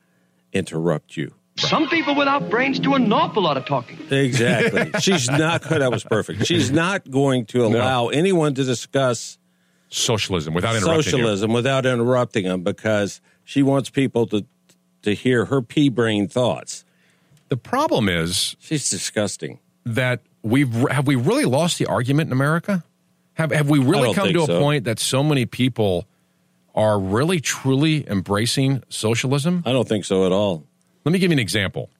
[0.52, 1.34] interrupt you.
[1.58, 3.98] Some people without brains do an awful lot of talking.
[4.10, 4.90] Exactly.
[5.00, 5.70] She's not.
[5.70, 6.46] Oh, that was perfect.
[6.46, 9.38] She's not going to allow anyone to discuss
[9.88, 11.02] socialism without interrupting you.
[11.02, 14.44] socialism without interrupting them because she wants people to
[15.02, 16.84] to hear her pea brain thoughts.
[17.48, 19.58] The problem is she's disgusting.
[19.84, 22.84] That we've have we really lost the argument in America?
[23.34, 26.06] Have have we really come to think a point that so many people
[26.74, 29.62] are really truly embracing socialism?
[29.66, 30.64] I don't think so at all.
[31.04, 31.90] Let me give you an example.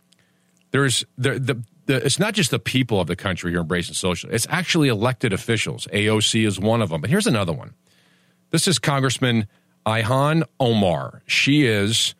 [0.70, 3.94] There's the, the, the it's not just the people of the country who are embracing
[3.94, 4.34] socialism.
[4.34, 5.86] It's actually elected officials.
[5.92, 7.00] AOC is one of them.
[7.00, 7.74] But here's another one.
[8.50, 9.46] This is Congressman
[9.86, 11.22] Ilhan Omar.
[11.26, 12.14] She is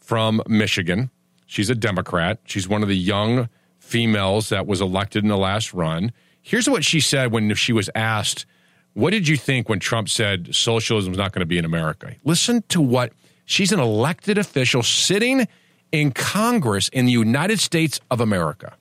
[0.00, 1.10] from Michigan.
[1.46, 2.40] She's a Democrat.
[2.44, 3.48] She's one of the young
[3.92, 6.12] females that was elected in the last run.
[6.40, 8.46] Here's what she said when she was asked,
[8.94, 12.16] What did you think when Trump said socialism is not going to be in America?
[12.24, 13.12] Listen to what
[13.44, 15.46] she's an elected official sitting
[15.92, 18.74] in Congress in the United States of America.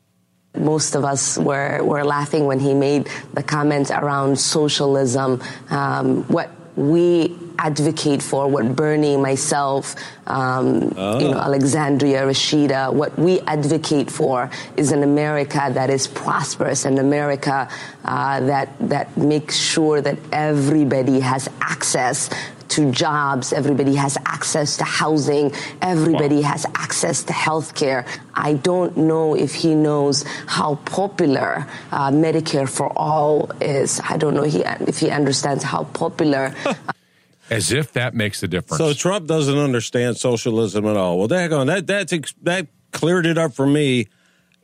[0.55, 6.49] Most of us were, were laughing when he made the comments around socialism, um, what
[6.75, 9.95] we advocate for, what Bernie, myself,
[10.27, 16.85] um, you know, Alexandria, Rashida, what we advocate for is an America that is prosperous,
[16.85, 17.69] an America
[18.05, 22.29] uh, that that makes sure that everybody has access
[22.71, 28.05] to jobs, everybody has access to housing, everybody has access to health care.
[28.33, 34.01] I don't know if he knows how popular uh, Medicare for All is.
[34.07, 36.53] I don't know he, if he understands how popular.
[37.49, 38.77] As if that makes a difference.
[38.77, 41.19] So Trump doesn't understand socialism at all.
[41.19, 44.07] Well, daggone, that that's ex- that cleared it up for me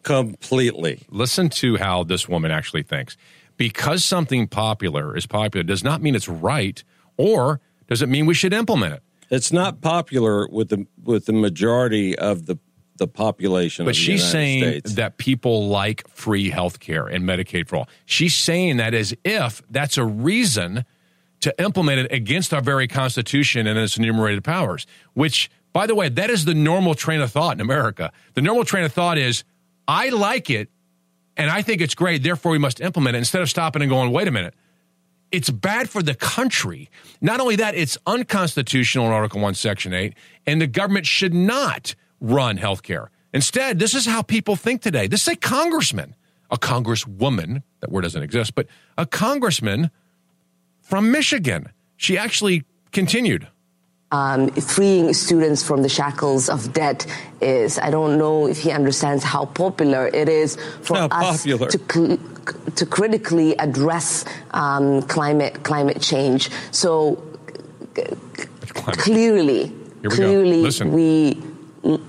[0.03, 1.01] completely.
[1.09, 3.17] Listen to how this woman actually thinks.
[3.57, 6.81] Because something popular is popular does not mean it's right,
[7.17, 9.03] or does it mean we should implement it?
[9.29, 12.57] It's not popular with the with the majority of the
[12.97, 13.85] the population.
[13.85, 14.93] But the she's United saying States.
[14.95, 17.89] that people like free health care and Medicaid for all.
[18.05, 20.85] She's saying that as if that's a reason
[21.41, 26.09] to implement it against our very Constitution and its enumerated powers, which, by the way,
[26.09, 28.11] that is the normal train of thought in America.
[28.33, 29.43] The normal train of thought is,
[29.87, 30.69] I like it
[31.37, 34.11] and I think it's great, therefore we must implement it instead of stopping and going,
[34.11, 34.55] wait a minute.
[35.31, 36.89] It's bad for the country.
[37.21, 40.13] Not only that, it's unconstitutional in Article 1, Section 8,
[40.45, 43.11] and the government should not run health care.
[43.33, 45.07] Instead, this is how people think today.
[45.07, 46.15] This is a congressman,
[46.49, 48.67] a congresswoman, that word doesn't exist, but
[48.97, 49.91] a congressman
[50.81, 51.69] from Michigan.
[51.97, 53.47] She actually continued.
[54.11, 57.05] um, freeing students from the shackles of debt
[57.41, 57.77] is.
[57.77, 61.09] I don't know if he understands how popular it is for us
[61.43, 61.67] popular.
[61.67, 62.17] to cl-
[62.75, 66.49] to critically address um, climate climate change.
[66.71, 67.23] So
[68.73, 71.41] clearly, we clearly, we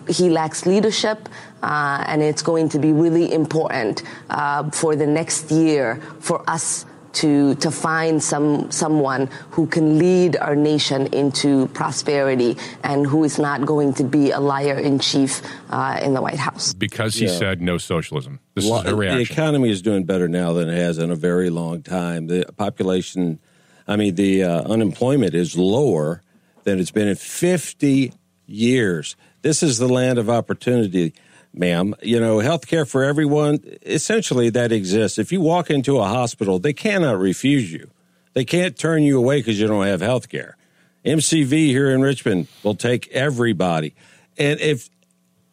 [0.09, 1.29] he lacks leadership.
[1.61, 6.87] Uh, and it's going to be really important uh, for the next year for us
[7.15, 13.39] to to find some someone who can lead our nation into prosperity and who is
[13.39, 16.75] not going to be a liar in chief uh, in the White House.
[16.75, 17.39] Because he Yeah.
[17.39, 18.41] said no socialism.
[18.55, 21.17] This Lo- is her The economy is doing better now than it has in a
[21.17, 22.27] very long time.
[22.27, 23.39] The population,
[23.87, 26.23] I mean, the uh, unemployment is lower
[26.65, 28.13] than it's been in 50
[28.47, 29.17] years.
[29.43, 31.15] This is the land of opportunity,
[31.53, 31.95] ma'am.
[32.03, 35.19] You know, health care for everyone, essentially that exists.
[35.19, 37.91] If you walk into a hospital, they cannot refuse you.
[38.35, 40.57] They can't turn you away because you don't have health care.
[41.05, 43.95] MCV here in Richmond will take everybody.
[44.37, 44.89] And if,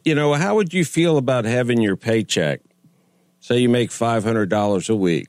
[0.03, 2.61] you know, how would you feel about having your paycheck?
[3.39, 5.27] Say you make $500 a week.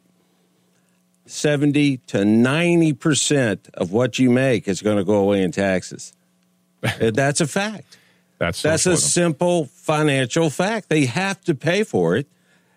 [1.26, 6.12] 70 to 90% of what you make is going to go away in taxes.
[7.00, 7.98] That's a fact.
[8.38, 10.88] That's That's a simple financial fact.
[10.88, 12.26] They have to pay for it,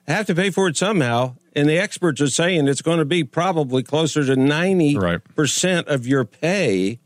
[0.07, 1.36] have to pay for it somehow.
[1.56, 6.23] And the experts are saying it's going to be probably closer to 90% of your
[6.23, 6.99] pay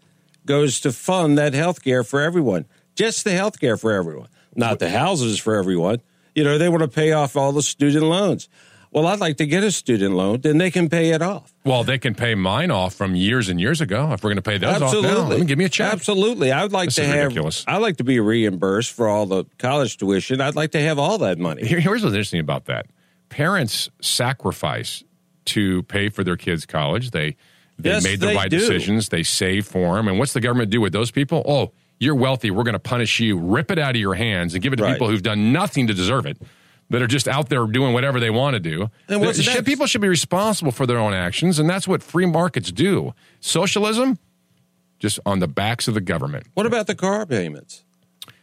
[0.45, 2.65] goes to fund that health care for everyone.
[2.95, 6.01] Just the health care for everyone, not the houses for everyone.
[6.35, 8.49] You know, they want to pay off all the student loans.
[8.93, 11.53] Well, I'd like to get a student loan, then they can pay it off.
[11.65, 14.11] Well, they can pay mine off from years and years ago.
[14.13, 15.91] If we're going to pay those off now, give me a check.
[15.93, 16.51] Absolutely.
[16.51, 17.23] I would like This to have.
[17.29, 17.65] ridiculous.
[17.67, 20.41] I'd like to be reimbursed for all the college tuition.
[20.41, 21.65] I'd like to have all that money.
[21.65, 22.85] Here- Here's what's interesting about that:
[23.29, 25.03] parents sacrifice
[25.45, 27.11] to pay for their kids' college.
[27.11, 27.35] They
[27.79, 28.59] they Yes, made the they right do.
[28.59, 29.09] decisions.
[29.09, 30.07] They save for them.
[30.07, 31.43] And what's the government do with those people?
[31.47, 32.51] Oh, you're wealthy.
[32.51, 33.37] We're going to punish you.
[33.37, 34.93] Rip it out of your hands and give it to Right.
[34.93, 36.37] people who've done nothing to deserve it.
[36.93, 38.91] That are just out there doing whatever they want to do.
[39.09, 39.65] And what's The- next?
[39.65, 43.15] people should be responsible for their own actions, and that's what free markets do.
[43.39, 44.19] Socialism,
[44.99, 46.45] just on the backs of the government.
[46.53, 47.83] What about the car payments?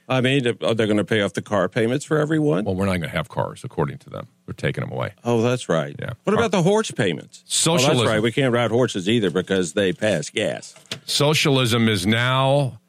[0.08, 2.64] I mean, are they going to pay off the car payments for everyone?
[2.64, 4.26] Well, we're not going to have cars, according to them.
[4.46, 5.12] They're taking them away.
[5.22, 5.94] Oh, that's right.
[5.96, 6.14] Yeah.
[6.24, 7.44] What about the horse payments?
[7.46, 7.98] Socialism.
[7.98, 8.20] Oh, that's right.
[8.20, 10.74] We can't ride horses either because they pass gas.
[11.06, 12.80] socialism is now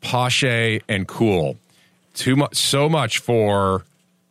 [0.00, 1.56] posh and cool.
[2.14, 3.84] Too much, so much for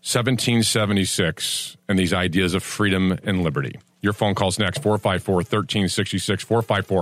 [0.04, 3.80] 1776 and these ideas of freedom and liberty.
[4.02, 6.98] Your phone calls next 454 1366 454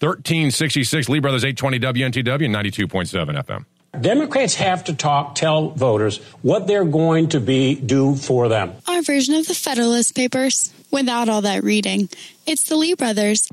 [0.00, 3.64] 1366 Lee Brothers 820 WNTW 92.7 FM.
[4.00, 8.72] Democrats have to talk, tell voters what they're going to be do for them.
[8.86, 12.08] Our version of the Federalist Papers, without all that reading.
[12.46, 13.46] It's the Lee brothers.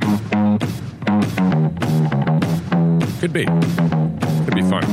[3.19, 4.14] Could be.
[4.56, 4.84] Be fun.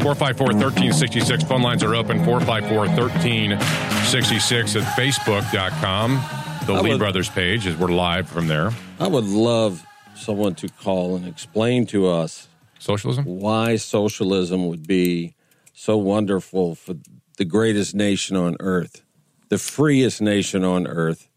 [0.00, 1.44] 454 1366.
[1.44, 2.22] Phone lines are open.
[2.24, 6.20] 454 1366 at Facebook.com.
[6.66, 8.72] The I Lee would- Brothers page is we're live from there.
[8.98, 9.84] I would love
[10.16, 15.34] someone to call and explain to us socialism why socialism would be
[15.72, 16.94] so wonderful for
[17.36, 19.02] the greatest nation on earth,
[19.48, 21.28] the freest nation on earth,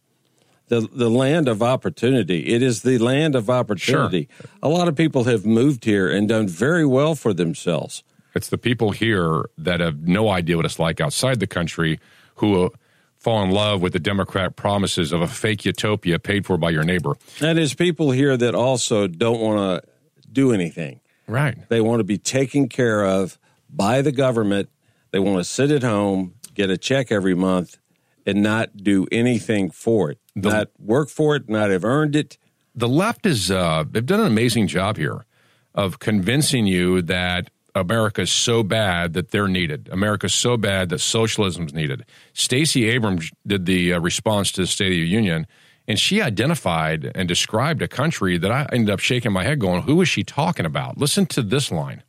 [0.68, 2.54] the the land of opportunity.
[2.54, 4.28] It is the land of opportunity.
[4.62, 8.04] A lot of people have moved here and done very well for themselves.
[8.36, 12.00] It's the people here that have no idea what it's like outside the country
[12.36, 12.70] who uh,
[13.18, 16.84] fall in love with the Democrat promises of a fake utopia paid for by your
[16.84, 17.16] neighbor.
[17.42, 19.90] And there's people here that also don't want to
[20.32, 21.02] do anything.
[21.28, 21.68] Right.
[21.70, 23.40] They want to be taken care of
[23.70, 24.70] by the government.
[25.12, 27.78] They want to sit at home, get a check every month,
[28.26, 30.20] and not do anything for it.
[30.44, 32.38] Not work for it, not have earned it.
[32.76, 35.26] The left is, uh, they've done an amazing job here
[35.74, 39.90] of convincing you that America's so bad that they're needed.
[39.92, 42.06] America's so bad that socialism's needed.
[42.34, 45.48] Stacey Abrams did the uh, response to the State of the Union,
[45.88, 49.84] and she identified and described a country that I ended up shaking my head going,
[49.84, 50.98] who is she talking about?
[50.98, 52.04] Listen to this line.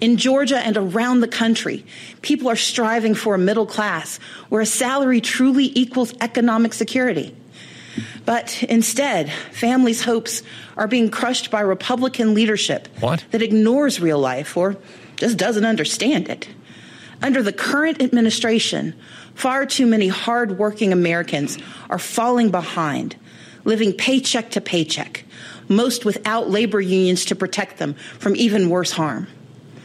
[0.00, 1.84] In Georgia and around the country,
[2.22, 4.18] people are striving for a middle class
[4.48, 7.36] where a salary truly equals economic security.
[8.26, 10.42] But instead, families' hopes
[10.76, 13.24] are being crushed by Republican leadership What?
[13.30, 14.76] that ignores real life or
[15.16, 16.48] just doesn't understand it.
[17.22, 18.94] Under the current administration,
[19.40, 21.56] Far too many hardworking Americans
[21.88, 23.16] are falling behind,
[23.64, 25.24] living paycheck to paycheck,
[25.66, 29.28] most without labor unions to protect them from even worse harm.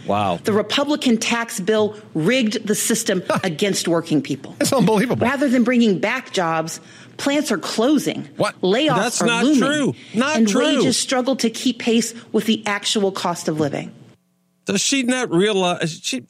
[0.06, 0.41] Wow.
[0.44, 4.57] The Republican tax bill rigged the system against working people.
[4.60, 5.26] It's unbelievable.
[5.26, 6.82] Rather than bringing back jobs,
[7.18, 8.24] plants are closing.
[8.38, 8.60] What?
[8.62, 9.60] Layoffs That's are not looming.
[9.60, 9.96] true.
[10.14, 10.62] Not and true.
[10.80, 13.92] wages struggle to keep pace with the actual cost of living.
[14.66, 16.26] Does she not realize she?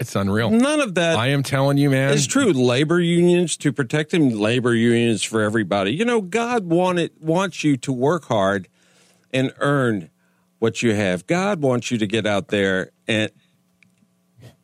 [0.00, 0.50] It's unreal.
[0.50, 1.16] None of that.
[1.18, 2.12] I am telling you, man.
[2.12, 2.52] It's true.
[2.52, 4.30] Labor unions to protect them.
[4.30, 5.92] Labor unions for everybody.
[5.92, 8.68] You know, God wanted wants you to work hard
[9.32, 10.10] and earn
[10.60, 11.26] what you have.
[11.26, 13.30] God wants you to get out there and.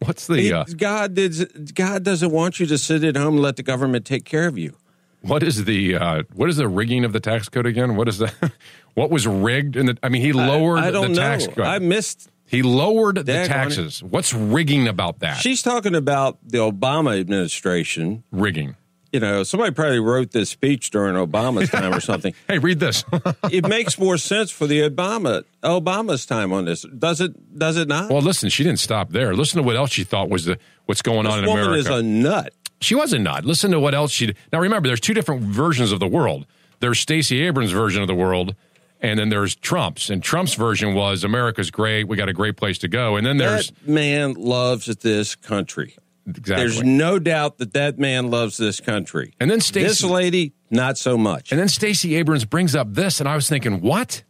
[0.01, 0.41] What's the?
[0.41, 1.75] He- Uh, God did.
[1.75, 4.59] God doesn't want you to sit at home and let the government take care of
[4.59, 4.77] you.
[5.27, 5.97] What is the?
[5.97, 7.97] Uh, what is the rigging of the tax code again?
[7.97, 8.35] What is that?
[8.95, 9.77] what was rigged?
[9.77, 9.99] In the?
[10.03, 11.47] I mean, he lowered I, I don't the know.
[11.55, 11.67] code.
[11.67, 12.29] I missed.
[12.47, 14.03] he lowered the taxes.
[14.03, 15.39] What's rigging about that?
[15.39, 18.25] She's talking about the Obama administration.
[18.31, 18.77] rigging.
[19.13, 22.35] You know, somebody probably wrote this speech during Obama's time or something.
[22.49, 23.05] Hey, read this.
[23.53, 26.83] it makes more sense for the Obama Obama's time on this.
[26.83, 27.57] Does it?
[27.57, 28.11] Does it not?
[28.11, 29.33] well, listen, she didn't stop there.
[29.37, 31.79] Listen to what else she thought was the what's going on this in woman America.
[31.79, 32.53] is a nut.
[32.85, 33.45] She was a nut.
[33.45, 34.35] Listen to what else she.
[34.53, 36.47] Now remember, there's two different versions of the world.
[36.81, 38.55] There's Stacey Abrams' version of the world,
[39.01, 40.11] and then there's Trump's.
[40.11, 42.09] And Trump's version was America's great.
[42.09, 43.17] We got a great place to go.
[43.17, 45.97] And then there's that man loves this country.
[46.27, 46.57] exactly.
[46.57, 49.35] There's no doubt that that man loves this country.
[49.41, 49.87] and then Stacey.
[49.89, 51.53] This lady, not so much.
[51.53, 54.23] and then Stacey Abrams brings up this, and I was thinking, what?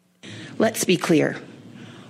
[0.58, 1.36] Let's be clear.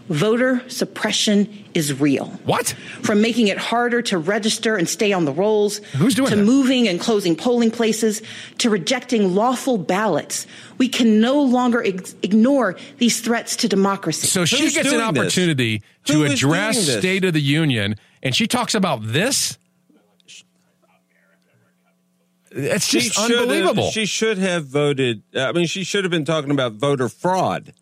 [0.08, 2.26] Voter suppression is real.
[2.44, 2.74] What?
[3.02, 6.44] From making it harder to register and stay on the rolls, Who's doing to that?
[6.44, 8.20] moving and closing polling places,
[8.58, 10.46] to rejecting lawful ballots.
[10.76, 14.26] We can no longer ex- ignore these threats to democracy.
[14.26, 15.20] So she Who's gets an doing this?
[15.22, 16.86] opportunity to Who is address?
[16.98, 19.56] State of the Union, and she talks about this.
[22.56, 23.90] It's She just should have- unbelievable.
[23.90, 25.22] She should have voted.
[25.34, 27.72] I mean, she should have been talking about voter fraud.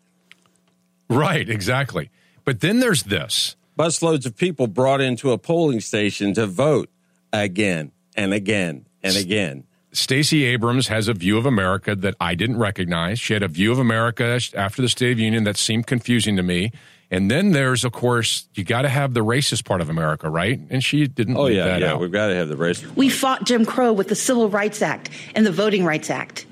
[1.09, 2.09] Right, exactly.
[2.45, 3.55] But then there's this.
[3.77, 6.89] Busloads of people brought into a polling station to vote
[7.31, 9.63] again and again and again.
[9.91, 13.19] Stacey Abrams has a view of America that I didn't recognize.
[13.19, 16.43] She had a view of America after the State of Union that seemed confusing to
[16.43, 16.71] me.
[17.11, 20.59] And then there's, of course, you got to have the racist part of America, right?
[20.71, 21.37] And she didn't.
[21.37, 21.93] Oh yeah, that yeah.
[21.93, 21.99] out.
[21.99, 22.83] We've got to have the race.
[22.95, 26.47] We fought Jim Crow with the Civil Rights Act and the Voting Rights Act.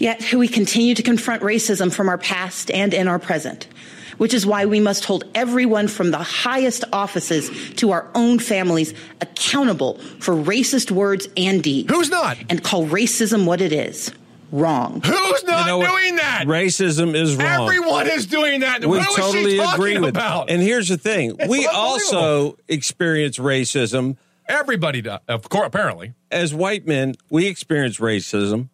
[0.00, 3.68] Yet who we continue to confront racism from our past and in our present,
[4.16, 8.94] which is why we must hold everyone from the highest offices to our own families
[9.20, 11.92] accountable for racist words and deeds.
[11.92, 12.38] Who's not?
[12.48, 14.10] And call racism what it is
[14.50, 15.02] wrong.
[15.04, 15.90] Who's not You know what?
[15.90, 16.44] doing that?
[16.46, 17.64] Racism is wrong.
[17.66, 18.80] Everyone is doing that.
[18.84, 20.08] we Who is totally she talking agree with.
[20.16, 20.50] about?
[20.50, 24.16] And here's the thing: It's we also experience racism
[24.48, 26.14] Everybody does, of course, apparently.
[26.32, 27.14] as white men.
[27.30, 28.70] We experience racism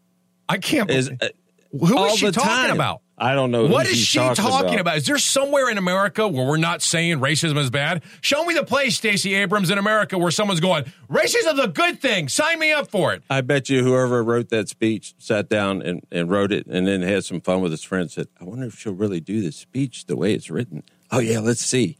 [0.48, 1.10] I can't believe.
[1.20, 1.28] uh,
[1.72, 2.74] Who all she talking time.
[2.74, 3.02] about?
[3.18, 3.66] I don't know.
[3.66, 4.98] who What is she talking, about?
[4.98, 8.02] Is there somewhere in America where we're not saying racism is bad?
[8.20, 12.28] Show me the place, Stacey Abrams, in America where someone's going, racism's a good thing.
[12.28, 13.22] Sign me up for it.
[13.30, 17.00] I bet you whoever wrote that speech sat down and, and wrote it and then
[17.00, 18.12] had some fun with his friends.
[18.12, 21.38] Said, "I wonder if she'll really do this speech the way it's written." Oh yeah,
[21.40, 21.96] let's see.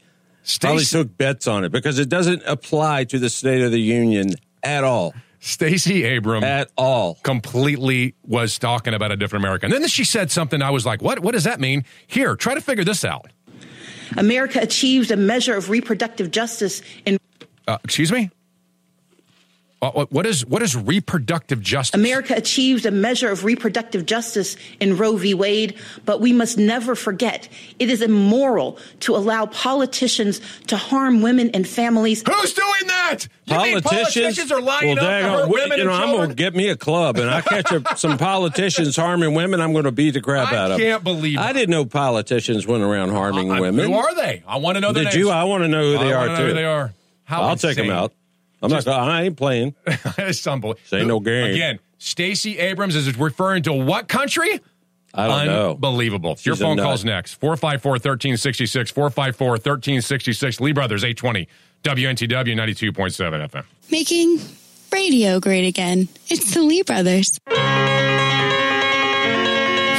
[0.61, 3.81] Probably Stacey, took bets on it because it doesn't apply to the State of the
[3.81, 5.15] Union at all.
[5.47, 7.15] Stacey Abrams At all.
[7.23, 9.65] completely was talking about a different America.
[9.65, 11.19] And then she said something I was like, what?
[11.19, 11.85] What does that mean?
[12.05, 13.31] Here, try to figure this out.
[14.17, 17.17] America achieved a measure of reproductive justice in
[17.67, 18.29] Uh, excuse me?
[19.79, 21.93] Uh, what- what is what is reproductive justice?
[21.93, 25.35] America achieved a measure of reproductive justice in Roe v.
[25.35, 27.47] Wade, but we must never forget
[27.77, 32.23] it is immoral to allow politicians to harm women and families.
[32.27, 33.27] Who's doing that?
[33.45, 36.03] You mean Politicians, politicians are lining well, up to hurt we- women you know, and
[36.03, 39.61] I'm going to get me a club, and I catch a, some politicians harming women.
[39.61, 40.87] I'm going to beat the crap I out of them.
[40.87, 41.53] can't believe I it.
[41.53, 43.85] didn't know politicians went around harming I- women.
[43.91, 44.41] Who are they?
[44.47, 45.15] I want to know Did names.
[45.15, 45.29] you?
[45.29, 46.45] I want to know who they I are know too.
[46.47, 46.93] Who they are.
[47.25, 48.11] How I'll take them out.
[48.61, 48.87] I'm not.
[48.87, 49.75] I ain't playing.
[49.85, 50.79] it's unbelievable.
[50.83, 51.51] This ain't no game.
[51.51, 54.59] Again, Stacey Abrams is referring to what country?
[55.13, 55.71] I don't know.
[55.71, 56.37] Unbelievable.
[56.41, 57.33] Your She's a phone calls next.
[57.35, 58.91] 454 1366.
[58.91, 60.61] 454 1366.
[60.61, 61.47] Lee Brothers, 820.
[61.83, 63.63] WNTW 92.7 FM.
[63.89, 64.39] Making
[64.91, 66.07] radio great again.
[66.27, 67.39] It's the Lee Brothers.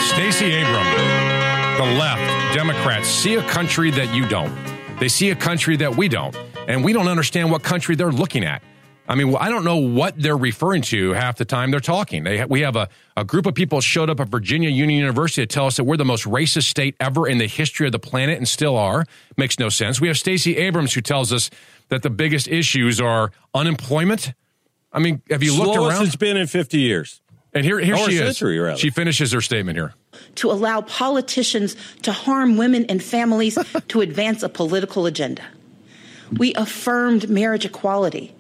[0.09, 4.52] Stacey Abrams, the left, Democrats see a country that you don't.
[4.98, 6.36] They see a country that we don't.
[6.69, 8.62] And we don't understand what country they're looking at.
[9.09, 12.24] I mean, I don't know what they're referring to half the time they're talking.
[12.24, 15.47] They, we have a, a group of people showed up at Virginia Union University to
[15.47, 18.36] tell us that we're the most racist state ever in the history of the planet
[18.36, 19.07] and still are.
[19.39, 19.99] Makes no sense.
[19.99, 21.49] We have Stacey Abrams who tells us
[21.89, 24.35] that the biggest issues are unemployment
[24.93, 26.07] I mean, have you looked Slowest around?
[26.07, 27.20] it's been in 50 years.
[27.53, 28.40] And here, here Or she a is.
[28.43, 28.77] rather.
[28.77, 29.93] She finishes her statement here.
[30.36, 33.59] to allow politicians to harm women and families
[33.89, 35.43] to advance a political agenda.
[36.36, 38.34] We affirmed marriage equality,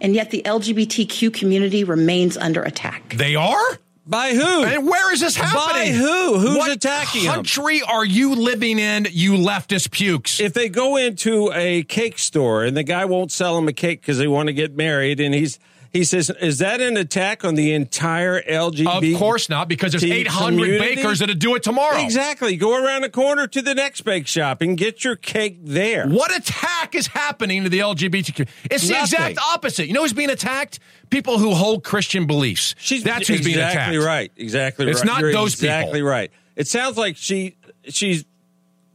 [0.00, 3.14] and yet the LGBTQ community remains under attack.
[3.16, 3.78] They are?
[4.06, 4.64] By who?
[4.64, 5.92] And where is this happening?
[5.92, 6.38] By who?
[6.38, 7.34] Who's what attacking 'em?
[7.34, 10.40] country are you living in, you leftist pukes?
[10.40, 14.00] If they go into a cake store and the guy won't sell them a cake
[14.00, 15.60] because they want to get married, and he's
[15.92, 20.04] he says, "Is that an attack on the entire LGBT?" Of course not, because there's
[20.04, 20.94] 800 community?
[20.96, 21.98] bakers that'll do it tomorrow.
[22.02, 22.56] Exactly.
[22.56, 26.06] Go around the corner to the next bake shop and get your cake there.
[26.06, 28.34] What attack is happening to the LGBTQ?
[28.34, 28.52] Community?
[28.70, 29.02] It's the Nothing.
[29.02, 29.86] exact opposite.
[29.88, 30.78] You know who's being attacked?
[31.10, 32.74] People who hold Christian beliefs.
[33.02, 33.74] That's who's being attacked.
[33.74, 34.32] exactly right.
[34.36, 35.06] Exactly It's right.
[35.06, 36.10] not You're those exactly people.
[36.10, 36.30] right.
[36.56, 37.56] It sounds like she
[37.88, 38.24] she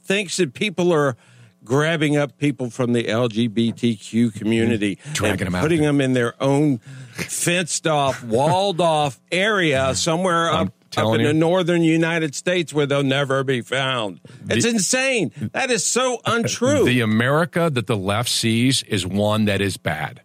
[0.05, 1.17] thinks that people are
[1.65, 5.13] grabbing up people from the LGBTQ community, mm-hmm.
[5.13, 10.49] Dragging and them out putting them in their own fenced off, walled off area somewhere
[10.49, 10.71] up.
[10.97, 11.27] Up in you.
[11.27, 14.21] the northern United States where they'll never be found.
[14.47, 15.33] It's insane.
[15.51, 16.85] That is so untrue.
[16.85, 20.21] The America that the left sees is one that is bad.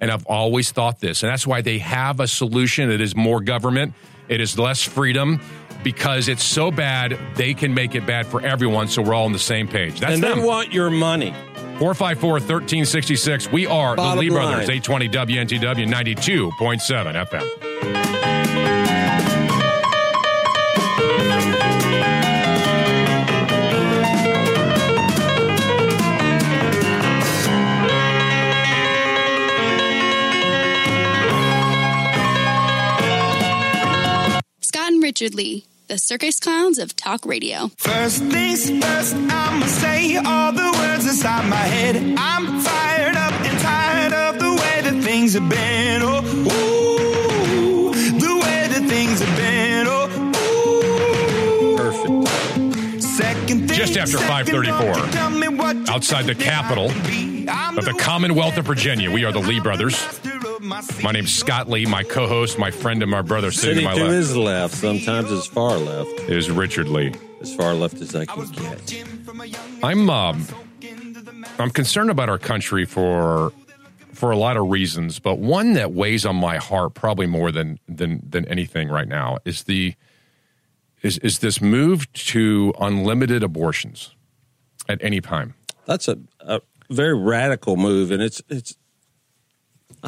[0.00, 1.22] And I've always thought this.
[1.22, 2.90] And that's why they have a solution.
[2.90, 3.94] It is more government,
[4.28, 5.40] it is less freedom.
[5.88, 9.32] Because it's so bad, they can make it bad for everyone, so we're all on
[9.32, 10.00] the same page.
[10.00, 10.40] That's and them.
[10.40, 11.30] they want your money.
[11.78, 13.50] 454 1366.
[13.50, 14.66] We are Bottom the Lee line.
[14.66, 18.58] Brothers, 820 WNTW 92.7 FM.
[34.60, 37.70] Scott and Richard Lee, the circus clowns of talk radio.
[37.78, 41.96] First things first, I'ma say all the words inside my head.
[42.18, 46.02] I'm fired up and tired of the way that things have been.
[46.02, 49.86] Oh, ooh, the way that things have been.
[49.88, 50.08] Oh,
[51.76, 53.02] Perfect.
[53.02, 54.78] second thing, Just after 534.
[54.92, 59.24] don't you tell me what you Outside the capital of the Commonwealth of Virginia, we
[59.24, 59.96] are the Lee Brothers.
[60.60, 63.94] My name's Scott Lee, my co host, my friend, and my brother sitting Sitting to
[63.94, 67.14] my left his left, sometimes as far left, is Richard Lee.
[67.40, 69.04] as far left as I can get.
[69.82, 70.44] I'm um,
[71.58, 73.52] I'm concerned about our country for
[74.12, 77.78] for a lot of reasons, but one that weighs on my heart probably more than
[77.88, 79.94] than than anything right now is the
[81.02, 84.16] is is this move to unlimited abortions
[84.88, 85.54] at any time.
[85.86, 86.60] That's a, a
[86.90, 88.74] very radical move, and it's it's.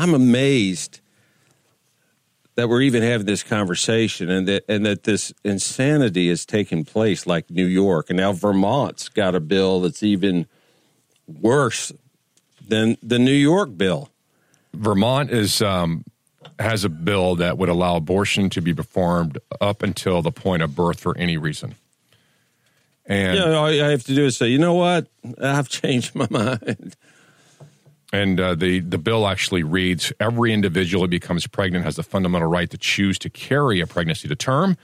[0.01, 1.01] I'm amazed
[2.55, 7.27] that we're even having this conversation, and that and that this insanity is taking place,
[7.27, 10.47] like New York, and now Vermont's got a bill that's even
[11.27, 11.93] worse
[12.67, 14.09] than the New York bill.
[14.73, 16.05] Vermont is um,
[16.59, 20.75] has a bill that would allow abortion to be performed up until the point of
[20.75, 21.75] birth for any reason.
[23.05, 25.09] And know, all I have to do is say, you know what,
[25.43, 26.97] I've changed my mind.
[28.13, 32.49] And uh, the the bill actually reads: Every individual who becomes pregnant has the fundamental
[32.49, 34.77] right to choose to carry a pregnancy to term,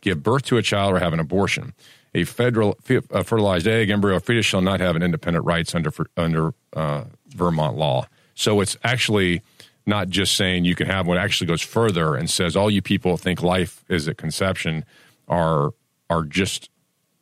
[0.00, 1.74] give birth to a child, or have an abortion.
[2.14, 2.76] A federal
[3.10, 7.04] a fertilized egg, embryo, or fetus shall not have an independent rights under under uh,
[7.28, 8.06] Vermont law.
[8.34, 9.42] So it's actually
[9.86, 11.16] not just saying you can have one.
[11.16, 14.84] It actually goes further and says all you people think life is at conception
[15.28, 15.72] are
[16.10, 16.68] are just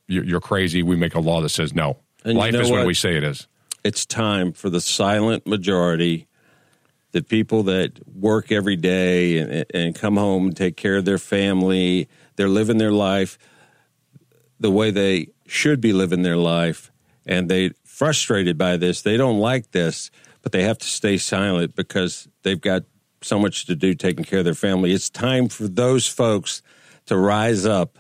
[0.09, 0.83] you're, crazy.
[0.83, 1.99] We make a law that says no.
[2.25, 2.87] And you life know is when what?
[2.87, 3.47] we say it is.
[3.85, 6.27] It's time for the silent majority,
[7.13, 11.19] the people that work every day and, and come home and take care of their
[11.19, 12.09] family.
[12.37, 13.39] They're living their life
[14.59, 16.93] the way they should be living their life,
[17.27, 19.03] and they frustrated by this.
[19.03, 20.11] They don't like this,
[20.43, 22.85] but they have to stay silent because they've got
[23.23, 24.93] so much to do taking care of their family.
[24.93, 26.63] It's time for those folks
[27.07, 27.99] to rise up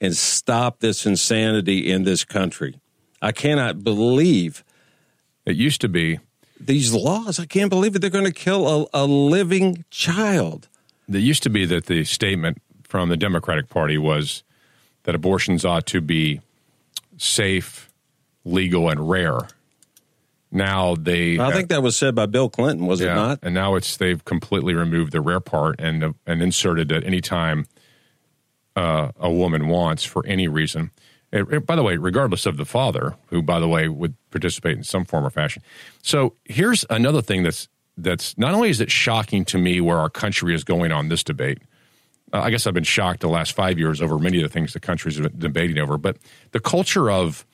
[0.00, 2.80] and stop this insanity in this country.
[3.22, 4.64] I cannot believe
[5.46, 6.18] It used to be
[6.58, 7.38] these laws.
[7.38, 8.00] I can't believe it.
[8.00, 10.68] They're going to kill a, a living child.
[11.08, 14.42] It used to be that the statement from the Democratic Party was
[15.04, 16.40] that abortions ought to be
[17.16, 17.90] safe,
[18.44, 19.48] legal, and rare.
[20.52, 23.38] Now they, I think that was said by Bill Clinton, was it not?
[23.42, 27.66] And now it's they've completely removed the rare part and and inserted that any time
[28.74, 30.90] uh, a woman wants for any reason.
[31.32, 34.76] It- it- by the way, regardless of the father, who by the way would participate
[34.76, 35.62] in some form or fashion.
[36.02, 40.08] So here's another thing that's that's not only is it shocking to me where our
[40.08, 41.58] country is going on this debate.
[42.32, 44.72] Uh, I guess I've been shocked the last five years over many of the things
[44.72, 46.16] the country's been debating over, but
[46.52, 47.44] the culture of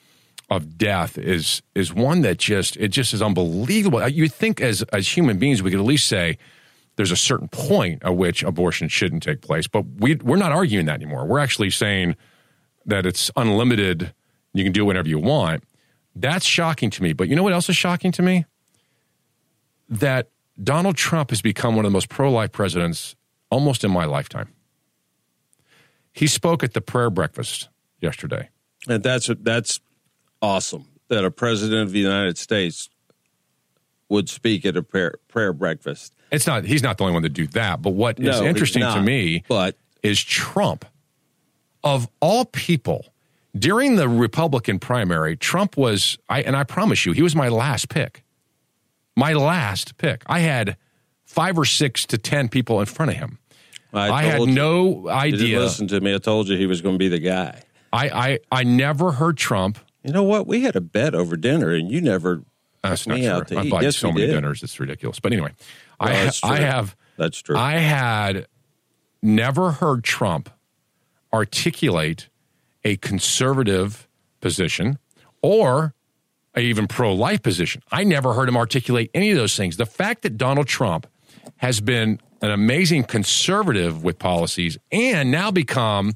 [0.48, 3.98] of death is is one that just it just is unbelievable.
[3.98, 6.38] Uh, you think as as human beings we could at least say,
[6.96, 9.66] there's a certain point at which abortion shouldn't take place.
[9.66, 11.26] But we we're not arguing that anymore.
[11.26, 12.14] We're actually saying
[12.86, 14.14] that it's unlimited.
[14.54, 15.64] You can do whatever you want.
[16.14, 17.12] That's shocking to me.
[17.12, 18.46] But you know what else is shocking to me?
[19.88, 20.30] That
[20.62, 23.14] Donald Trump has become one of the most pro life presidents
[23.50, 24.52] almost in my lifetime.
[26.12, 27.68] He spoke at the prayer breakfast
[28.00, 28.48] yesterday.
[28.88, 29.80] And that's that's
[30.40, 32.88] awesome that a president of the United States
[34.08, 36.14] would speak at a prayer, prayer breakfast.
[36.30, 38.40] It's not he's not the only one to do that, but what is No, he's
[38.42, 40.84] interesting to me but is Trump
[41.84, 43.06] of all people
[43.56, 47.88] during the Republican primary, Trump was I and I promise you, he was my last
[47.88, 48.22] pick.
[49.16, 50.22] My last pick.
[50.26, 50.76] I had
[51.24, 53.38] 5 or 6 to 10 people in front of him.
[53.94, 54.46] I, had you.
[54.48, 55.08] no You didn't
[55.40, 55.60] idea.
[55.60, 56.14] listen to me.
[56.14, 57.62] I told you he was going to be the guy.
[57.94, 59.78] I, I I never heard Trump.
[60.04, 60.46] You know what?
[60.46, 62.42] We had a bet over dinner, and you never
[62.82, 63.44] That's not me true.
[63.44, 64.34] to I bought Yes, so many did.
[64.34, 64.62] dinners.
[64.62, 65.18] It's ridiculous.
[65.18, 65.52] But anyway,
[65.98, 67.56] Well, I I have That's true.
[67.56, 68.46] I had
[69.22, 70.50] never heard Trump
[71.36, 72.28] articulate
[72.84, 74.08] a conservative
[74.40, 74.98] position
[75.42, 75.94] or
[76.54, 77.82] a even pro life position.
[77.92, 79.76] I never heard him articulate any of those things.
[79.76, 81.06] The fact that Donald Trump
[81.58, 86.14] has been an amazing conservative with policies and now become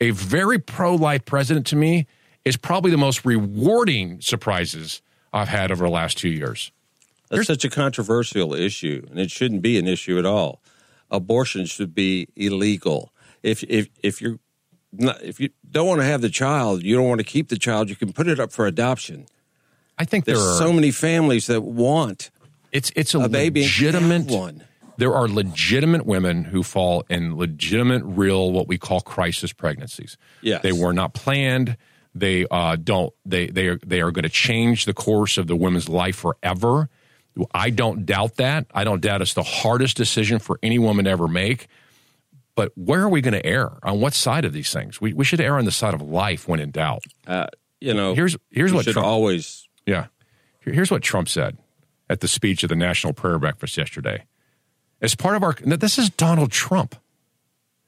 [0.00, 2.06] a very pro life president to me
[2.44, 5.02] is probably the most rewarding surprises
[5.32, 6.70] I've had over the last two years.
[7.30, 10.60] That's such a controversial issue, and it shouldn't be an issue at all.
[11.10, 13.12] Abortion should be illegal.
[13.46, 14.38] If if if you're
[14.92, 17.58] not, if you don't want to have the child, you don't want to keep the
[17.58, 19.26] child, you can put it up for adoption.
[19.98, 22.30] I think There's there are so many families that want
[22.72, 24.64] it's it's a, a baby legitimate one.
[24.98, 30.16] There are legitimate women who fall in legitimate, real, what we call crisis pregnancies.
[30.40, 30.62] Yes.
[30.62, 31.76] they were not planned.
[32.14, 33.12] They uh, don't.
[33.26, 36.88] They they are they are going to change the course of the woman's life forever.
[37.52, 38.66] I don't doubt that.
[38.74, 41.68] I don't doubt it's the hardest decision for any woman to ever make.
[42.56, 43.78] But where are we going to err?
[43.84, 45.00] On what side of these things?
[45.00, 47.04] We we should err on the side of life when in doubt.
[47.26, 47.46] Uh,
[47.80, 50.06] you know, here's here's what should Trump, always yeah.
[50.60, 51.58] Here's what Trump said
[52.10, 54.24] at the speech of the National Prayer Breakfast yesterday.
[55.00, 56.96] As part of our, this is Donald Trump.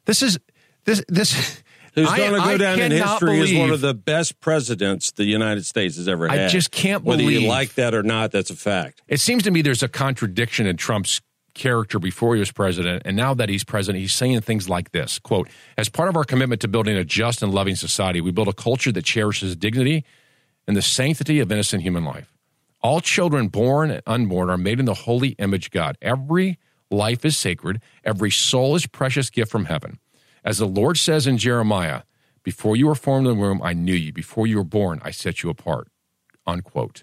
[0.05, 0.39] This is
[0.85, 1.63] this this.
[1.95, 5.25] who's going to go I down in history as one of the best presidents the
[5.25, 6.41] United States has ever had.
[6.41, 9.03] I just can't Whether believe- Whether you like that or not, that's a fact.
[9.09, 11.21] It seems to me there's a contradiction in Trump's
[11.59, 15.19] character before he was president, and now that he's president, he's saying things like this:
[15.19, 18.49] "quote As part of our commitment to building a just and loving society, we build
[18.49, 20.05] a culture that cherishes dignity
[20.67, 22.33] and the sanctity of innocent human life.
[22.81, 25.99] All children, born and unborn, are made in the holy image of God.
[26.01, 26.59] Every
[26.91, 27.83] life is sacred.
[28.05, 29.99] Every soul is precious gift from heaven.
[30.45, 32.03] As the Lord says in Jeremiah,
[32.45, 34.13] "Before you were formed in the womb, I knew you.
[34.13, 35.89] Before you were born, I set you apart."
[36.47, 37.03] Unquote.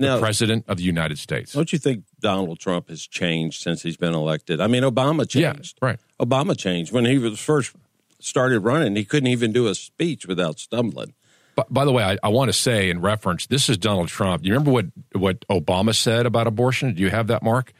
[0.00, 1.52] Now- the president of the United States.
[1.52, 4.60] Don't you think Donald Trump has changed since he's been elected?
[4.60, 5.78] I mean, Obama changed.
[5.82, 5.98] Yeah, right.
[6.20, 7.74] Obama changed when he was first
[8.18, 8.96] started running.
[8.96, 11.14] He couldn't even do a speech without stumbling.
[11.56, 14.44] But by the way, I, I want to say in reference, this is Donald Trump.
[14.44, 16.94] You remember what what Obama said about abortion?
[16.94, 17.72] Do you have that, Mark?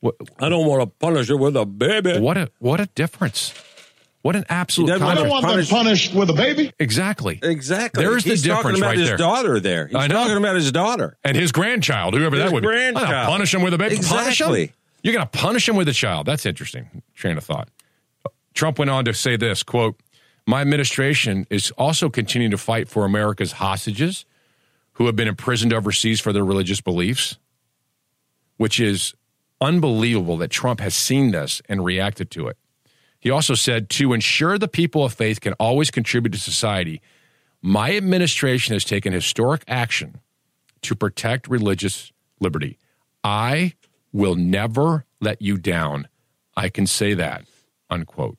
[0.00, 2.18] What, I don't want to punish her with a baby.
[2.20, 3.54] what a what a difference!
[4.24, 4.86] What an absolute!
[4.88, 5.40] doesn't want contrast.
[5.42, 6.72] to want them punished with a baby.
[6.78, 7.38] Exactly.
[7.42, 8.02] Exactly.
[8.02, 8.40] There's the difference between the things.
[8.40, 9.16] He's difference talking about right his there.
[9.18, 9.86] daughter there.
[9.88, 10.14] He's I know.
[10.14, 11.16] talking about his daughter.
[11.22, 12.66] and his grandchild, whoever His that would be.
[12.68, 13.06] grandchild.
[13.10, 13.96] I'm punish him with a baby.
[13.96, 14.28] Punish him?
[14.30, 14.72] Exactly.
[15.02, 16.24] You're going to punish him with a child.
[16.26, 17.02] That's interesting.
[17.14, 17.68] Train of thought.
[18.54, 20.00] Trump went on to say this quote,
[20.46, 24.24] My administration is also continuing to fight for America's hostages
[24.92, 27.36] who have been imprisoned overseas for their religious beliefs,
[28.56, 29.12] which is
[29.60, 32.56] unbelievable that Trump has seen this and reacted to it.
[33.24, 37.00] He also said, to ensure the people of faith can always contribute to society,
[37.62, 40.20] my administration has taken historic action
[40.82, 42.78] to protect religious liberty.
[43.24, 43.72] I
[44.12, 46.06] will never let you down.
[46.54, 47.46] I can say that,
[47.88, 48.36] unquote.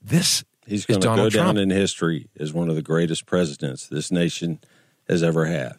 [0.00, 1.58] This He's is going to go Donald down Trump.
[1.58, 4.60] in history as one of the greatest presidents this nation
[5.08, 5.74] has ever had.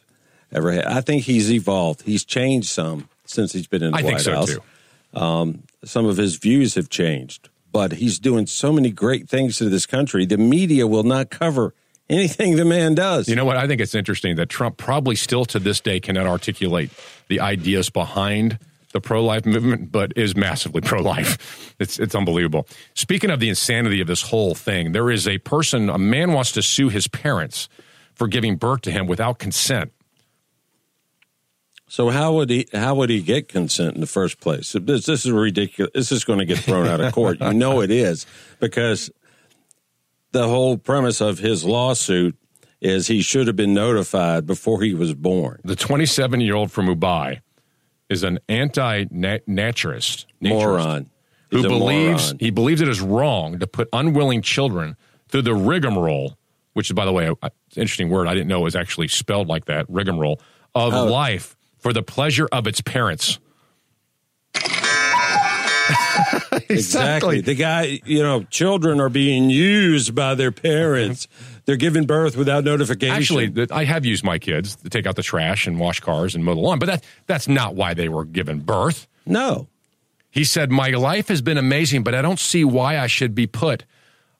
[0.51, 0.85] Ever had.
[0.85, 2.01] I think he's evolved.
[2.01, 4.53] He's changed some since he's been in the I think White so, House.
[4.53, 5.19] too.
[5.19, 9.67] Um, some of his views have changed, but he's doing so many great things to
[9.67, 10.25] this country.
[10.25, 11.73] The media will not cover
[12.09, 13.27] anything the man does.
[13.27, 13.57] You know what?
[13.57, 16.91] I think it's interesting that Trump probably still to this day cannot articulate
[17.27, 18.59] the ideas behind
[18.91, 21.75] the pro life movement, but is massively pro life.
[21.79, 22.67] It's, it's unbelievable.
[22.93, 26.51] Speaking of the insanity of this whole thing, there is a person, a man wants
[26.53, 27.67] to sue his parents
[28.13, 29.91] for giving birth to him without consent.
[31.93, 34.71] So how would he how would he get consent in the first place?
[34.71, 35.91] This, this is ridiculous.
[35.93, 37.37] This is going to get thrown out of court.
[37.39, 38.25] You know it is
[38.59, 39.11] because
[40.31, 42.35] the whole premise of his lawsuit
[42.81, 45.61] is he should have been notified before he was born.
[45.63, 47.41] The 27 year old from Mumbai
[48.09, 51.11] is an anti-natalist Moron.
[51.51, 52.37] who believes moron.
[52.39, 54.95] he believes it is wrong to put unwilling children
[55.27, 56.39] through the rigmarole,
[56.73, 58.27] which is by the way, uh, an interesting word.
[58.27, 59.85] I didn't know it was actually spelled like that.
[59.89, 60.41] Rigmarole
[60.73, 61.05] of Oh.
[61.05, 63.37] life for the pleasure of its parents.
[66.69, 67.41] Exactly.
[67.41, 71.27] The guy, you know, children are being used by their parents.
[71.65, 73.15] They're giving birth without notification.
[73.15, 76.43] Actually, I have used my kids to take out the trash and wash cars and
[76.45, 79.07] mow the lawn, but that that's not why they were given birth.
[79.25, 79.67] No.
[80.29, 83.47] He said, "My life has been amazing, but I don't see why I should be
[83.47, 83.83] put."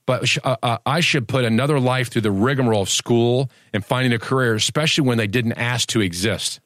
[0.06, 4.14] But uh, uh, I should put another life through the rigmarole of school and finding
[4.14, 6.60] a career, especially when they didn't ask to exist.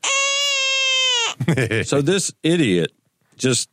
[1.83, 2.91] so this idiot
[3.37, 3.69] just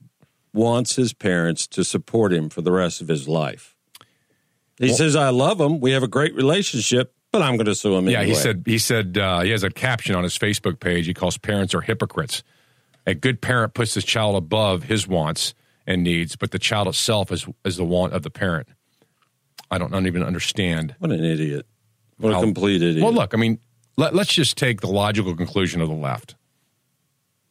[0.53, 3.75] wants his parents to support him for the rest of his life.
[4.79, 5.81] He Well- says, "I love him.
[5.81, 8.63] We have a great relationship, but I'm going to sue him Yeah, anyway." he said
[8.67, 11.07] he said uh, he has a caption on his Facebook page.
[11.07, 12.43] He calls parents are hypocrites.
[13.07, 15.55] A good parent puts his child above his wants
[15.87, 18.69] and needs, but the child itself is is the want of the parent.
[19.71, 20.95] I don't, I don't even understand.
[20.99, 21.67] What an idiot!
[22.19, 23.03] What a complete idiot!
[23.03, 23.59] Well, look, I mean,
[23.97, 26.37] let, let's just take the logical conclusion of the left.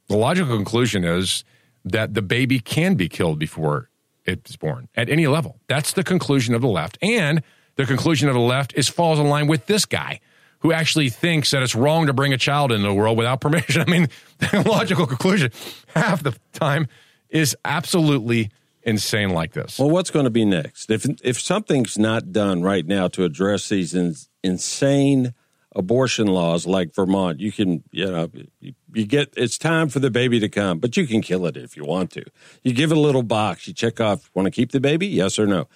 [0.07, 1.43] The logical conclusion is
[1.85, 3.89] that the baby can be killed before
[4.25, 5.59] it's born at any level.
[5.67, 6.97] That's the conclusion of the left.
[7.01, 7.43] And
[7.75, 10.19] the conclusion of the left is falls in line with this guy
[10.59, 13.81] who actually thinks that it's wrong to bring a child into the world without permission.
[13.81, 14.07] I mean,
[14.39, 15.51] the logical conclusion
[15.87, 16.87] half the time
[17.29, 18.49] is absolutely
[18.83, 19.79] insane like this.
[19.79, 20.89] Well, what's going to be next?
[20.89, 25.33] If if something's not done right now to address these in, insane
[25.75, 28.29] abortion laws like Vermont, you can you know
[28.59, 31.75] you, get it's time for the baby to come, but you can kill it if
[31.75, 32.23] you want to.
[32.63, 35.07] You give it a little box, you check off, want to keep the baby?
[35.07, 35.67] Yes or no?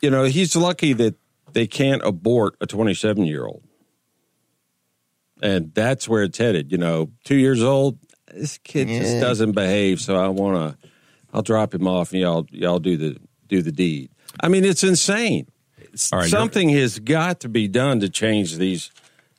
[0.00, 1.14] You know, he's lucky that
[1.52, 3.62] they can't abort a 27 year old.
[5.40, 6.70] And that's where it's headed.
[6.70, 7.98] You know, two years old,
[8.32, 10.88] this kid just doesn't behave, so I want to.
[11.34, 13.18] I'll drop him off, and y'all y'all do the
[13.48, 14.10] do the deed.
[14.40, 15.46] I mean, it's insane.
[15.92, 18.90] It's- All right, you're- Something has got to be done to change these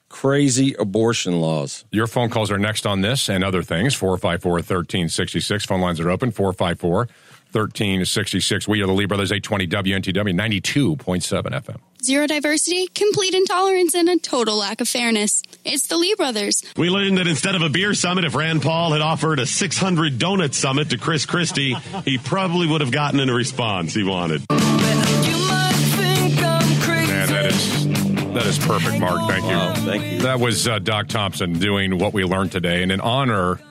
[0.09, 1.85] crazy abortion laws.
[1.91, 3.95] Your phone calls are next on this and other things.
[3.95, 5.65] 454 1366.
[5.65, 6.31] Phone lines are open.
[6.31, 7.07] 454
[7.51, 8.67] 1366.
[8.67, 11.77] We are the Lee Brothers 820 WNTW 92.7 FM.
[12.03, 15.41] Zero diversity, complete intolerance, and a total lack of fairness.
[15.63, 16.61] It's the Lee brothers.
[16.75, 20.17] We learned that instead of a beer summit, if Rand Paul had offered a 600
[20.19, 21.75] donut summit to Chris Christie,
[22.05, 24.43] he probably would have gotten a response he wanted.
[27.23, 27.85] Man, that is
[28.33, 29.29] that is perfect, Mark.
[29.29, 29.83] Thank you.
[29.85, 30.19] thank you.
[30.19, 33.61] That was uh, Doc Thompson doing what we learned today, and in honor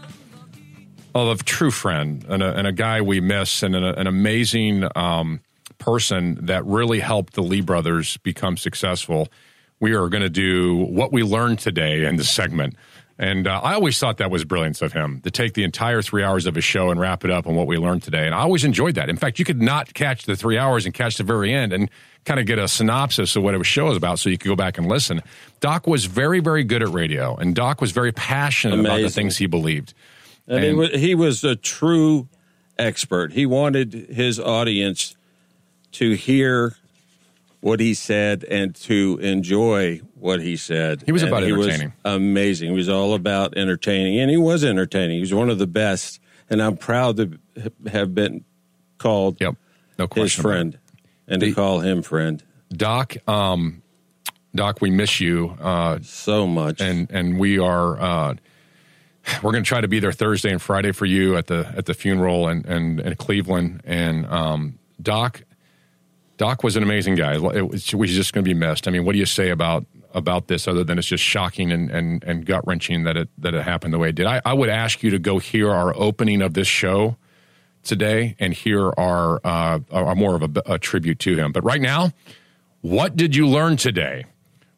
[1.14, 4.88] of a true friend and a, and a guy we miss, and an, an amazing
[4.96, 5.40] um,
[5.76, 9.28] person that really helped the Lee brothers become successful.
[9.80, 12.74] We are going to do what we learned today in the segment.
[13.18, 16.22] And uh, I always thought that was brilliance of him to take the entire three
[16.24, 18.26] hours of a show and wrap it up on what we learned today.
[18.26, 19.08] And I always enjoyed that.
[19.08, 21.90] In fact, you could not catch the three hours and catch the very end and
[22.24, 24.56] kind of get a synopsis of what a show was about so you could go
[24.56, 25.22] back and listen.
[25.60, 29.36] Doc was very, very good at radio, and Doc was very passionate about the things
[29.36, 29.92] he believed.
[30.48, 32.28] And, And- was, he was a true
[32.78, 33.32] expert.
[33.32, 35.16] He wanted his audience
[35.92, 36.76] to hear
[37.62, 41.00] what he said and to enjoy what he said.
[41.06, 41.92] He was And about he was entertaining.
[42.04, 42.70] amazing.
[42.70, 45.16] He was all about entertaining, and he was entertaining.
[45.16, 46.20] He was one of the best,
[46.50, 47.38] and I'm proud to
[47.90, 48.44] have been
[48.98, 49.54] called yep.
[49.96, 50.76] no his friend
[51.28, 52.42] and to call him friend.
[52.72, 53.82] Doc, um,
[54.54, 58.34] Doc, we miss you uh, so much, and and we are uh,
[59.40, 61.86] we're going to try to be there Thursday and Friday for you at the at
[61.86, 63.82] the funeral and and in Cleveland.
[63.84, 65.42] And um, Doc,
[66.42, 67.34] Doc was an amazing guy.
[67.34, 68.88] It was, just going to be missed.
[68.88, 71.88] I mean, what do you say about about this other than it's just shocking and
[71.88, 74.26] and, and gut wrenching that it that it happened the way it did?
[74.26, 77.16] I, I would ask you to go hear our opening of this show
[77.84, 81.52] today and hear our uh, our more of a, a tribute to him.
[81.52, 82.10] But right now,
[82.80, 84.24] what did you learn today?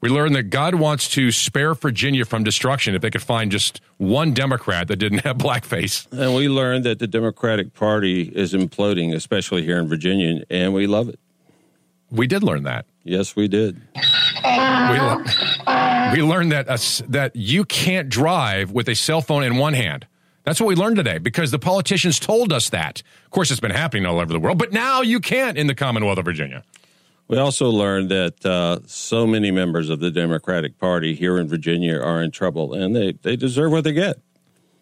[0.02, 3.80] We learned that God wants to spare Virginia from destruction if they could find just
[3.96, 6.12] one Democrat that didn't have blackface.
[6.12, 10.86] And we learned that the Democratic Party is imploding, especially here in Virginia, and we
[10.86, 11.18] love it.
[12.10, 12.86] We did learn that.
[13.02, 13.80] Yes, we did.
[13.94, 14.00] We,
[15.00, 15.24] le-
[16.12, 16.66] we learned that
[17.08, 20.06] that you can't drive with a cell phone in one hand.
[20.44, 23.02] That's what we learned today because the politicians told us that.
[23.24, 25.74] Of course, it's been happening all over the world, but now you can't in the
[25.74, 26.62] Commonwealth of Virginia.
[27.28, 31.98] We also learned that uh, so many members of the Democratic Party here in Virginia
[31.98, 34.18] are in trouble, and they, they deserve what they get.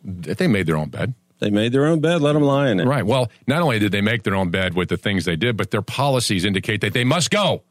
[0.03, 1.15] They made their own bed.
[1.43, 2.23] They made their own bed.
[2.23, 2.87] Let them lie in it.
[2.87, 3.05] Right.
[3.05, 5.73] Well, not only did they make their own bed with the things they did, but
[5.73, 7.63] their policies indicate that they must go.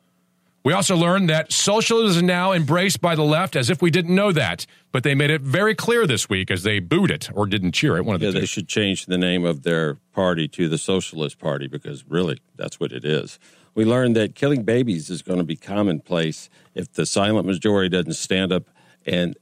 [0.63, 4.13] We also learned that socialism is now embraced by the left as if we didn't
[4.13, 4.65] know that.
[4.91, 7.95] But they made it very clear this week as they booed it or didn't cheer
[7.95, 8.03] it.
[8.03, 8.39] One of the Yeah, two.
[8.41, 12.77] they should change the name of their party to the Socialist Party because really that's
[12.77, 13.39] what it is.
[13.73, 18.13] We learned that killing babies is going to be commonplace if the silent majority doesn't
[18.15, 18.65] stand up
[19.05, 19.37] and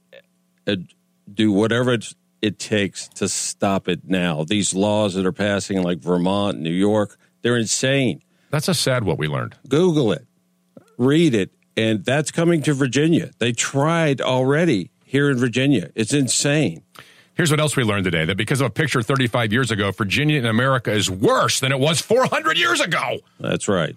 [0.68, 0.76] uh,
[1.34, 4.44] do whatever it's, it takes to stop it now.
[4.44, 8.22] These laws that are passing, like Vermont, New York, they're insane.
[8.50, 9.56] That's a sad what we learned.
[9.68, 10.26] Google it,
[10.98, 13.30] read it, and that's coming to Virginia.
[13.38, 15.90] They tried already here in Virginia.
[15.94, 16.82] It's insane.
[17.34, 20.38] Here's what else we learned today that because of a picture 35 years ago, Virginia
[20.38, 23.20] in America is worse than it was 400 years ago.
[23.38, 23.96] That's right.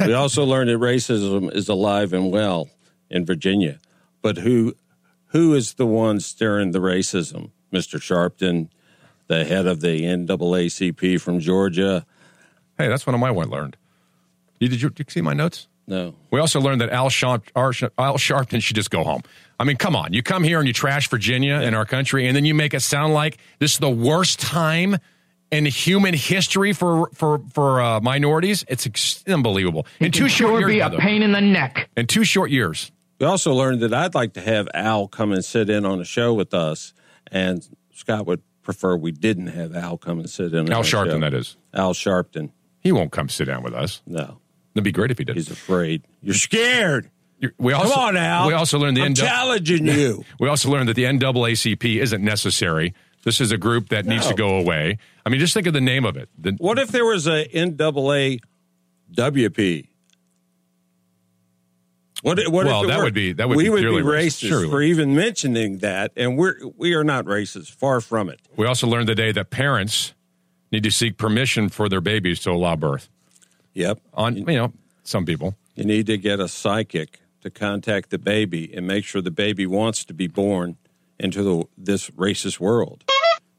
[0.00, 2.68] we also learned that racism is alive and well
[3.08, 3.80] in Virginia.
[4.20, 4.74] But who
[5.28, 7.50] who is the one stirring the racism?
[7.74, 7.98] Mr.
[7.98, 8.68] Sharpton,
[9.26, 12.06] the head of the NAACP from Georgia.
[12.78, 13.76] Hey, that's one of my one learned.
[14.60, 15.68] You, did, you, did you see my notes?
[15.86, 16.14] No.
[16.30, 19.22] We also learned that Al, Sharp, Al Sharpton should just go home.
[19.60, 20.12] I mean, come on.
[20.12, 22.80] You come here and you trash Virginia and our country, and then you make it
[22.80, 24.96] sound like this is the worst time
[25.50, 28.64] in human history for for for uh, minorities.
[28.68, 29.86] It's ex- unbelievable.
[30.00, 31.88] In two short years, be a the pain in the neck.
[31.96, 32.90] In two short years.
[33.20, 36.04] We also learned that I'd like to have Al come and sit in on a
[36.04, 36.92] show with us,
[37.34, 40.72] and Scott would prefer we didn't have Al come and sit in.
[40.72, 41.18] Al Sharpton, show.
[41.20, 41.56] that is.
[41.74, 42.50] Al Sharpton.
[42.80, 44.00] He won't come sit down with us.
[44.06, 44.38] No.
[44.74, 45.36] It'd be great if he did.
[45.36, 46.06] He's afraid.
[46.22, 47.10] You're scared.
[47.58, 48.46] We also, Come on, Al.
[48.46, 50.24] We also learned the I'm challenging you.
[50.40, 52.94] We also learned that the NAACP isn't necessary.
[53.24, 54.98] This is a group that needs to go away.
[55.26, 56.28] I mean, just think of the name of it.
[56.38, 58.40] The, What if there was a NAAWP?
[62.24, 64.70] What, what Well, that were- would be- that would we be would be racist, racist
[64.70, 67.72] for even mentioning that, and we're we are not racist.
[67.72, 68.40] Far from it.
[68.56, 70.14] we also learned today that parents
[70.72, 73.10] need to seek permission for their babies to allow birth.
[73.74, 74.00] Yep.
[74.14, 74.72] On you know
[75.02, 75.54] some people.
[75.74, 79.66] You need to get a psychic to contact the baby and make sure the baby
[79.66, 80.78] wants to be born
[81.20, 83.04] into the, this racist world.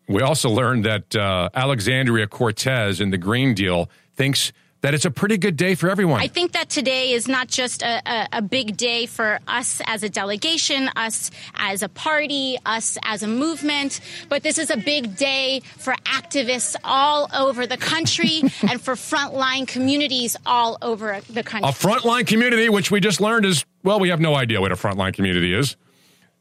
[0.07, 4.51] We also learned that uh, Alexandria Cortez in the Green Deal thinks
[4.85, 6.21] that it's a pretty good day for everyone.
[6.21, 10.03] I think that today is not just a, a, a big day for us as
[10.03, 13.99] a delegation, us as a party, us as a movement,
[14.29, 19.67] but this is a big day for activists all over the country and for frontline
[19.67, 21.67] communities all over the country.
[21.67, 24.75] a frontline community, which we just learned is well, we have no idea what a
[24.75, 25.75] frontline community is.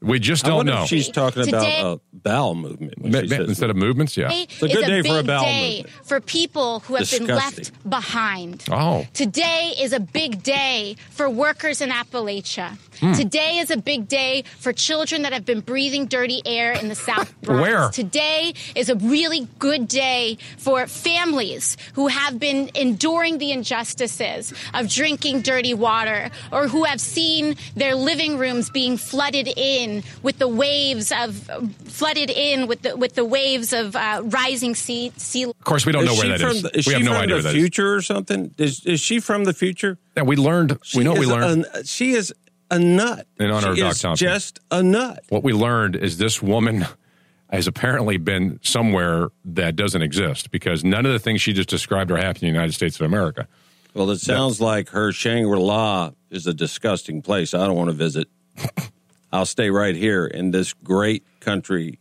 [0.04, 0.82] We just don't wonder know.
[0.82, 2.94] if she's talking Today- about a bowel movement.
[3.02, 4.28] Ma- ma- says instead of movements, yeah.
[4.32, 6.06] It's a good is day a for a big bowel day movement.
[6.06, 8.64] for people who have been left behind.
[8.70, 9.06] Oh.
[9.14, 12.76] Today is a big day for workers in Appalachia.
[13.04, 13.12] Hmm.
[13.12, 16.94] Today is a big day for children that have been breathing dirty air in the
[16.94, 17.60] South Bronx.
[17.62, 17.88] Where?
[17.90, 24.88] Today is a really good day for families who have been enduring the injustices of
[24.88, 30.48] drinking dirty water or who have seen their living rooms being flooded in with the
[30.48, 31.36] waves of
[31.86, 35.92] flooded in with the with the waves of uh, rising sea sea Of course, we
[35.92, 36.62] don't Is know where she that from is.
[36.62, 37.54] the- is we she have no from idea the where that is.
[37.62, 38.54] future or something?
[38.58, 39.98] Is, is she from the future?
[40.16, 40.78] Yeah, we learned.
[40.82, 41.66] She we know we learned.
[41.74, 42.32] a- she is
[42.74, 43.26] a nut.
[43.38, 44.26] In honor of she Doc is Thompson.
[44.26, 45.24] just a nut.
[45.28, 46.86] What we learned is this woman
[47.50, 52.10] has apparently been somewhere that doesn't exist because none of the things she just described
[52.10, 53.46] are happening in the United States of America.
[53.94, 57.54] Well, it sounds like her Shangri La is a disgusting place.
[57.54, 58.28] I don't want to visit.
[59.32, 62.00] I'll stay right here in this great country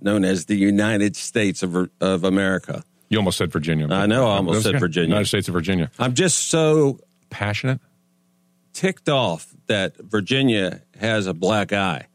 [0.00, 2.82] known as the United States of, of America.
[3.08, 3.88] You almost said Virginia.
[3.90, 4.78] I know I almost said.
[4.80, 5.08] Virginia.
[5.08, 5.90] United States of Virginia.
[5.98, 6.98] I'm just so
[7.32, 7.80] Passionate.
[8.72, 12.06] Ticked off that Virginia has a black eye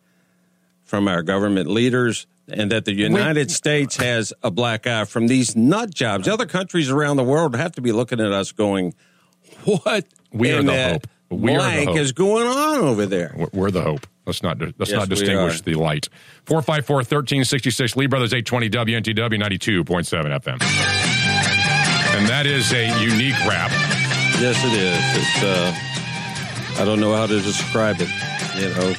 [0.84, 5.56] from our government leaders and that the United States has a black eye from these
[5.56, 6.28] nut jobs.
[6.28, 8.94] Other countries around the world have to be looking at us going,
[9.66, 11.08] what We are the hope.
[11.30, 11.98] We are the hope.
[11.98, 13.34] is going on over there?
[13.36, 14.08] We're- We're the hope.
[14.26, 16.10] Let's not let's Yes, not distinguish the light.
[16.46, 20.62] 454-1366, Lee Brothers 820 WNTW 92.7 FM.
[22.18, 23.72] And that is a unique rap.
[24.40, 24.98] Yes, it is.
[25.18, 25.74] It's, uh,
[26.80, 28.10] I don't know how to describe it,
[28.56, 28.94] you know.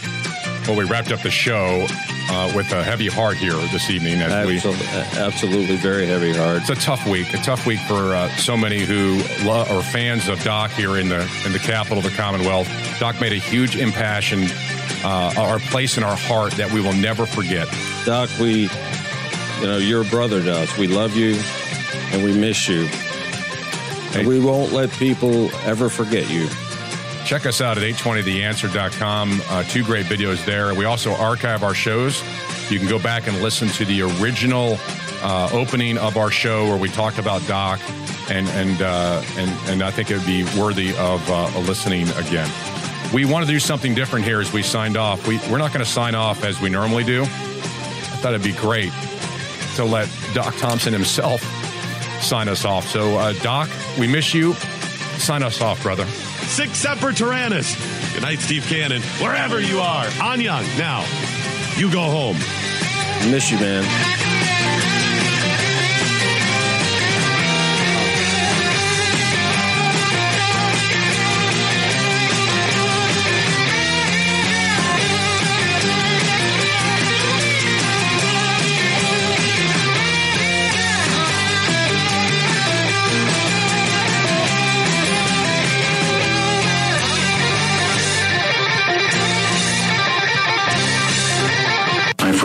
[0.67, 1.87] Well, we wrapped up the show
[2.31, 4.87] uh, with a heavy heart here this evening as we Absolutely,
[5.19, 6.61] absolutely very heavy heart.
[6.61, 7.33] It's a tough week.
[7.33, 11.09] A tough week for uh, so many who lo- are fans of Doc here in
[11.09, 12.69] the in the capital of the Commonwealth.
[12.99, 14.45] Doc made a huge impassion,
[15.05, 17.69] uh, our place in our heart that we will never forget.
[18.05, 18.63] Doc, we,
[19.61, 20.77] you know, you're a brother to us.
[20.77, 21.41] We love you
[22.13, 22.89] and we miss you.
[24.15, 26.49] And we won't let people ever forget you.
[27.29, 29.43] Check us out at 820theanswer.com.
[29.51, 30.73] Uh, two great videos there.
[30.73, 32.23] We also archive our shows.
[32.71, 34.79] You can go back and listen to the original
[35.21, 37.81] uh, opening of our show where we talked about Doc,
[38.31, 42.51] and and uh, and and I think it would be worthy of uh, listening again.
[43.13, 45.29] we want to do something different here as we signed off.
[45.29, 47.25] We, we're not going to sign off as we normally do.
[47.25, 48.91] I thought it'd be great
[49.77, 51.43] to let Doc Thompson himself
[52.23, 52.89] sign us off.
[52.89, 53.69] So, uh, Doc,
[53.99, 54.55] we miss you.
[55.19, 56.07] Sign us off, brother.
[56.49, 57.77] Sic Semper Tyrannis.
[58.15, 59.03] Good night, Steve Cannon.
[59.21, 60.07] Wherever you are.
[60.21, 60.39] On.
[60.41, 61.05] Now,
[61.77, 62.37] you go home.
[63.31, 64.38] Miss you, man.